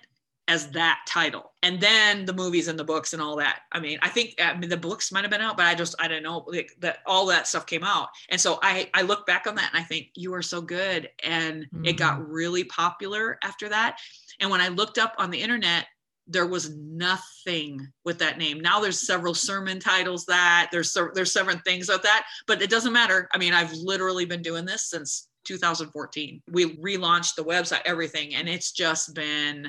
as 0.48 0.70
that 0.70 1.00
title. 1.08 1.52
And 1.62 1.80
then 1.80 2.24
the 2.24 2.32
movies 2.32 2.68
and 2.68 2.78
the 2.78 2.84
books 2.84 3.12
and 3.12 3.22
all 3.22 3.36
that. 3.36 3.60
I 3.72 3.80
mean 3.80 3.98
i 4.02 4.08
think 4.08 4.34
i 4.40 4.56
mean 4.56 4.70
the 4.70 4.76
books 4.76 5.10
might 5.10 5.24
have 5.24 5.30
been 5.30 5.40
out 5.40 5.56
but 5.56 5.66
i 5.66 5.74
just 5.74 5.94
i 5.98 6.08
don't 6.08 6.22
know 6.22 6.44
like 6.46 6.70
that 6.80 6.98
all 7.06 7.26
that 7.26 7.46
stuff 7.46 7.66
came 7.66 7.84
out. 7.84 8.08
And 8.30 8.40
so 8.40 8.58
i 8.62 8.88
i 8.94 9.02
look 9.02 9.26
back 9.26 9.46
on 9.46 9.54
that 9.56 9.70
and 9.72 9.82
i 9.82 9.84
think 9.84 10.08
you 10.14 10.34
are 10.34 10.42
so 10.42 10.60
good. 10.60 11.10
And 11.24 11.64
mm-hmm. 11.64 11.84
it 11.84 11.96
got 11.96 12.20
mm. 12.20 12.26
really 12.28 12.64
popular 12.64 13.38
after 13.42 13.68
that. 13.68 13.98
And 14.40 14.50
when 14.50 14.60
i 14.60 14.68
looked 14.68 14.98
up 14.98 15.14
on 15.18 15.30
the 15.30 15.40
internet 15.40 15.86
there 16.28 16.46
was 16.46 16.76
nothing 16.76 17.86
with 18.04 18.18
that 18.18 18.36
name. 18.36 18.58
Now 18.58 18.80
there's 18.80 18.98
several 18.98 19.32
sermon 19.32 19.78
titles 19.78 20.26
that 20.26 20.70
there's 20.72 20.96
there's 21.14 21.32
several 21.32 21.58
things 21.64 21.88
of 21.88 22.02
that 22.02 22.26
but 22.46 22.62
it 22.62 22.70
doesn't 22.70 22.92
matter. 22.92 23.28
I 23.32 23.38
mean 23.38 23.52
i've 23.52 23.72
literally 23.72 24.24
been 24.24 24.42
doing 24.42 24.64
this 24.64 24.90
since 24.90 25.28
2014 25.44 26.42
we 26.50 26.76
relaunched 26.78 27.36
the 27.36 27.44
website 27.44 27.80
everything 27.84 28.34
and 28.34 28.48
it's 28.48 28.72
just 28.72 29.14
been 29.14 29.68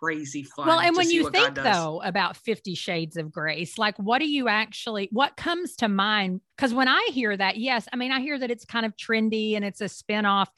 crazy 0.00 0.44
fun. 0.44 0.66
Well, 0.66 0.80
and 0.80 0.96
when 0.96 1.10
you 1.10 1.30
think 1.30 1.54
though 1.54 2.00
about 2.04 2.36
50 2.36 2.74
shades 2.74 3.16
of 3.16 3.32
grace, 3.32 3.78
like 3.78 3.98
what 3.98 4.18
do 4.18 4.28
you 4.28 4.48
actually 4.48 5.08
what 5.12 5.36
comes 5.36 5.76
to 5.76 5.88
mind? 5.88 6.40
Because 6.56 6.74
when 6.74 6.88
I 6.88 7.08
hear 7.12 7.36
that, 7.36 7.56
yes, 7.56 7.88
I 7.92 7.96
mean 7.96 8.12
I 8.12 8.20
hear 8.20 8.38
that 8.38 8.50
it's 8.50 8.64
kind 8.64 8.86
of 8.86 8.96
trendy 8.96 9.56
and 9.56 9.64
it's 9.64 9.80
a 9.80 9.84
spinoff, 9.84 10.48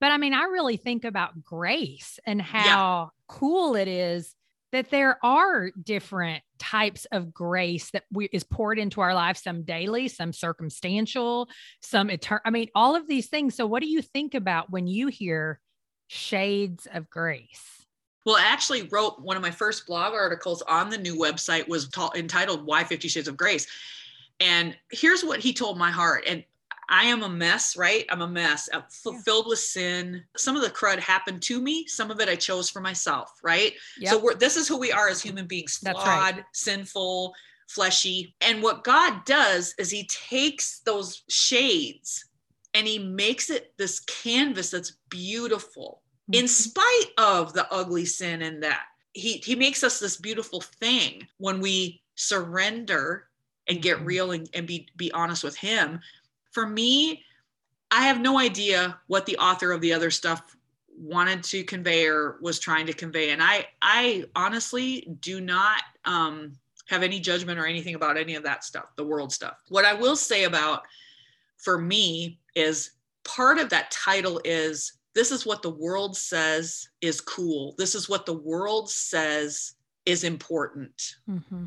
but 0.00 0.10
I 0.10 0.18
mean, 0.18 0.34
I 0.34 0.44
really 0.44 0.76
think 0.76 1.04
about 1.04 1.42
grace 1.44 2.18
and 2.26 2.42
how 2.42 2.64
yeah. 2.64 3.06
cool 3.28 3.76
it 3.76 3.86
is 3.86 4.34
that 4.72 4.90
there 4.90 5.18
are 5.22 5.70
different 5.82 6.42
types 6.58 7.06
of 7.12 7.32
grace 7.32 7.90
that 7.90 8.04
we, 8.10 8.24
is 8.32 8.42
poured 8.42 8.78
into 8.78 9.00
our 9.00 9.14
lives 9.14 9.42
some 9.42 9.62
daily 9.62 10.08
some 10.08 10.32
circumstantial 10.32 11.48
some 11.80 12.10
eternal 12.10 12.40
i 12.44 12.50
mean 12.50 12.68
all 12.74 12.96
of 12.96 13.06
these 13.06 13.28
things 13.28 13.54
so 13.54 13.66
what 13.66 13.82
do 13.82 13.88
you 13.88 14.00
think 14.00 14.34
about 14.34 14.70
when 14.70 14.86
you 14.86 15.08
hear 15.08 15.60
shades 16.08 16.86
of 16.92 17.08
grace 17.10 17.81
well, 18.24 18.36
I 18.36 18.44
actually 18.44 18.88
wrote 18.90 19.20
one 19.20 19.36
of 19.36 19.42
my 19.42 19.50
first 19.50 19.86
blog 19.86 20.14
articles 20.14 20.62
on 20.62 20.90
the 20.90 20.98
new 20.98 21.16
website 21.16 21.66
was 21.68 21.88
ta- 21.88 22.12
entitled 22.14 22.64
Why 22.64 22.84
50 22.84 23.08
Shades 23.08 23.28
of 23.28 23.36
Grace. 23.36 23.66
And 24.40 24.76
here's 24.90 25.24
what 25.24 25.40
he 25.40 25.52
told 25.52 25.78
my 25.78 25.90
heart. 25.90 26.24
And 26.26 26.44
I 26.88 27.04
am 27.04 27.22
a 27.22 27.28
mess, 27.28 27.76
right? 27.76 28.04
I'm 28.10 28.22
a 28.22 28.28
mess, 28.28 28.68
I'm 28.72 28.80
f- 28.80 29.00
yeah. 29.06 29.18
filled 29.24 29.46
with 29.46 29.58
sin. 29.58 30.22
Some 30.36 30.56
of 30.56 30.62
the 30.62 30.70
crud 30.70 30.98
happened 30.98 31.42
to 31.42 31.60
me. 31.60 31.86
Some 31.86 32.10
of 32.10 32.20
it 32.20 32.28
I 32.28 32.36
chose 32.36 32.68
for 32.68 32.80
myself, 32.80 33.32
right? 33.42 33.72
Yep. 33.98 34.12
So 34.12 34.18
we're, 34.18 34.34
this 34.34 34.56
is 34.56 34.68
who 34.68 34.78
we 34.78 34.92
are 34.92 35.08
as 35.08 35.22
human 35.22 35.46
beings 35.46 35.78
flawed, 35.78 35.96
right. 36.04 36.44
sinful, 36.52 37.34
fleshy. 37.68 38.34
And 38.40 38.62
what 38.62 38.84
God 38.84 39.24
does 39.24 39.74
is 39.78 39.90
he 39.90 40.06
takes 40.08 40.80
those 40.80 41.22
shades 41.28 42.26
and 42.74 42.86
he 42.86 42.98
makes 42.98 43.48
it 43.50 43.72
this 43.78 44.00
canvas 44.00 44.70
that's 44.70 44.96
beautiful 45.08 46.01
in 46.32 46.44
mm-hmm. 46.44 46.46
spite 46.46 47.12
of 47.18 47.52
the 47.52 47.70
ugly 47.72 48.04
sin 48.04 48.42
and 48.42 48.62
that 48.62 48.84
he 49.12 49.34
he 49.38 49.54
makes 49.54 49.84
us 49.84 49.98
this 49.98 50.16
beautiful 50.16 50.60
thing 50.60 51.26
when 51.38 51.60
we 51.60 52.00
surrender 52.14 53.28
and 53.68 53.82
get 53.82 53.98
mm-hmm. 53.98 54.06
real 54.06 54.30
and, 54.32 54.48
and 54.54 54.66
be 54.66 54.88
be 54.96 55.12
honest 55.12 55.44
with 55.44 55.56
him 55.56 56.00
for 56.50 56.66
me 56.66 57.22
i 57.90 58.02
have 58.02 58.20
no 58.20 58.38
idea 58.38 58.98
what 59.06 59.26
the 59.26 59.36
author 59.36 59.72
of 59.72 59.80
the 59.80 59.92
other 59.92 60.10
stuff 60.10 60.56
wanted 60.98 61.42
to 61.42 61.64
convey 61.64 62.06
or 62.06 62.36
was 62.40 62.58
trying 62.58 62.86
to 62.86 62.92
convey 62.92 63.30
and 63.30 63.42
i 63.42 63.66
i 63.80 64.24
honestly 64.34 65.08
do 65.20 65.40
not 65.40 65.82
um 66.04 66.52
have 66.88 67.02
any 67.02 67.18
judgment 67.18 67.58
or 67.58 67.66
anything 67.66 67.94
about 67.94 68.16
any 68.16 68.34
of 68.34 68.42
that 68.42 68.64
stuff 68.64 68.94
the 68.96 69.04
world 69.04 69.32
stuff 69.32 69.58
what 69.68 69.84
i 69.84 69.94
will 69.94 70.16
say 70.16 70.44
about 70.44 70.82
for 71.58 71.78
me 71.78 72.38
is 72.54 72.92
part 73.24 73.58
of 73.58 73.68
that 73.68 73.90
title 73.90 74.40
is 74.44 74.94
this 75.14 75.30
is 75.30 75.44
what 75.44 75.62
the 75.62 75.70
world 75.70 76.16
says 76.16 76.88
is 77.00 77.20
cool. 77.20 77.74
This 77.78 77.94
is 77.94 78.08
what 78.08 78.26
the 78.26 78.38
world 78.38 78.90
says 78.90 79.74
is 80.06 80.24
important. 80.24 81.16
Mm-hmm. 81.28 81.66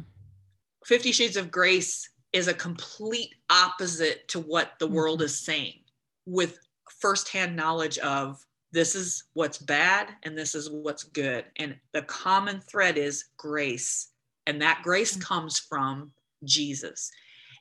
Fifty 0.84 1.12
Shades 1.12 1.38
of 1.38 1.52
Grace 1.52 2.10
is 2.34 2.48
a 2.48 2.54
complete 2.54 3.34
opposite 3.50 4.28
to 4.30 4.40
what 4.40 4.74
the 4.80 4.86
mm-hmm. 4.86 4.96
world 4.96 5.22
is 5.22 5.40
saying 5.40 5.80
with 6.26 6.58
firsthand 7.00 7.56
knowledge 7.56 7.98
of 8.00 8.44
this 8.72 8.94
is 8.96 9.24
what's 9.34 9.58
bad 9.58 10.10
and 10.24 10.38
this 10.38 10.54
is 10.54 10.70
what's 10.70 11.04
good. 11.04 11.46
And 11.56 11.78
the 11.94 12.02
common 12.02 12.60
thread 12.60 12.98
is 12.98 13.26
grace. 13.38 14.10
And 14.48 14.62
that 14.62 14.82
grace 14.84 15.14
mm-hmm. 15.14 15.22
comes 15.22 15.60
from 15.60 16.12
Jesus. 16.44 17.10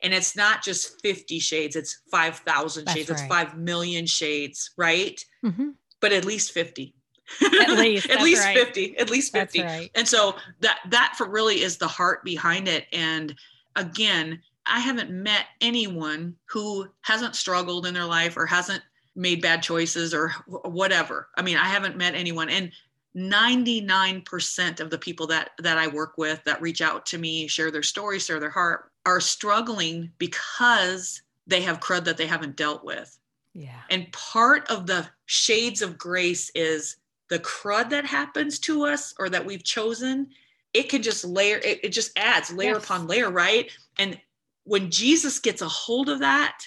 And 0.05 0.13
it's 0.13 0.35
not 0.35 0.63
just 0.63 1.01
50 1.01 1.39
shades, 1.39 1.75
it's 1.75 2.03
5,000 2.11 2.87
shades, 2.89 3.09
right. 3.09 3.19
it's 3.19 3.27
5 3.27 3.57
million 3.57 4.05
shades, 4.05 4.69
right? 4.77 5.19
Mm-hmm. 5.43 5.69
But 5.99 6.13
at 6.13 6.25
least 6.25 6.51
50. 6.51 6.93
At 7.41 7.69
least, 7.79 8.07
at 8.11 8.21
least 8.21 8.45
right. 8.45 8.55
50, 8.55 8.99
at 8.99 9.09
least 9.09 9.33
50. 9.33 9.63
Right. 9.63 9.89
And 9.95 10.07
so 10.07 10.35
that, 10.59 10.77
that 10.91 11.15
for 11.17 11.27
really 11.27 11.63
is 11.63 11.77
the 11.77 11.87
heart 11.87 12.23
behind 12.23 12.67
it. 12.67 12.85
And 12.93 13.33
again, 13.75 14.39
I 14.67 14.79
haven't 14.79 15.09
met 15.09 15.47
anyone 15.59 16.35
who 16.49 16.87
hasn't 17.01 17.35
struggled 17.35 17.87
in 17.87 17.95
their 17.95 18.05
life 18.05 18.37
or 18.37 18.45
hasn't 18.45 18.83
made 19.15 19.41
bad 19.41 19.63
choices 19.63 20.13
or 20.13 20.29
whatever. 20.47 21.29
I 21.35 21.41
mean, 21.41 21.57
I 21.57 21.65
haven't 21.65 21.97
met 21.97 22.13
anyone. 22.13 22.49
And 22.49 22.71
99% 23.17 24.79
of 24.79 24.89
the 24.91 24.97
people 24.99 25.25
that 25.27 25.51
that 25.59 25.77
I 25.77 25.87
work 25.87 26.17
with 26.17 26.43
that 26.43 26.61
reach 26.61 26.81
out 26.81 27.05
to 27.07 27.17
me, 27.17 27.47
share 27.47 27.71
their 27.71 27.81
story, 27.81 28.19
share 28.19 28.41
their 28.41 28.49
heart, 28.49 28.91
are 29.05 29.19
struggling 29.19 30.11
because 30.17 31.21
they 31.47 31.61
have 31.61 31.79
crud 31.79 32.05
that 32.05 32.17
they 32.17 32.25
haven't 32.25 32.55
dealt 32.55 32.83
with. 32.83 33.17
Yeah. 33.53 33.81
And 33.89 34.11
part 34.11 34.69
of 34.69 34.87
the 34.87 35.07
shades 35.25 35.81
of 35.81 35.97
grace 35.97 36.51
is 36.55 36.97
the 37.29 37.39
crud 37.39 37.89
that 37.91 38.05
happens 38.05 38.59
to 38.59 38.83
us 38.85 39.13
or 39.17 39.29
that 39.29 39.45
we've 39.45 39.63
chosen. 39.63 40.27
It 40.73 40.89
can 40.89 41.01
just 41.01 41.23
layer, 41.23 41.57
it, 41.57 41.79
it 41.83 41.89
just 41.89 42.17
adds 42.17 42.51
layer 42.51 42.73
yes. 42.73 42.83
upon 42.83 43.07
layer, 43.07 43.29
right? 43.29 43.71
And 43.97 44.19
when 44.65 44.91
Jesus 44.91 45.39
gets 45.39 45.61
a 45.61 45.67
hold 45.67 46.09
of 46.09 46.19
that, 46.19 46.59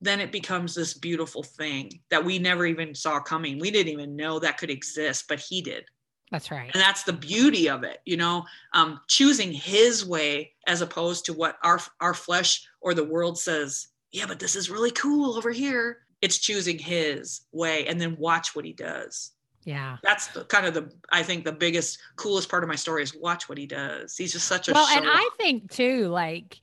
then 0.00 0.20
it 0.20 0.30
becomes 0.30 0.74
this 0.74 0.94
beautiful 0.94 1.42
thing 1.42 2.00
that 2.10 2.24
we 2.24 2.38
never 2.38 2.66
even 2.66 2.94
saw 2.94 3.20
coming. 3.20 3.58
We 3.58 3.70
didn't 3.70 3.92
even 3.92 4.14
know 4.14 4.38
that 4.38 4.58
could 4.58 4.70
exist, 4.70 5.26
but 5.28 5.40
he 5.40 5.62
did. 5.62 5.84
That's 6.30 6.50
right. 6.50 6.70
And 6.72 6.80
that's 6.80 7.04
the 7.04 7.12
beauty 7.12 7.68
of 7.68 7.84
it, 7.84 8.00
you 8.04 8.16
know, 8.16 8.44
um, 8.74 9.00
choosing 9.08 9.52
his 9.52 10.04
way 10.04 10.52
as 10.66 10.82
opposed 10.82 11.24
to 11.26 11.32
what 11.32 11.56
our 11.62 11.80
our 12.00 12.14
flesh 12.14 12.66
or 12.80 12.94
the 12.94 13.04
world 13.04 13.38
says. 13.38 13.88
Yeah, 14.12 14.26
but 14.26 14.38
this 14.38 14.56
is 14.56 14.70
really 14.70 14.90
cool 14.90 15.36
over 15.36 15.50
here. 15.50 15.98
It's 16.20 16.38
choosing 16.38 16.78
his 16.78 17.42
way 17.52 17.86
and 17.86 18.00
then 18.00 18.16
watch 18.18 18.54
what 18.54 18.64
he 18.64 18.72
does. 18.72 19.32
Yeah. 19.64 19.98
That's 20.02 20.28
the, 20.28 20.44
kind 20.44 20.66
of 20.66 20.74
the 20.74 20.90
I 21.10 21.22
think 21.22 21.44
the 21.44 21.52
biggest 21.52 21.98
coolest 22.16 22.48
part 22.48 22.62
of 22.62 22.68
my 22.68 22.74
story 22.74 23.02
is 23.02 23.14
watch 23.14 23.48
what 23.48 23.58
he 23.58 23.66
does. 23.66 24.16
He's 24.16 24.32
just 24.32 24.46
such 24.46 24.68
a 24.68 24.72
Well, 24.72 24.86
and 24.86 25.06
I 25.06 25.28
think 25.36 25.70
too 25.70 26.08
like 26.08 26.58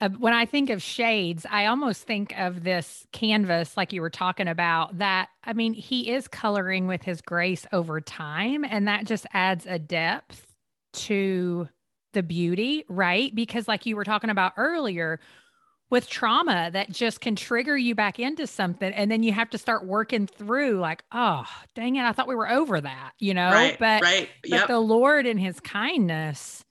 uh, 0.00 0.08
when 0.10 0.32
I 0.32 0.46
think 0.46 0.70
of 0.70 0.82
shades, 0.82 1.44
I 1.50 1.66
almost 1.66 2.04
think 2.04 2.32
of 2.38 2.64
this 2.64 3.06
canvas, 3.12 3.76
like 3.76 3.92
you 3.92 4.00
were 4.00 4.10
talking 4.10 4.48
about, 4.48 4.98
that 4.98 5.28
I 5.44 5.52
mean, 5.52 5.74
he 5.74 6.10
is 6.10 6.26
coloring 6.26 6.86
with 6.86 7.02
his 7.02 7.20
grace 7.20 7.66
over 7.72 8.00
time, 8.00 8.64
and 8.64 8.88
that 8.88 9.04
just 9.04 9.26
adds 9.32 9.66
a 9.66 9.78
depth 9.78 10.54
to 10.92 11.68
the 12.12 12.22
beauty, 12.22 12.84
right? 12.88 13.34
Because, 13.34 13.68
like 13.68 13.86
you 13.86 13.94
were 13.94 14.04
talking 14.04 14.30
about 14.30 14.52
earlier, 14.56 15.20
with 15.90 16.08
trauma 16.08 16.70
that 16.72 16.90
just 16.90 17.20
can 17.20 17.34
trigger 17.34 17.76
you 17.76 17.94
back 17.94 18.18
into 18.18 18.46
something, 18.46 18.92
and 18.92 19.10
then 19.10 19.22
you 19.22 19.32
have 19.32 19.50
to 19.50 19.58
start 19.58 19.84
working 19.84 20.26
through, 20.26 20.78
like, 20.78 21.02
oh, 21.12 21.44
dang 21.74 21.96
it, 21.96 22.04
I 22.04 22.12
thought 22.12 22.28
we 22.28 22.36
were 22.36 22.48
over 22.48 22.80
that, 22.80 23.12
you 23.18 23.34
know? 23.34 23.50
Right, 23.50 23.76
but, 23.78 24.00
right. 24.02 24.28
Yep. 24.44 24.60
but 24.62 24.66
the 24.68 24.78
Lord 24.78 25.26
in 25.26 25.36
his 25.36 25.58
kindness 25.60 26.64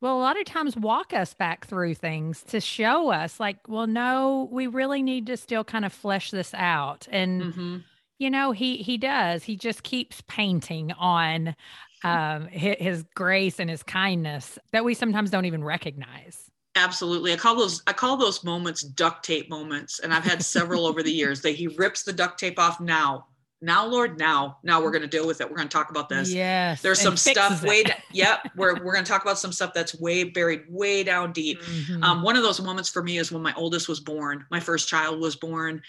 well, 0.00 0.16
a 0.16 0.20
lot 0.20 0.38
of 0.38 0.46
times 0.46 0.76
walk 0.76 1.12
us 1.12 1.34
back 1.34 1.66
through 1.66 1.94
things 1.94 2.42
to 2.44 2.60
show 2.60 3.10
us, 3.10 3.38
like, 3.38 3.58
well, 3.68 3.86
no, 3.86 4.48
we 4.50 4.66
really 4.66 5.02
need 5.02 5.26
to 5.26 5.36
still 5.36 5.64
kind 5.64 5.84
of 5.84 5.92
flesh 5.92 6.30
this 6.30 6.54
out. 6.54 7.06
And, 7.10 7.42
mm-hmm. 7.42 7.76
you 8.18 8.30
know, 8.30 8.52
he 8.52 8.78
he 8.78 8.96
does. 8.96 9.42
He 9.42 9.56
just 9.56 9.82
keeps 9.82 10.22
painting 10.26 10.92
on 10.92 11.54
um, 12.02 12.46
his, 12.48 12.76
his 12.78 13.04
grace 13.14 13.60
and 13.60 13.68
his 13.68 13.82
kindness 13.82 14.58
that 14.72 14.84
we 14.84 14.94
sometimes 14.94 15.30
don't 15.30 15.44
even 15.44 15.62
recognize. 15.62 16.50
Absolutely. 16.76 17.32
I 17.32 17.36
call 17.36 17.56
those 17.56 17.82
I 17.86 17.92
call 17.92 18.16
those 18.16 18.42
moments 18.44 18.82
duct 18.82 19.24
tape 19.24 19.50
moments. 19.50 19.98
And 19.98 20.14
I've 20.14 20.24
had 20.24 20.42
several 20.42 20.86
over 20.86 21.02
the 21.02 21.12
years. 21.12 21.42
That 21.42 21.56
he 21.56 21.66
rips 21.66 22.04
the 22.04 22.12
duct 22.12 22.38
tape 22.38 22.58
off 22.58 22.80
now. 22.80 23.26
Now, 23.62 23.86
Lord, 23.86 24.18
now. 24.18 24.58
Now 24.62 24.82
we're 24.82 24.90
gonna 24.90 25.06
deal 25.06 25.26
with 25.26 25.40
it. 25.40 25.50
We're 25.50 25.56
gonna 25.56 25.68
talk 25.68 25.90
about 25.90 26.08
this. 26.08 26.32
Yes. 26.32 26.80
There's 26.80 27.00
some 27.00 27.16
stuff 27.16 27.62
way 27.62 27.84
yep. 28.12 28.50
We're 28.56 28.82
we're 28.82 28.94
gonna 28.94 29.04
talk 29.04 29.22
about 29.22 29.38
some 29.38 29.52
stuff 29.52 29.72
that's 29.74 29.98
way 30.00 30.24
buried 30.24 30.62
way 30.68 31.02
down 31.04 31.32
deep. 31.32 31.60
Mhm. 31.62 32.02
Um, 32.02 32.22
one 32.22 32.36
of 32.36 32.42
those 32.42 32.60
moments 32.60 32.88
for 32.88 33.02
me 33.02 33.18
is 33.18 33.30
when 33.30 33.42
my 33.42 33.52
oldest 33.54 33.88
was 33.88 34.00
born. 34.00 34.46
My 34.50 34.60
first 34.60 34.88
child 34.88 35.20
was 35.20 35.36
born. 35.36 35.82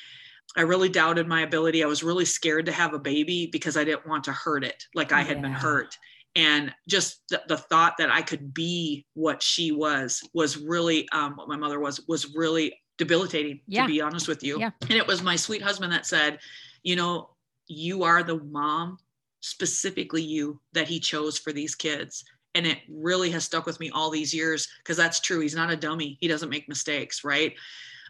I 0.57 0.61
really 0.63 0.89
doubted 0.89 1.27
my 1.27 1.41
ability. 1.41 1.81
I 1.81 1.87
was 1.87 2.03
really 2.03 2.25
scared 2.25 2.65
to 2.65 2.73
have 2.73 2.93
a 2.93 2.99
baby 2.99 3.47
because 3.51 3.77
I 3.77 3.85
didn't 3.85 4.05
want 4.05 4.25
to 4.25 4.33
hurt 4.33 4.65
it 4.65 4.83
like 4.93 5.13
I 5.13 5.21
had 5.21 5.41
been 5.41 5.53
hurt. 5.53 5.97
And 6.35 6.73
just 6.89 7.21
the, 7.29 7.41
the 7.47 7.57
thought 7.57 7.95
that 7.99 8.09
I 8.11 8.21
could 8.21 8.53
be 8.53 9.05
what 9.13 9.41
she 9.41 9.71
was 9.71 10.21
was 10.33 10.57
really 10.57 11.07
um, 11.11 11.35
what 11.37 11.47
my 11.47 11.55
mother 11.57 11.79
was 11.79 12.01
was 12.07 12.35
really 12.35 12.73
debilitating. 12.97 13.61
Yeah. 13.67 13.83
To 13.83 13.87
be 13.87 14.01
honest 14.01 14.27
with 14.27 14.43
you, 14.43 14.59
Yeah. 14.59 14.71
and 14.81 14.91
it 14.91 15.07
was 15.07 15.23
my 15.23 15.37
sweet 15.37 15.61
husband 15.61 15.93
that 15.93 16.05
said, 16.05 16.39
"You 16.83 16.95
know, 16.97 17.29
you 17.71 18.03
are 18.03 18.23
the 18.23 18.39
mom, 18.39 18.97
specifically 19.39 20.21
you, 20.21 20.59
that 20.73 20.87
he 20.87 20.99
chose 20.99 21.37
for 21.37 21.51
these 21.51 21.75
kids." 21.75 22.23
And 22.53 22.67
it 22.67 22.79
really 22.89 23.31
has 23.31 23.45
stuck 23.45 23.65
with 23.65 23.79
me 23.79 23.89
all 23.91 24.09
these 24.09 24.33
years 24.33 24.67
because 24.79 24.97
that's 24.97 25.21
true. 25.21 25.39
He's 25.39 25.55
not 25.55 25.71
a 25.71 25.75
dummy. 25.77 26.17
He 26.19 26.27
doesn't 26.27 26.49
make 26.49 26.67
mistakes, 26.67 27.23
right? 27.23 27.53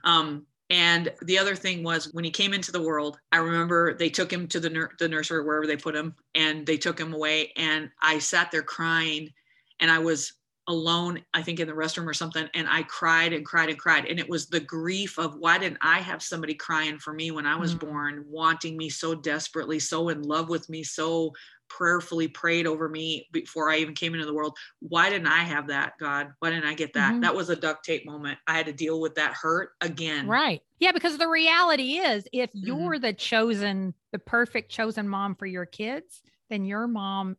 Um, 0.04 0.48
and 0.72 1.12
the 1.24 1.38
other 1.38 1.56
thing 1.56 1.84
was 1.84 2.14
when 2.14 2.24
he 2.24 2.32
came 2.32 2.54
into 2.54 2.72
the 2.72 2.82
world, 2.82 3.20
I 3.32 3.38
remember 3.38 3.94
they 3.94 4.10
took 4.10 4.32
him 4.32 4.48
to 4.48 4.60
the, 4.60 4.70
nur- 4.70 4.94
the 5.00 5.10
nursery, 5.10 5.44
wherever 5.44 5.68
they 5.68 5.76
put 5.76 5.96
him, 5.96 6.16
and 6.34 6.66
they 6.66 6.78
took 6.78 6.98
him 6.98 7.14
away. 7.14 7.52
And 7.58 7.90
I 8.02 8.20
sat 8.20 8.52
there 8.52 8.64
crying 8.64 9.34
and 9.82 9.92
I 9.92 10.00
was 10.00 10.34
alone, 10.68 11.26
I 11.34 11.42
think 11.42 11.60
in 11.60 11.68
the 11.68 11.74
restroom 11.74 12.06
or 12.08 12.14
something. 12.14 12.48
And 12.54 12.68
I 12.70 12.84
cried 12.84 13.34
and 13.34 13.46
cried 13.46 13.70
and 13.70 13.80
cried. 13.80 14.06
And 14.06 14.20
it 14.20 14.30
was 14.30 14.48
the 14.48 14.60
grief 14.60 15.18
of 15.18 15.36
why 15.36 15.58
didn't 15.58 15.80
I 15.82 16.00
have 16.00 16.22
somebody 16.24 16.54
crying 16.54 17.00
for 17.00 17.14
me 17.14 17.32
when 17.32 17.46
I 17.46 17.56
was 17.56 17.74
Mm. 17.74 17.76
born, 17.76 18.24
wanting 18.28 18.78
me 18.78 18.90
so 18.90 19.16
desperately, 19.16 19.80
so 19.80 20.10
in 20.10 20.22
love 20.22 20.50
with 20.50 20.70
me, 20.70 20.84
so 20.84 21.34
prayerfully 21.68 22.28
prayed 22.28 22.68
over 22.68 22.90
me 22.90 23.28
before 23.32 23.70
I 23.70 23.78
even 23.78 23.96
came 23.96 24.14
into 24.14 24.26
the 24.26 24.34
world. 24.34 24.58
Why 24.80 25.10
didn't 25.10 25.28
I 25.28 25.40
have 25.40 25.68
that, 25.68 25.94
God? 26.00 26.34
Why 26.40 26.50
didn't 26.50 26.66
I 26.66 26.74
get 26.74 26.94
that? 26.94 27.18
Mhm. 27.18 27.22
That 27.22 27.36
was 27.36 27.50
a 27.50 27.56
duct 27.56 27.86
tape 27.86 28.06
moment. 28.06 28.40
I 28.48 28.56
had 28.58 28.66
to 28.68 28.74
deal 28.74 29.00
with 29.00 29.16
that 29.16 29.34
hurt 29.34 29.72
again. 29.82 30.38
Right. 30.38 30.62
Yeah, 30.80 30.92
because 30.92 31.18
the 31.18 31.28
reality 31.28 31.94
is 31.98 32.28
if 32.32 32.52
Mm-hmm. 32.64 32.92
you're 32.94 33.00
the 33.00 33.14
chosen, 33.14 33.94
the 34.12 34.20
perfect 34.20 34.72
chosen 34.72 35.08
mom 35.08 35.36
for 35.36 35.46
your 35.48 35.66
kids, 35.66 36.22
then 36.50 36.66
your 36.66 36.88
mom 36.88 37.38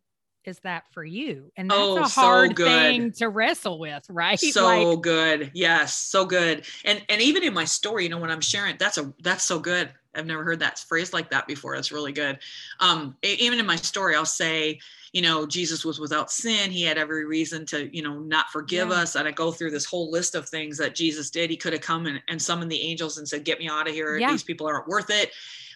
is 0.49 0.59
that 0.61 0.85
for 0.93 1.05
you. 1.05 1.51
And 1.57 1.71
that's 1.71 1.79
Oh, 1.79 2.03
a 2.03 2.09
so 2.09 2.21
hard 2.21 2.55
good. 2.57 2.67
thing 2.67 3.13
to 3.13 3.29
wrestle 3.29 3.79
with, 3.79 4.05
right? 4.11 4.39
So 4.53 4.65
Like, 4.65 5.03
good. 5.03 5.51
Yes, 5.55 5.95
so 5.95 6.25
good. 6.25 6.65
And 6.85 7.03
and 7.09 7.21
even 7.23 7.43
in 7.43 7.55
my 7.55 7.65
story, 7.65 8.05
you 8.05 8.09
know, 8.11 8.19
when 8.19 8.31
I'm 8.31 8.41
sharing, 8.41 8.77
that's 8.79 8.99
a 8.99 9.13
that's 9.23 9.45
so 9.45 9.59
good. 9.59 9.93
I've 10.15 10.27
never 10.27 10.45
heard 10.45 10.61
that 10.61 10.79
phrase 10.79 11.13
like 11.13 11.31
that 11.31 11.47
before. 11.47 11.75
That's 11.75 11.91
really 11.91 12.13
good. 12.13 12.39
Um, 12.81 13.17
even 13.23 13.59
in 13.59 13.65
my 13.65 13.77
story, 13.77 14.15
I'll 14.15 14.27
say, 14.27 14.79
you 15.13 15.23
know, 15.23 15.47
Jesus 15.47 15.87
was 15.87 15.99
without 15.99 16.31
sin. 16.31 16.71
He 16.71 16.83
had 16.83 16.99
every 16.99 17.25
reason 17.25 17.65
to, 17.67 17.95
you 17.97 18.03
know, 18.03 18.19
not 18.19 18.51
forgive 18.51 18.89
Yeah. 18.89 18.97
us. 18.97 19.15
And 19.15 19.27
I 19.27 19.31
go 19.31 19.51
through 19.53 19.71
this 19.71 19.87
whole 19.87 20.11
list 20.11 20.35
of 20.35 20.47
things 20.49 20.77
that 20.79 20.95
Jesus 20.95 21.31
did. 21.31 21.49
He 21.49 21.57
could 21.57 21.73
have 21.73 21.81
come 21.83 22.05
and, 22.07 22.21
and 22.29 22.41
summoned 22.41 22.71
the 22.71 22.83
angels 22.83 23.17
and 23.19 23.27
said, 23.27 23.45
Get 23.45 23.59
me 23.59 23.69
out 23.69 23.89
of 23.89 23.95
here. 23.95 24.19
Yeah. 24.19 24.31
These 24.33 24.43
people 24.43 24.67
aren't 24.67 24.87
worth 24.89 25.09
it. 25.11 25.33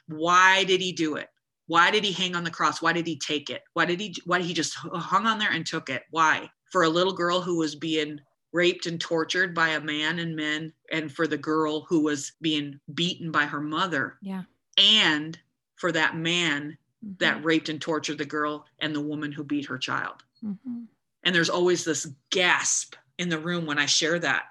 Why 0.08 0.64
did 0.64 0.80
he 0.82 0.92
do 0.92 1.16
it? 1.16 1.28
Why 1.66 1.90
did 1.90 2.04
he 2.04 2.12
hang 2.12 2.34
on 2.36 2.44
the 2.44 2.50
cross? 2.50 2.80
Why 2.80 2.92
did 2.92 3.06
he 3.06 3.18
take 3.18 3.50
it? 3.50 3.62
Why 3.74 3.84
did 3.84 4.00
he 4.00 4.14
why 4.24 4.38
did 4.38 4.46
he 4.46 4.54
just 4.54 4.74
hung 4.74 5.26
on 5.26 5.38
there 5.38 5.50
and 5.50 5.66
took 5.66 5.90
it? 5.90 6.02
Why? 6.10 6.48
For 6.70 6.84
a 6.84 6.88
little 6.88 7.12
girl 7.12 7.40
who 7.40 7.58
was 7.58 7.74
being 7.74 8.20
raped 8.52 8.86
and 8.86 9.00
tortured 9.00 9.54
by 9.54 9.70
a 9.70 9.80
man 9.80 10.18
and 10.18 10.34
men, 10.36 10.72
and 10.92 11.12
for 11.12 11.26
the 11.26 11.36
girl 11.36 11.82
who 11.82 12.00
was 12.00 12.32
being 12.40 12.78
beaten 12.94 13.30
by 13.30 13.44
her 13.44 13.60
mother, 13.60 14.18
yeah. 14.22 14.42
and 14.78 15.38
for 15.76 15.92
that 15.92 16.16
man 16.16 16.78
Mhm. 17.04 17.18
that 17.18 17.44
raped 17.44 17.68
and 17.68 17.80
tortured 17.82 18.16
the 18.18 18.24
girl 18.24 18.66
and 18.78 18.94
the 18.94 19.00
woman 19.00 19.30
who 19.30 19.44
beat 19.44 19.66
her 19.66 19.76
child. 19.78 20.24
Mhm. 20.42 20.86
And 21.24 21.34
there's 21.34 21.50
always 21.50 21.84
this 21.84 22.06
gasp 22.30 22.94
in 23.18 23.28
the 23.28 23.38
room 23.38 23.66
when 23.66 23.78
I 23.78 23.84
share 23.86 24.18
that. 24.20 24.44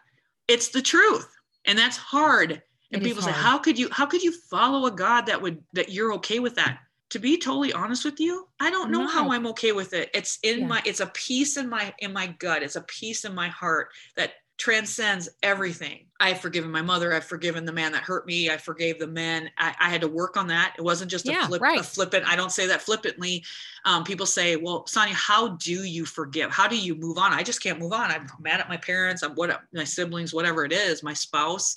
It's 0.47 0.67
the 0.69 0.81
truth. 0.81 1.27
And 1.65 1.79
that's 1.79 1.97
hard. 1.97 2.61
And 2.91 3.01
It 3.01 3.05
people 3.05 3.23
say, 3.23 3.31
how 3.31 3.57
could 3.57 3.79
you 3.79 3.89
how 3.91 4.05
could 4.05 4.21
you 4.21 4.31
follow 4.31 4.85
a 4.85 4.91
God 4.91 5.25
that 5.25 5.41
would 5.41 5.63
that 5.73 5.89
you're 5.89 6.13
okay 6.13 6.37
with 6.39 6.53
that? 6.55 6.79
To 7.11 7.19
be 7.19 7.37
totally 7.37 7.71
honest 7.71 8.03
with 8.03 8.19
you, 8.19 8.47
I 8.59 8.71
don't 8.71 8.89
know 8.91 9.05
how 9.07 9.31
I'm 9.31 9.45
okay 9.47 9.71
with 9.73 9.93
it. 9.93 10.09
It's 10.13 10.39
in 10.41 10.61
Yeah. 10.61 10.67
my 10.67 10.81
it's 10.85 11.01
a 11.01 11.07
peace 11.07 11.55
in 11.55 11.69
my 11.69 11.93
in 11.99 12.11
my 12.11 12.27
gut. 12.27 12.63
It's 12.63 12.75
a 12.75 12.81
peace 12.81 13.25
in 13.25 13.35
my 13.35 13.47
heart 13.47 13.89
that 14.15 14.33
transcends 14.57 15.27
everything. 15.43 16.07
I've 16.19 16.39
forgiven 16.39 16.71
my 16.71 16.81
mother. 16.81 17.13
I've 17.13 17.25
forgiven 17.25 17.65
the 17.65 17.73
man 17.73 17.91
that 17.91 18.03
hurt 18.03 18.25
me. 18.25 18.49
I 18.49 18.55
forgave 18.57 18.99
the 18.99 19.07
men. 19.07 19.51
I, 19.57 19.75
I 19.81 19.89
had 19.89 19.99
to 20.01 20.07
work 20.07 20.37
on 20.37 20.47
that. 20.47 20.73
It 20.77 20.81
wasn't 20.81 21.11
just 21.11 21.27
a 21.27 21.31
Yeah, 21.31 21.45
flip, 21.45 21.61
right. 21.61 21.79
a 21.79 21.83
flippant. 21.83 22.25
I 22.25 22.37
don't 22.37 22.53
say 22.53 22.65
that 22.67 22.81
flippantly. 22.81 23.43
Um, 23.83 24.03
people 24.05 24.25
say, 24.25 24.55
"Well, 24.55 24.87
Sonia, 24.87 25.13
how 25.13 25.49
do 25.57 25.83
you 25.83 26.05
forgive? 26.05 26.51
How 26.51 26.67
do 26.67 26.77
you 26.77 26.95
move 26.95 27.17
on?" 27.17 27.33
I 27.33 27.43
just 27.43 27.61
can't 27.61 27.79
move 27.79 27.91
on. 27.93 28.09
I'm 28.09 28.27
mad 28.39 28.61
at 28.61 28.69
my 28.69 28.77
parents. 28.77 29.21
I'm 29.23 29.35
what 29.35 29.61
my 29.73 29.83
siblings, 29.83 30.33
whatever 30.33 30.63
it 30.65 30.71
is, 30.71 31.03
my 31.03 31.13
spouse. 31.13 31.75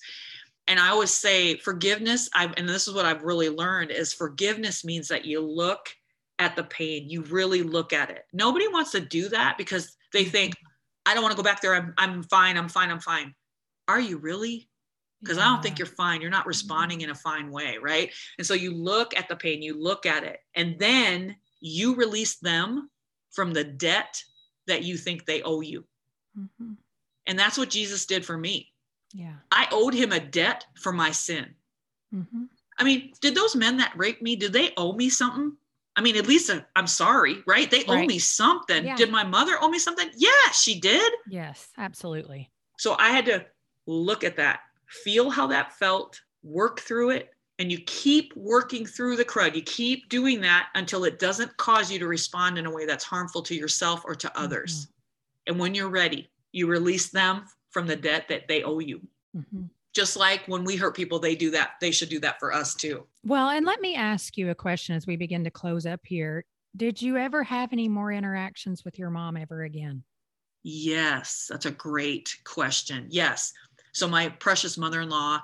And 0.68 0.78
I 0.78 0.90
always 0.90 1.10
say 1.10 1.56
forgiveness. 1.56 2.28
I've, 2.34 2.54
and 2.56 2.68
this 2.68 2.86
is 2.86 2.94
what 2.94 3.06
I've 3.06 3.24
really 3.24 3.48
learned 3.48 3.90
is 3.90 4.12
forgiveness 4.12 4.84
means 4.84 5.08
that 5.08 5.24
you 5.24 5.40
look 5.40 5.88
at 6.38 6.54
the 6.54 6.64
pain. 6.64 7.08
You 7.08 7.22
really 7.22 7.62
look 7.62 7.92
at 7.92 8.10
it. 8.10 8.24
Nobody 8.32 8.68
wants 8.68 8.92
to 8.92 9.00
do 9.00 9.28
that 9.30 9.58
because 9.58 9.96
they 10.12 10.24
think, 10.24 10.54
"I 11.06 11.14
don't 11.14 11.22
want 11.22 11.32
to 11.32 11.36
go 11.36 11.42
back 11.42 11.60
there. 11.60 11.74
I'm 11.74 11.94
I'm 11.98 12.22
fine. 12.22 12.56
I'm 12.56 12.68
fine. 12.68 12.90
I'm 12.90 13.00
fine." 13.00 13.34
Are 13.88 13.98
you 13.98 14.18
really? 14.18 14.68
because 15.20 15.38
I 15.38 15.44
don't 15.46 15.62
think 15.62 15.78
you're 15.78 15.86
fine. 15.86 16.20
You're 16.20 16.30
not 16.30 16.46
responding 16.46 17.00
in 17.00 17.10
a 17.10 17.14
fine 17.14 17.50
way, 17.50 17.76
right? 17.80 18.12
And 18.38 18.46
so 18.46 18.54
you 18.54 18.72
look 18.72 19.16
at 19.16 19.28
the 19.28 19.36
pain, 19.36 19.62
you 19.62 19.74
look 19.74 20.06
at 20.06 20.22
it, 20.22 20.40
and 20.54 20.78
then 20.78 21.36
you 21.60 21.94
release 21.96 22.36
them 22.36 22.90
from 23.30 23.52
the 23.52 23.64
debt 23.64 24.22
that 24.66 24.84
you 24.84 24.96
think 24.96 25.24
they 25.24 25.42
owe 25.42 25.60
you. 25.60 25.84
Mhm. 26.38 26.76
And 27.26 27.38
that's 27.38 27.58
what 27.58 27.70
Jesus 27.70 28.06
did 28.06 28.24
for 28.24 28.38
me. 28.38 28.72
Yeah. 29.12 29.36
I 29.50 29.68
owed 29.72 29.94
him 29.94 30.12
a 30.12 30.20
debt 30.20 30.66
for 30.80 30.92
my 30.92 31.10
sin. 31.10 31.54
Mhm. 32.14 32.48
I 32.78 32.84
mean, 32.84 33.12
did 33.20 33.34
those 33.34 33.56
men 33.56 33.76
that 33.78 33.96
raped 33.96 34.22
me, 34.22 34.36
did 34.36 34.52
they 34.52 34.72
owe 34.76 34.92
me 34.92 35.10
something? 35.10 35.56
I 35.96 36.00
mean, 36.00 36.16
at 36.16 36.28
least 36.28 36.48
i 36.50 36.64
I'm 36.76 36.86
sorry, 36.86 37.42
right? 37.46 37.68
They 37.70 37.84
owe 37.86 38.04
me 38.06 38.20
something. 38.20 38.84
Yeah. 38.84 38.94
Did 38.96 39.10
my 39.10 39.24
mother 39.24 39.56
owe 39.60 39.68
me 39.68 39.80
something? 39.80 40.08
Yeah, 40.16 40.50
she 40.52 40.78
did. 40.78 41.12
Yes, 41.28 41.68
absolutely. 41.76 42.50
So 42.78 42.94
I 42.98 43.08
had 43.08 43.24
to 43.26 43.44
look 43.86 44.22
at 44.22 44.36
that, 44.36 44.60
feel 44.86 45.28
how 45.30 45.48
that 45.48 45.76
felt, 45.76 46.20
work 46.44 46.78
through 46.80 47.10
it, 47.10 47.30
and 47.58 47.72
you 47.72 47.78
keep 47.86 48.32
working 48.36 48.86
through 48.86 49.16
the 49.16 49.24
crud. 49.24 49.56
You 49.56 49.62
keep 49.62 50.08
doing 50.08 50.40
that 50.42 50.68
until 50.76 51.02
it 51.04 51.18
doesn't 51.18 51.56
cause 51.56 51.90
you 51.90 51.98
to 51.98 52.06
respond 52.06 52.58
in 52.58 52.66
a 52.66 52.70
way 52.70 52.86
that's 52.86 53.02
harmful 53.04 53.42
to 53.42 53.54
yourself 53.56 54.02
or 54.04 54.14
to 54.14 54.38
others. 54.38 54.86
And 55.48 55.58
when 55.58 55.74
you're 55.74 55.88
ready, 55.90 56.30
you 56.52 56.68
release 56.68 57.08
them 57.08 57.44
from 57.70 57.86
the 57.86 57.96
debt 57.96 58.26
that 58.28 58.48
they 58.48 58.62
owe 58.62 58.78
you. 58.78 59.00
Mhm. 59.36 59.70
Just 59.92 60.16
like 60.16 60.46
when 60.46 60.64
we 60.64 60.76
hurt 60.76 60.94
people, 60.96 61.18
they 61.18 61.34
do 61.34 61.50
that. 61.50 61.72
They 61.80 61.90
should 61.90 62.08
do 62.08 62.20
that 62.20 62.38
for 62.38 62.52
us 62.52 62.74
too. 62.74 63.06
Well, 63.24 63.48
and 63.50 63.66
let 63.66 63.80
me 63.80 63.94
ask 63.94 64.36
you 64.36 64.50
a 64.50 64.54
question 64.54 64.94
as 64.94 65.06
we 65.06 65.16
begin 65.16 65.44
to 65.44 65.50
close 65.50 65.86
up 65.86 66.00
here. 66.04 66.44
Did 66.76 67.00
you 67.02 67.16
ever 67.16 67.42
have 67.42 67.72
any 67.72 67.88
more 67.88 68.12
interactions 68.12 68.84
with 68.84 68.98
your 68.98 69.10
mom 69.10 69.36
ever 69.36 69.62
again? 69.62 70.04
Yes, 70.62 71.46
that's 71.48 71.66
a 71.66 71.70
great 71.70 72.36
question. 72.44 73.06
Yes. 73.08 73.52
So 73.92 74.06
my 74.06 74.28
precious 74.28 74.76
mother-in-law 74.76 75.40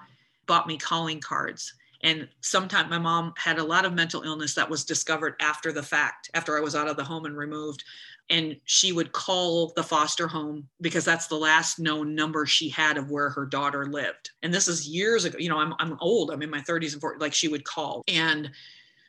bought 0.46 0.66
me 0.66 0.76
calling 0.76 1.20
cards. 1.20 1.74
And 2.02 2.28
sometime 2.42 2.90
my 2.90 2.98
mom 2.98 3.32
had 3.38 3.58
a 3.58 3.64
lot 3.64 3.86
of 3.86 3.94
mental 3.94 4.22
illness 4.22 4.54
that 4.54 4.68
was 4.68 4.84
discovered 4.84 5.36
after 5.40 5.72
the 5.72 5.82
fact, 5.82 6.30
after 6.34 6.56
I 6.56 6.60
was 6.60 6.74
out 6.74 6.88
of 6.88 6.96
the 6.96 7.04
home 7.04 7.24
and 7.24 7.36
removed. 7.36 7.82
And 8.30 8.56
she 8.64 8.92
would 8.92 9.12
call 9.12 9.72
the 9.76 9.82
foster 9.82 10.26
home 10.26 10.68
because 10.80 11.04
that's 11.04 11.26
the 11.26 11.36
last 11.36 11.78
known 11.78 12.14
number 12.14 12.46
she 12.46 12.68
had 12.68 12.96
of 12.96 13.10
where 13.10 13.30
her 13.30 13.44
daughter 13.44 13.86
lived. 13.86 14.30
And 14.42 14.52
this 14.52 14.66
is 14.66 14.88
years 14.88 15.24
ago. 15.24 15.38
You 15.38 15.50
know, 15.50 15.58
I'm, 15.58 15.74
I'm 15.78 15.98
old, 16.00 16.30
I'm 16.30 16.42
in 16.42 16.50
my 16.50 16.60
30s 16.60 16.94
and 16.94 17.02
40s. 17.02 17.20
Like 17.20 17.34
she 17.34 17.48
would 17.48 17.64
call. 17.64 18.02
And 18.08 18.50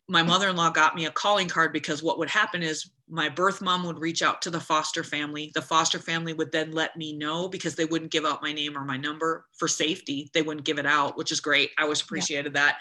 my 0.07 0.22
mother-in-law 0.22 0.70
got 0.70 0.95
me 0.95 1.05
a 1.05 1.11
calling 1.11 1.47
card 1.47 1.74
because 1.74 2.03
what 2.03 2.20
would 2.20 2.30
happen 2.30 2.61
is 2.61 2.91
my 3.09 3.30
birth 3.30 3.61
mom 3.61 3.86
would 3.86 3.99
reach 3.99 4.22
out 4.22 4.41
to 4.41 4.49
the 4.49 4.59
foster 4.59 5.03
family 5.03 5.51
the 5.53 5.61
foster 5.61 5.99
family 5.99 6.34
would 6.34 6.51
then 6.51 6.72
let 6.72 6.95
me 6.95 7.16
know 7.16 7.47
because 7.47 7.76
they 7.76 7.86
wouldn't 7.86 8.11
give 8.11 8.26
out 8.26 8.41
my 8.41 8.51
name 8.51 8.78
or 8.78 8.84
my 8.84 8.97
number 8.97 9.45
for 9.53 9.68
safety 9.68 10.30
they 10.34 10.41
wouldn't 10.41 10.66
give 10.66 10.80
it 10.80 10.86
out 10.86 11.18
which 11.18 11.32
is 11.32 11.39
great 11.39 11.72
i 11.78 11.84
always 11.84 12.01
appreciated 12.01 12.53
that 12.53 12.78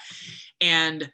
and 0.61 1.11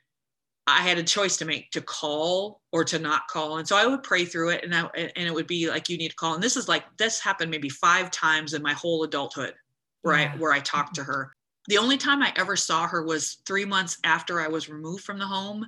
i 0.78 0.82
had 0.82 0.98
a 0.98 1.02
choice 1.02 1.36
to 1.36 1.44
make 1.44 1.70
to 1.70 1.80
call 1.80 2.60
or 2.72 2.84
to 2.84 2.98
not 2.98 3.26
call. 3.28 3.58
And 3.58 3.66
so 3.66 3.76
i 3.76 3.86
would 3.86 4.02
pray 4.02 4.24
through 4.24 4.50
it 4.50 4.64
and 4.64 4.74
I, 4.74 4.82
and 4.94 5.26
it 5.26 5.34
would 5.34 5.46
be 5.46 5.68
like 5.68 5.88
you 5.88 5.96
need 5.98 6.10
to 6.10 6.16
call. 6.16 6.34
And 6.34 6.42
this 6.42 6.56
is 6.56 6.68
like 6.68 6.84
this 6.98 7.20
happened 7.20 7.50
maybe 7.50 7.68
five 7.68 8.10
times 8.10 8.54
in 8.54 8.62
my 8.62 8.72
whole 8.74 9.02
adulthood 9.04 9.54
where 10.02 10.18
Yeah. 10.18 10.36
where 10.36 10.52
i 10.52 10.60
talked 10.60 10.94
to 10.96 11.04
her. 11.04 11.34
The 11.68 11.78
only 11.78 11.96
time 11.98 12.22
i 12.22 12.32
ever 12.36 12.56
saw 12.56 12.86
her 12.86 13.02
was 13.04 13.38
three 13.46 13.64
months 13.64 13.98
after 14.04 14.40
i 14.40 14.48
was 14.48 14.68
removed 14.68 15.04
from 15.04 15.18
the 15.18 15.26
home. 15.26 15.66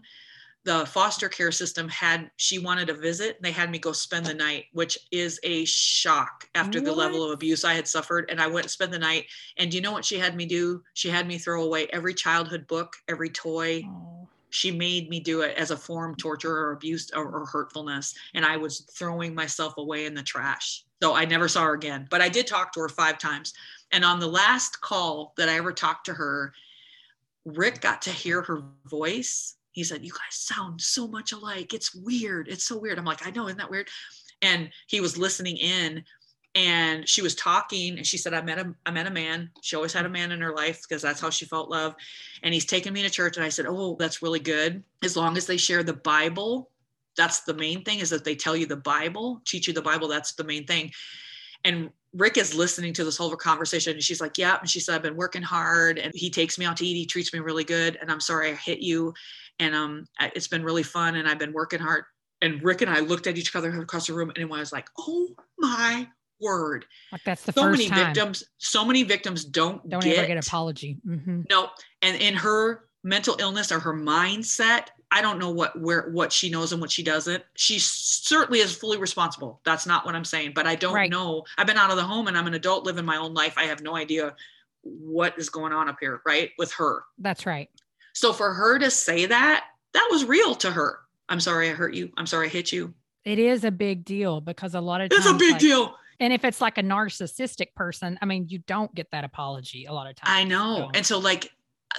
The 0.64 0.86
foster 0.86 1.28
care 1.28 1.50
system 1.50 1.88
had 1.88 2.30
she 2.36 2.60
wanted 2.60 2.88
a 2.88 2.94
visit. 2.94 3.34
And 3.36 3.44
they 3.44 3.50
had 3.50 3.68
me 3.70 3.78
go 3.80 3.92
spend 3.92 4.26
the 4.26 4.34
night 4.34 4.66
which 4.72 4.96
is 5.10 5.40
a 5.42 5.64
shock 5.64 6.48
after 6.54 6.80
the 6.80 6.92
level 6.92 7.24
of 7.24 7.32
abuse 7.32 7.64
i 7.64 7.74
had 7.74 7.88
suffered. 7.88 8.30
And 8.30 8.40
i 8.40 8.46
went 8.46 8.66
and 8.66 8.70
spent 8.70 8.92
the 8.92 8.98
night. 8.98 9.24
And 9.58 9.70
do 9.70 9.76
you 9.76 9.82
know 9.82 9.92
what 9.92 10.04
she 10.04 10.18
had 10.18 10.36
me 10.36 10.46
do? 10.46 10.82
She 10.94 11.08
had 11.08 11.26
me 11.26 11.38
throw 11.38 11.64
away 11.64 11.88
every 11.88 12.14
childhood 12.14 12.66
book 12.68 12.94
every 13.08 13.30
toy 13.30 13.82
Oh, 13.84 14.28
she 14.52 14.70
made 14.70 15.08
me 15.08 15.18
do 15.18 15.40
it 15.40 15.56
as 15.56 15.70
a 15.70 15.76
form 15.76 16.14
torture 16.14 16.54
or 16.54 16.72
abuse 16.72 17.10
or, 17.14 17.24
or 17.24 17.46
hurtfulness 17.46 18.14
and 18.34 18.44
i 18.44 18.56
was 18.56 18.80
throwing 18.96 19.34
myself 19.34 19.74
away 19.78 20.06
in 20.06 20.14
the 20.14 20.22
trash. 20.22 20.84
So 21.02 21.14
i 21.14 21.24
never 21.24 21.48
saw 21.48 21.64
her 21.64 21.74
again 21.74 22.06
but 22.10 22.20
i 22.20 22.28
did 22.28 22.46
talk 22.46 22.72
to 22.72 22.80
her 22.80 22.88
five 22.88 23.18
times. 23.18 23.52
And 23.90 24.04
on 24.04 24.20
the 24.20 24.26
last 24.28 24.80
call 24.80 25.34
that 25.36 25.48
i 25.48 25.56
ever 25.56 25.72
talked 25.72 26.06
to 26.06 26.14
her 26.14 26.52
rick 27.44 27.80
got 27.80 28.02
to 28.02 28.10
hear 28.10 28.42
her 28.42 28.62
voice. 28.86 29.56
He 29.72 29.84
said 29.84 30.04
you 30.04 30.12
guys 30.12 30.20
sound 30.30 30.80
so 30.80 31.08
much 31.08 31.32
alike. 31.32 31.72
It's 31.72 31.94
weird. 31.94 32.48
It's 32.48 32.64
so 32.64 32.78
weird. 32.78 32.98
I'm 32.98 33.04
like 33.04 33.26
i 33.26 33.30
know. 33.30 33.46
Isn't 33.46 33.58
that 33.58 33.70
weird? 33.70 33.88
And 34.42 34.70
he 34.86 35.00
was 35.00 35.16
listening 35.16 35.56
in 35.56 36.04
and 36.54 37.08
she 37.08 37.22
was 37.22 37.34
talking 37.34 37.96
and 37.96 38.06
she 38.06 38.18
said 38.18 38.34
i 38.34 38.42
met 38.42 38.58
a 38.58 38.74
i 38.84 38.90
met 38.90 39.06
a 39.06 39.10
man. 39.10 39.50
She 39.62 39.76
always 39.76 39.92
had 39.92 40.04
a 40.04 40.10
man 40.10 40.32
in 40.32 40.40
her 40.40 40.54
life 40.54 40.82
because 40.82 41.02
that's 41.02 41.20
how 41.20 41.30
she 41.30 41.46
felt 41.46 41.70
love 41.70 41.94
and 42.42 42.52
he's 42.52 42.66
taken 42.66 42.92
me 42.92 43.02
to 43.02 43.10
church 43.10 43.36
and 43.36 43.46
i 43.46 43.48
said 43.48 43.66
oh 43.66 43.96
that's 43.98 44.22
really 44.22 44.40
good. 44.40 44.82
As 45.02 45.16
long 45.16 45.36
as 45.36 45.46
they 45.46 45.56
share 45.56 45.82
the 45.82 45.94
bible 45.94 46.70
that's 47.16 47.40
the 47.40 47.54
main 47.54 47.84
thing 47.84 48.00
is 48.00 48.10
that 48.10 48.24
they 48.24 48.34
tell 48.34 48.56
you 48.56 48.66
the 48.66 48.76
bible 48.76 49.40
teach 49.46 49.66
you 49.66 49.72
the 49.72 49.82
bible 49.82 50.08
that's 50.08 50.34
the 50.34 50.44
main 50.44 50.66
thing. 50.66 50.90
And 51.64 51.90
rick 52.14 52.36
is 52.36 52.54
listening 52.54 52.92
to 52.92 53.04
this 53.04 53.16
whole 53.16 53.34
conversation 53.34 53.94
and 53.94 54.02
she's 54.02 54.20
like 54.20 54.36
yeah 54.36 54.58
and 54.60 54.68
she 54.68 54.80
said 54.80 54.94
i've 54.94 55.02
been 55.02 55.16
working 55.16 55.42
hard 55.42 55.98
and 55.98 56.12
he 56.14 56.28
takes 56.28 56.58
me 56.58 56.66
out 56.66 56.76
to 56.76 56.86
eat 56.86 56.94
he 56.94 57.06
treats 57.06 57.32
me 57.32 57.40
really 57.40 57.64
good 57.64 57.96
and 58.02 58.10
i'm 58.10 58.20
sorry 58.20 58.50
i 58.50 58.54
hit 58.54 58.80
you. 58.80 59.14
And 59.58 59.74
um 59.74 60.06
it's 60.20 60.48
been 60.48 60.64
really 60.64 60.82
fun 60.82 61.14
and 61.14 61.26
i've 61.26 61.38
been 61.38 61.54
working 61.54 61.80
hard. 61.80 62.04
And 62.42 62.62
rick 62.62 62.82
and 62.82 62.90
i 62.90 63.00
looked 63.00 63.26
at 63.26 63.38
each 63.38 63.56
other 63.56 63.80
across 63.80 64.08
the 64.08 64.12
room 64.12 64.30
and 64.36 64.44
I 64.44 64.58
was 64.58 64.72
like 64.72 64.88
oh 64.98 65.30
my 65.58 66.08
word. 66.42 66.84
Like 67.12 67.22
that's 67.24 67.42
the 67.44 67.52
so 67.52 67.62
first 67.62 67.78
many 67.78 67.88
time. 67.88 68.06
victims 68.06 68.44
so 68.58 68.84
many 68.84 69.02
victims 69.04 69.44
don't, 69.44 69.88
Don't 69.88 70.02
get 70.02 70.18
ever 70.18 70.26
get 70.26 70.46
apology. 70.46 70.98
hmm 71.04 71.42
no 71.48 71.70
and 72.02 72.20
in 72.20 72.34
her 72.34 72.84
mental 73.04 73.36
illness 73.40 73.72
or 73.72 73.80
her 73.80 73.94
mindset 73.94 74.86
i 75.10 75.20
don't 75.20 75.38
know 75.38 75.50
what 75.50 75.78
where 75.80 76.08
what 76.10 76.32
she 76.32 76.48
knows 76.50 76.72
and 76.72 76.80
what 76.80 76.90
she 76.90 77.02
doesn't. 77.02 77.42
She 77.54 77.78
certainly 77.78 78.60
is 78.60 78.74
fully 78.74 78.98
responsible. 78.98 79.60
That's 79.64 79.86
not 79.86 80.04
what 80.06 80.14
i'm 80.14 80.24
saying 80.24 80.52
but 80.54 80.66
i 80.66 80.74
don't 80.74 80.94
Right. 80.94 81.10
know. 81.10 81.44
I've 81.58 81.66
been 81.66 81.76
out 81.78 81.90
of 81.90 81.96
the 81.96 82.04
home 82.04 82.28
and 82.28 82.36
i'm 82.36 82.46
an 82.46 82.54
adult 82.54 82.84
living 82.84 83.04
my 83.04 83.16
own 83.16 83.34
life. 83.34 83.54
I 83.56 83.64
have 83.64 83.82
no 83.82 83.96
idea 83.96 84.34
what 84.82 85.38
is 85.38 85.48
going 85.48 85.72
on 85.72 85.88
up 85.88 85.96
here 86.00 86.20
right 86.26 86.50
with 86.58 86.72
her. 86.72 87.04
That's 87.18 87.46
right. 87.46 87.70
so 88.14 88.32
for 88.32 88.52
her 88.52 88.78
to 88.78 88.90
say 88.90 89.26
that 89.26 89.64
that 89.94 90.08
was 90.10 90.24
real 90.24 90.54
to 90.56 90.70
her. 90.70 90.98
I'm 91.28 91.40
sorry 91.40 91.70
i 91.70 91.72
hurt 91.72 91.94
you. 91.94 92.10
I'm 92.16 92.26
sorry 92.26 92.46
i 92.46 92.50
hit 92.50 92.72
you. 92.72 92.94
It 93.24 93.38
is 93.38 93.62
a 93.64 93.70
big 93.70 94.04
deal 94.04 94.40
because 94.40 94.74
a 94.74 94.80
lot 94.80 95.00
of 95.00 95.10
times, 95.10 95.24
it's 95.26 95.32
a 95.34 95.36
big 95.38 95.52
like- 95.52 95.60
deal 95.60 95.94
And 96.22 96.32
if 96.32 96.44
it's 96.44 96.60
like 96.60 96.78
a 96.78 96.82
narcissistic 96.82 97.74
person, 97.74 98.16
I 98.22 98.26
mean, 98.26 98.46
you 98.48 98.58
don't 98.60 98.94
get 98.94 99.10
that 99.10 99.24
apology 99.24 99.86
a 99.86 99.92
lot 99.92 100.08
of 100.08 100.14
times. 100.14 100.30
I 100.32 100.44
know. 100.44 100.76
so- 100.76 100.90
And 100.94 101.04
so 101.04 101.18
like 101.18 101.50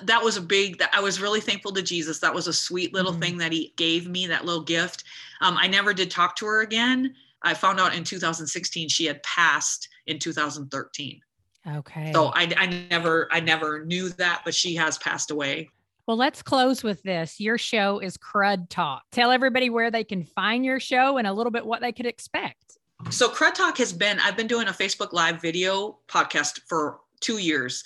that 0.03 0.23
was 0.23 0.37
a 0.37 0.41
big 0.41 0.79
that 0.79 0.89
I 0.93 1.01
was 1.01 1.19
really 1.21 1.41
thankful 1.41 1.71
to 1.73 1.81
Jesus. 1.81 2.19
That 2.19 2.33
was 2.33 2.47
a 2.47 2.53
sweet 2.53 2.93
little 2.93 3.13
Mhm. 3.13 3.19
thing 3.21 3.37
that 3.39 3.51
he 3.51 3.73
gave 3.77 4.07
me, 4.07 4.25
that 4.27 4.45
little 4.45 4.63
gift. 4.63 5.03
Um, 5.41 5.55
I 5.57 5.67
never 5.67 5.93
did 5.93 6.09
talk 6.09 6.35
to 6.37 6.45
her 6.45 6.61
again. 6.61 7.13
I 7.43 7.53
found 7.53 7.79
out 7.79 7.93
in 7.93 8.03
2016 8.05 8.87
she 8.89 9.05
had 9.05 9.21
passed 9.23 9.89
in 10.07 10.17
2013. 10.19 11.19
Okay. 11.67 12.11
So 12.13 12.27
I, 12.33 12.51
I 12.57 12.65
never 12.89 13.27
I 13.31 13.39
never 13.41 13.85
knew 13.85 14.09
that, 14.09 14.41
but 14.45 14.55
she 14.55 14.73
has 14.75 14.97
passed 14.97 15.31
away. 15.31 15.69
Well, 16.07 16.17
let's 16.17 16.41
close 16.41 16.81
with 16.83 17.03
this. 17.03 17.39
Your 17.39 17.57
show 17.57 17.99
is 17.99 18.17
Crud 18.17 18.69
Talk. 18.69 19.03
Tell 19.11 19.31
everybody 19.31 19.69
where 19.69 19.91
they 19.91 20.03
can 20.03 20.23
find 20.23 20.65
your 20.65 20.79
show 20.79 21.17
and 21.17 21.27
a 21.27 21.33
little 21.33 21.51
bit 21.51 21.65
what 21.65 21.81
they 21.81 21.91
could 21.91 22.05
expect. 22.05 22.77
So 23.09 23.29
Crud 23.29 23.53
Talk 23.53 23.77
has 23.77 23.93
been, 23.93 24.19
I've 24.19 24.37
been 24.37 24.47
doing 24.47 24.67
a 24.67 24.71
Facebook 24.71 25.13
Live 25.13 25.41
video 25.41 25.99
podcast 26.07 26.61
for 26.67 26.99
two 27.21 27.37
years. 27.37 27.83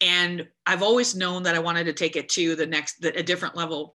And 0.00 0.46
I've 0.66 0.82
always 0.82 1.14
known 1.14 1.42
that 1.42 1.54
I 1.54 1.58
wanted 1.58 1.84
to 1.84 1.92
take 1.92 2.16
it 2.16 2.28
to 2.30 2.56
the 2.56 2.66
next, 2.66 3.00
the, 3.00 3.16
a 3.18 3.22
different 3.22 3.56
level. 3.56 3.96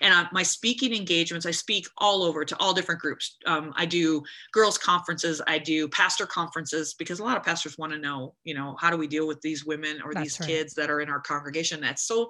And 0.00 0.12
uh, 0.12 0.28
my 0.32 0.42
speaking 0.42 0.94
engagements, 0.94 1.46
I 1.46 1.50
speak 1.50 1.86
all 1.98 2.22
over 2.22 2.44
to 2.44 2.56
all 2.58 2.74
different 2.74 3.00
groups. 3.00 3.38
Um, 3.46 3.72
I 3.76 3.86
do 3.86 4.22
girls' 4.52 4.76
conferences, 4.76 5.40
I 5.46 5.58
do 5.58 5.88
pastor 5.88 6.26
conferences 6.26 6.94
because 6.94 7.20
a 7.20 7.24
lot 7.24 7.36
of 7.36 7.42
pastors 7.42 7.78
want 7.78 7.92
to 7.92 7.98
know, 7.98 8.34
you 8.44 8.54
know, 8.54 8.76
how 8.78 8.90
do 8.90 8.96
we 8.96 9.06
deal 9.06 9.26
with 9.26 9.40
these 9.40 9.64
women 9.64 10.00
or 10.04 10.12
That's 10.12 10.24
these 10.24 10.40
right. 10.40 10.48
kids 10.48 10.74
that 10.74 10.90
are 10.90 11.00
in 11.00 11.08
our 11.08 11.20
congregation? 11.20 11.80
That's 11.80 12.02
so 12.02 12.28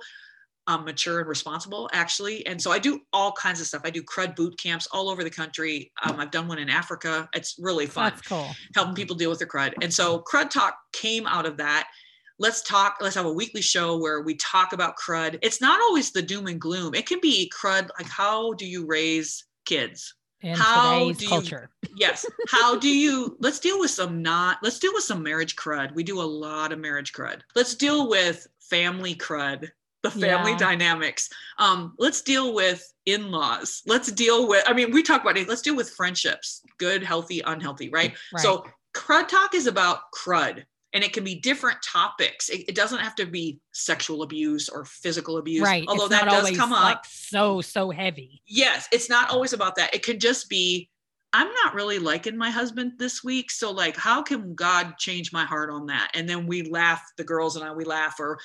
um, 0.66 0.84
mature 0.84 1.20
and 1.20 1.28
responsible, 1.28 1.90
actually. 1.92 2.46
And 2.46 2.60
so 2.60 2.70
I 2.70 2.78
do 2.78 3.00
all 3.12 3.32
kinds 3.32 3.60
of 3.60 3.66
stuff. 3.66 3.82
I 3.84 3.90
do 3.90 4.02
crud 4.02 4.36
boot 4.36 4.58
camps 4.58 4.86
all 4.92 5.08
over 5.08 5.24
the 5.24 5.30
country. 5.30 5.90
Um, 6.04 6.20
I've 6.20 6.30
done 6.30 6.46
one 6.48 6.58
in 6.58 6.68
Africa. 6.68 7.28
It's 7.34 7.56
really 7.58 7.86
fun 7.86 8.12
That's 8.14 8.28
cool. 8.28 8.48
helping 8.74 8.94
people 8.94 9.16
deal 9.16 9.30
with 9.30 9.38
their 9.40 9.48
crud. 9.48 9.72
And 9.82 9.92
so 9.92 10.20
Crud 10.30 10.50
Talk 10.50 10.76
came 10.92 11.26
out 11.26 11.46
of 11.46 11.56
that. 11.56 11.88
Let's 12.38 12.62
talk, 12.62 12.96
let's 13.00 13.14
have 13.14 13.26
a 13.26 13.32
weekly 13.32 13.60
show 13.62 13.98
where 13.98 14.22
we 14.22 14.34
talk 14.36 14.72
about 14.72 14.94
crud. 14.96 15.38
It's 15.42 15.60
not 15.60 15.80
always 15.80 16.12
the 16.12 16.22
doom 16.22 16.46
and 16.46 16.60
gloom. 16.60 16.94
It 16.94 17.06
can 17.06 17.18
be 17.20 17.50
crud, 17.54 17.88
like 17.98 18.08
how 18.08 18.52
do 18.54 18.66
you 18.66 18.86
raise 18.86 19.44
kids? 19.66 20.14
In 20.40 20.56
How 20.56 21.12
do 21.12 21.24
you- 21.24 21.28
culture. 21.28 21.70
Yes. 21.94 22.24
How 22.48 22.76
do 22.78 22.88
you 22.88 23.36
let's 23.40 23.58
deal 23.60 23.78
with 23.78 23.90
some 23.90 24.22
not 24.22 24.56
let's 24.62 24.78
deal 24.78 24.92
with 24.94 25.04
some 25.04 25.22
marriage 25.22 25.56
crud. 25.56 25.94
We 25.94 26.02
do 26.02 26.20
a 26.20 26.24
lot 26.24 26.72
of 26.72 26.78
marriage 26.78 27.12
crud. 27.12 27.40
Let's 27.54 27.74
deal 27.74 28.08
with 28.08 28.46
family 28.60 29.14
crud, 29.14 29.68
the 30.02 30.10
family 30.10 30.52
Yeah. 30.52 30.58
dynamics. 30.58 31.28
Um, 31.58 31.94
let's 31.98 32.22
deal 32.22 32.54
with 32.54 32.82
in-laws. 33.06 33.82
Let's 33.86 34.10
deal 34.12 34.48
with, 34.48 34.64
I 34.66 34.72
mean, 34.72 34.90
we 34.90 35.02
talk 35.02 35.22
about 35.22 35.36
it, 35.36 35.48
let's 35.48 35.62
deal 35.62 35.76
with 35.76 35.90
friendships, 35.90 36.62
good, 36.78 37.02
healthy, 37.02 37.40
unhealthy, 37.40 37.88
right? 37.90 38.14
Right. 38.32 38.42
So 38.42 38.66
crud 38.94 39.28
talk 39.28 39.54
is 39.54 39.66
about 39.66 40.00
crud. 40.14 40.64
And 40.94 41.02
it 41.02 41.14
can 41.14 41.24
be 41.24 41.36
different 41.36 41.78
topics. 41.82 42.50
It, 42.50 42.68
it 42.68 42.74
doesn't 42.74 42.98
have 42.98 43.14
to 43.14 43.24
be 43.24 43.58
sexual 43.72 44.22
abuse 44.22 44.68
or 44.68 44.84
physical 44.84 45.38
abuse. 45.38 45.62
right. 45.62 45.84
Although 45.88 46.08
that 46.08 46.26
does 46.26 46.54
come 46.54 46.70
up 46.74 46.82
like 46.84 46.98
so, 47.08 47.62
so 47.62 47.90
heavy. 47.90 48.42
yes 48.46 48.88
it's 48.92 49.08
not 49.08 49.30
always 49.30 49.54
about 49.54 49.76
that 49.76 49.94
it 49.94 50.02
can 50.02 50.18
just 50.18 50.50
be 50.50 50.90
i'm 51.32 51.50
not 51.64 51.72
really 51.74 51.98
liking 51.98 52.36
my 52.36 52.50
husband 52.50 52.92
this 52.98 53.24
week 53.24 53.50
so 53.50 53.70
like 53.70 53.96
how 53.96 54.20
can 54.22 54.54
god 54.54 54.98
change 54.98 55.32
my 55.32 55.44
heart 55.46 55.70
on 55.70 55.86
that 55.86 56.10
and 56.12 56.28
then 56.28 56.46
we 56.46 56.62
laugh 56.64 57.02
the 57.16 57.24
girls 57.24 57.56
and 57.56 57.64
i 57.64 57.72
we 57.72 57.84
laugh 57.84 58.16
or 58.20 58.38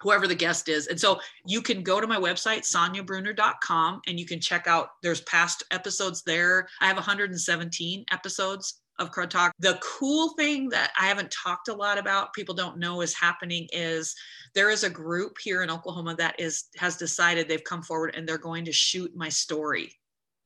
whoever 0.00 0.26
the 0.26 0.34
guest 0.34 0.68
is. 0.68 0.86
And 0.86 0.98
so 0.98 1.20
you 1.46 1.62
can 1.62 1.82
go 1.82 2.00
to 2.00 2.06
my 2.06 2.18
website 2.18 2.60
soniabruner.com 2.60 4.00
and 4.06 4.18
you 4.18 4.26
can 4.26 4.40
check 4.40 4.66
out 4.66 4.90
there's 5.02 5.20
past 5.22 5.62
episodes 5.70 6.22
there. 6.22 6.68
I 6.80 6.86
have 6.86 6.96
117 6.96 8.04
episodes 8.12 8.80
of 8.98 9.10
crud 9.10 9.30
talk. 9.30 9.52
The 9.58 9.78
cool 9.82 10.34
thing 10.34 10.68
that 10.68 10.92
i 11.00 11.06
haven't 11.06 11.30
talked 11.30 11.68
a 11.68 11.72
lot 11.72 11.96
about 11.96 12.34
people 12.34 12.54
don't 12.54 12.76
know 12.76 13.00
is 13.00 13.14
happening 13.14 13.66
is 13.72 14.14
there 14.54 14.68
is 14.68 14.84
a 14.84 14.90
group 14.90 15.38
here 15.42 15.62
in 15.62 15.70
oklahoma 15.70 16.14
that 16.16 16.38
is 16.38 16.64
has 16.76 16.98
decided 16.98 17.48
they've 17.48 17.64
come 17.64 17.82
forward 17.82 18.14
and 18.14 18.28
they're 18.28 18.36
going 18.36 18.62
to 18.66 18.72
shoot 18.72 19.16
my 19.16 19.30
story 19.30 19.98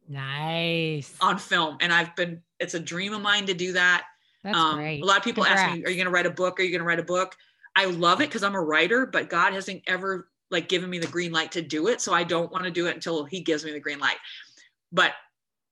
Nice. 0.09 1.17
on 1.21 1.39
film. 1.39 1.79
And 1.81 1.93
i've 1.93 2.15
been 2.17 2.43
it's 2.61 2.75
a 2.75 2.81
dream 2.81 3.13
of 3.13 3.23
mine 3.23 3.47
to 3.47 3.55
do 3.55 3.73
that. 3.73 4.05
That's 4.43 4.57
um, 4.57 4.77
great. 4.77 5.03
a 5.03 5.05
lot 5.05 5.19
of 5.19 5.25
people 5.25 5.45
ask 5.45 5.75
me 5.75 5.85
are 5.85 5.91
you 5.91 5.97
going 5.97 6.07
to 6.07 6.11
write 6.11 6.27
a 6.27 6.31
book? 6.31 6.61
Are 6.61 6.63
you 6.63 6.71
going 6.71 6.81
to 6.81 6.87
write 6.87 7.01
a 7.01 7.05
book 7.05 7.35
i 7.77 7.85
love 7.87 8.21
it 8.21 8.29
because 8.29 8.43
i'm 8.43 8.55
a 8.55 8.61
writer 8.61 9.07
but 9.07 9.29
god 9.29 9.53
hasn't 9.53 9.83
ever 9.87 10.29
like 10.51 10.69
given 10.69 10.91
me 10.91 10.99
the 10.99 11.07
green 11.07 11.33
light 11.33 11.53
to 11.53 11.63
do 11.63 11.89
it 11.89 12.01
so 12.01 12.13
i 12.13 12.23
don't 12.23 12.53
want 12.53 12.65
to 12.65 12.71
do 12.71 12.87
it 12.87 12.95
until 12.95 13.25
he 13.25 13.41
gives 13.41 13.65
me 13.65 13.73
the 13.73 13.81
green 13.81 13.99
light 13.99 14.17
but 14.93 15.13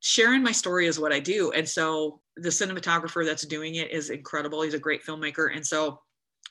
sharing 0.01 0.43
my 0.43 0.53
story 0.53 0.87
is 0.87 0.99
what 0.99 1.13
i 1.13 1.21
do 1.21 1.53
and 1.53 1.69
so 1.69 2.21
the 2.37 2.49
cinematographer 2.49 3.25
that's 3.25 3.47
doing 3.47 3.77
it 3.77 3.91
is 3.91 4.11
incredible 4.11 4.63
he's 4.63 4.75
a 4.75 4.79
great 4.79 5.05
filmmaker 5.05 5.55
and 5.55 5.67
so 5.67 6.01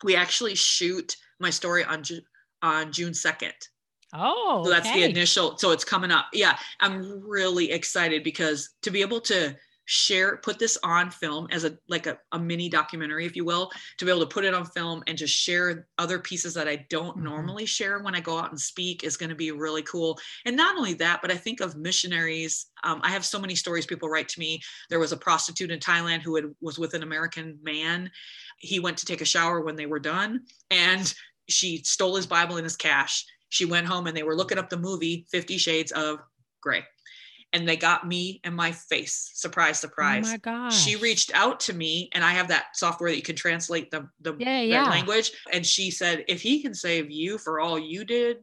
we 0.03 0.15
actually 0.15 0.55
shoot 0.55 1.15
my 1.39 1.49
story 1.49 1.83
on 1.83 2.03
Ju- 2.03 2.21
on 2.61 2.91
june 2.91 3.13
2nd 3.13 3.51
Oh, 4.13 4.61
so 4.63 4.69
that's 4.69 4.91
the 4.91 5.03
initial. 5.03 5.57
So 5.57 5.71
it's 5.71 5.85
coming 5.85 6.11
up. 6.11 6.25
Yeah, 6.33 6.57
I'm 6.79 7.21
really 7.25 7.71
excited 7.71 8.23
because 8.23 8.71
to 8.81 8.91
be 8.91 9.01
able 9.01 9.21
to 9.21 9.55
share, 9.85 10.37
put 10.37 10.59
this 10.59 10.77
on 10.83 11.09
film 11.09 11.47
as 11.51 11.65
a 11.65 11.77
like 11.89 12.07
a, 12.07 12.17
a 12.31 12.39
mini 12.39 12.69
documentary, 12.69 13.25
if 13.25 13.35
you 13.35 13.43
will, 13.43 13.69
to 13.97 14.05
be 14.05 14.11
able 14.11 14.21
to 14.21 14.27
put 14.27 14.45
it 14.45 14.53
on 14.53 14.65
film 14.65 15.03
and 15.07 15.17
to 15.17 15.27
share 15.27 15.87
other 15.97 16.19
pieces 16.19 16.53
that 16.53 16.67
I 16.67 16.85
don't 16.89 17.17
Mhm. 17.17 17.23
normally 17.23 17.65
share 17.65 17.99
when 17.99 18.15
I 18.15 18.21
go 18.21 18.37
out 18.37 18.51
and 18.51 18.59
speak 18.59 19.03
is 19.03 19.17
going 19.17 19.29
to 19.29 19.35
be 19.35 19.51
really 19.51 19.81
cool. 19.83 20.19
And 20.45 20.55
not 20.55 20.77
only 20.77 20.93
that, 20.95 21.21
but 21.21 21.31
I 21.31 21.35
think 21.35 21.59
of 21.59 21.75
missionaries. 21.75 22.67
Um, 22.83 23.01
I 23.03 23.09
have 23.11 23.25
so 23.25 23.39
many 23.39 23.55
stories 23.55 23.85
people 23.85 24.07
write 24.09 24.29
to 24.29 24.39
me. 24.39 24.61
There 24.89 24.99
was 24.99 25.11
a 25.11 25.17
prostitute 25.17 25.71
in 25.71 25.79
Thailand 25.79 26.21
who 26.21 26.35
had, 26.35 26.45
was 26.61 26.79
with 26.79 26.93
an 26.93 27.03
American 27.03 27.59
man. 27.61 28.11
He 28.57 28.79
went 28.79 28.97
to 28.99 29.05
take 29.05 29.21
a 29.21 29.25
shower 29.25 29.61
when 29.61 29.75
they 29.75 29.87
were 29.87 29.99
done, 29.99 30.45
and 30.69 31.13
she 31.49 31.83
stole 31.83 32.15
his 32.15 32.27
Bible 32.27 32.57
and 32.57 32.63
his 32.63 32.77
cash. 32.77 33.25
She 33.49 33.65
went 33.65 33.87
home 33.87 34.07
and 34.07 34.15
they 34.15 34.23
were 34.23 34.37
looking 34.37 34.57
up 34.57 34.69
the 34.69 34.77
movie 34.77 35.25
Fifty 35.29 35.57
Shades 35.57 35.91
of 35.91 36.19
Grey. 36.61 36.85
And 37.53 37.67
they 37.67 37.75
got 37.75 38.07
me 38.07 38.39
and 38.43 38.55
my 38.55 38.71
face. 38.71 39.31
Surprise, 39.33 39.79
surprise. 39.79 40.25
Oh 40.27 40.31
my 40.31 40.37
gosh. 40.37 40.77
she 40.77 40.95
reached 40.95 41.31
out 41.33 41.59
to 41.61 41.73
me 41.73 42.09
and 42.13 42.23
I 42.23 42.31
have 42.31 42.47
that 42.47 42.77
software 42.77 43.09
that 43.09 43.17
you 43.17 43.21
can 43.23 43.35
translate 43.35 43.91
the, 43.91 44.07
the 44.21 44.35
Yeah, 44.39 44.61
yeah. 44.61 44.89
language. 44.89 45.31
And 45.51 45.65
she 45.65 45.91
said, 45.91 46.23
if 46.29 46.41
he 46.41 46.61
can 46.61 46.73
save 46.73 47.11
you 47.11 47.37
for 47.37 47.59
all 47.59 47.77
you 47.77 48.05
did, 48.05 48.37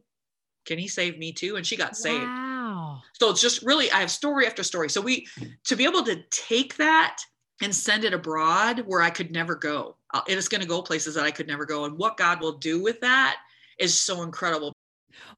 can 0.65 0.77
he 0.77 0.87
save 0.87 1.17
me 1.17 1.31
too? 1.31 1.55
And 1.55 1.65
she 1.65 1.75
got 1.75 1.97
saved. 1.97 2.25
Wow. 2.25 2.45
Wow. 2.69 3.01
So 3.13 3.29
it's 3.31 3.41
just 3.41 3.63
really, 3.63 3.91
I 3.91 3.99
have 3.99 4.11
story 4.11 4.45
after 4.45 4.63
story. 4.63 4.89
So 4.89 5.01
we, 5.01 5.27
to 5.65 5.75
be 5.75 5.85
able 5.85 6.03
to 6.03 6.21
take 6.29 6.77
that 6.77 7.17
and 7.61 7.73
send 7.73 8.05
it 8.05 8.13
abroad 8.13 8.83
where 8.85 9.01
I 9.01 9.09
could 9.09 9.31
never 9.31 9.55
go, 9.55 9.95
uh, 10.13 10.21
it 10.27 10.37
is 10.37 10.47
going 10.47 10.61
to 10.61 10.67
go 10.67 10.81
places 10.81 11.15
that 11.15 11.25
I 11.25 11.31
could 11.31 11.47
never 11.47 11.65
go. 11.65 11.85
And 11.85 11.97
what 11.97 12.15
God 12.17 12.41
will 12.41 12.57
do 12.57 12.81
with 12.81 12.99
that 13.01 13.37
is 13.79 13.99
so 13.99 14.21
incredible. 14.21 14.73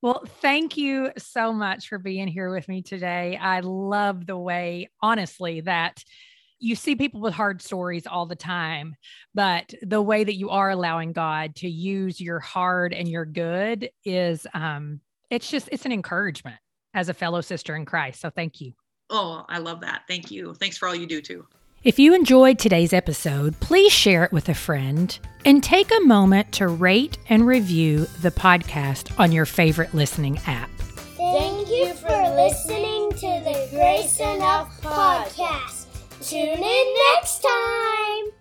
Well, 0.02 0.24
thank 0.42 0.78
you 0.78 1.12
so 1.18 1.54
much 1.54 1.88
for 1.88 1.98
being 1.98 2.28
here 2.28 2.52
with 2.52 2.68
me 2.68 2.82
today. 2.82 3.38
I 3.40 3.62
love 3.62 4.26
the 4.26 4.38
way, 4.38 4.90
honestly, 5.02 5.62
that 5.62 6.04
you 6.60 6.76
see 6.76 6.96
people 6.96 7.22
with 7.22 7.34
hard 7.34 7.62
stories 7.62 8.06
all 8.06 8.26
the 8.28 8.36
time, 8.36 8.96
but 9.34 9.74
the 9.82 10.02
way 10.02 10.24
that 10.24 10.36
you 10.36 10.52
are 10.52 10.70
allowing 10.70 11.12
God 11.12 11.56
to 11.56 11.70
use 11.70 12.22
your 12.22 12.40
hard 12.40 12.94
and 12.94 13.08
your 13.08 13.26
good 13.26 13.90
is 14.06 14.46
um 14.54 15.02
it's 15.32 15.50
just 15.50 15.70
it's 15.72 15.86
an 15.86 15.92
encouragement 15.92 16.58
as 16.94 17.10
a 17.10 17.14
fellow 17.14 17.42
sister 17.42 17.76
in 17.76 17.86
Christ. 17.86 18.22
So 18.22 18.30
thank 18.30 18.62
you. 18.62 18.74
Oh, 19.10 19.44
I 19.50 19.58
love 19.58 19.82
that. 19.82 20.04
Thank 20.08 20.30
you. 20.30 20.54
Thanks 20.54 20.78
for 20.78 20.88
all 20.88 20.96
you 20.96 21.08
do 21.08 21.22
too. 21.22 21.48
If 21.84 21.98
you 21.98 22.14
enjoyed 22.14 22.60
today's 22.60 22.94
episode, 22.94 23.60
please 23.60 23.92
share 23.92 24.24
it 24.24 24.32
with 24.32 24.50
a 24.50 24.54
friend 24.54 25.18
and 25.46 25.64
take 25.64 25.90
a 25.90 26.06
moment 26.06 26.52
to 26.54 26.68
rate 26.68 27.18
and 27.28 27.48
review 27.48 28.06
the 28.22 28.30
podcast 28.30 29.20
on 29.20 29.32
your 29.32 29.48
favorite 29.48 29.92
listening 29.92 30.40
app. 30.46 30.70
Thank 31.18 31.70
you 31.72 31.92
for 31.96 32.36
listening 32.36 33.10
to 33.14 33.44
the 33.44 33.68
Grace 33.72 34.20
Enough 34.20 34.80
podcast. 34.82 35.88
Tune 36.22 36.64
in 36.64 36.96
next 37.16 37.40
time. 37.42 38.41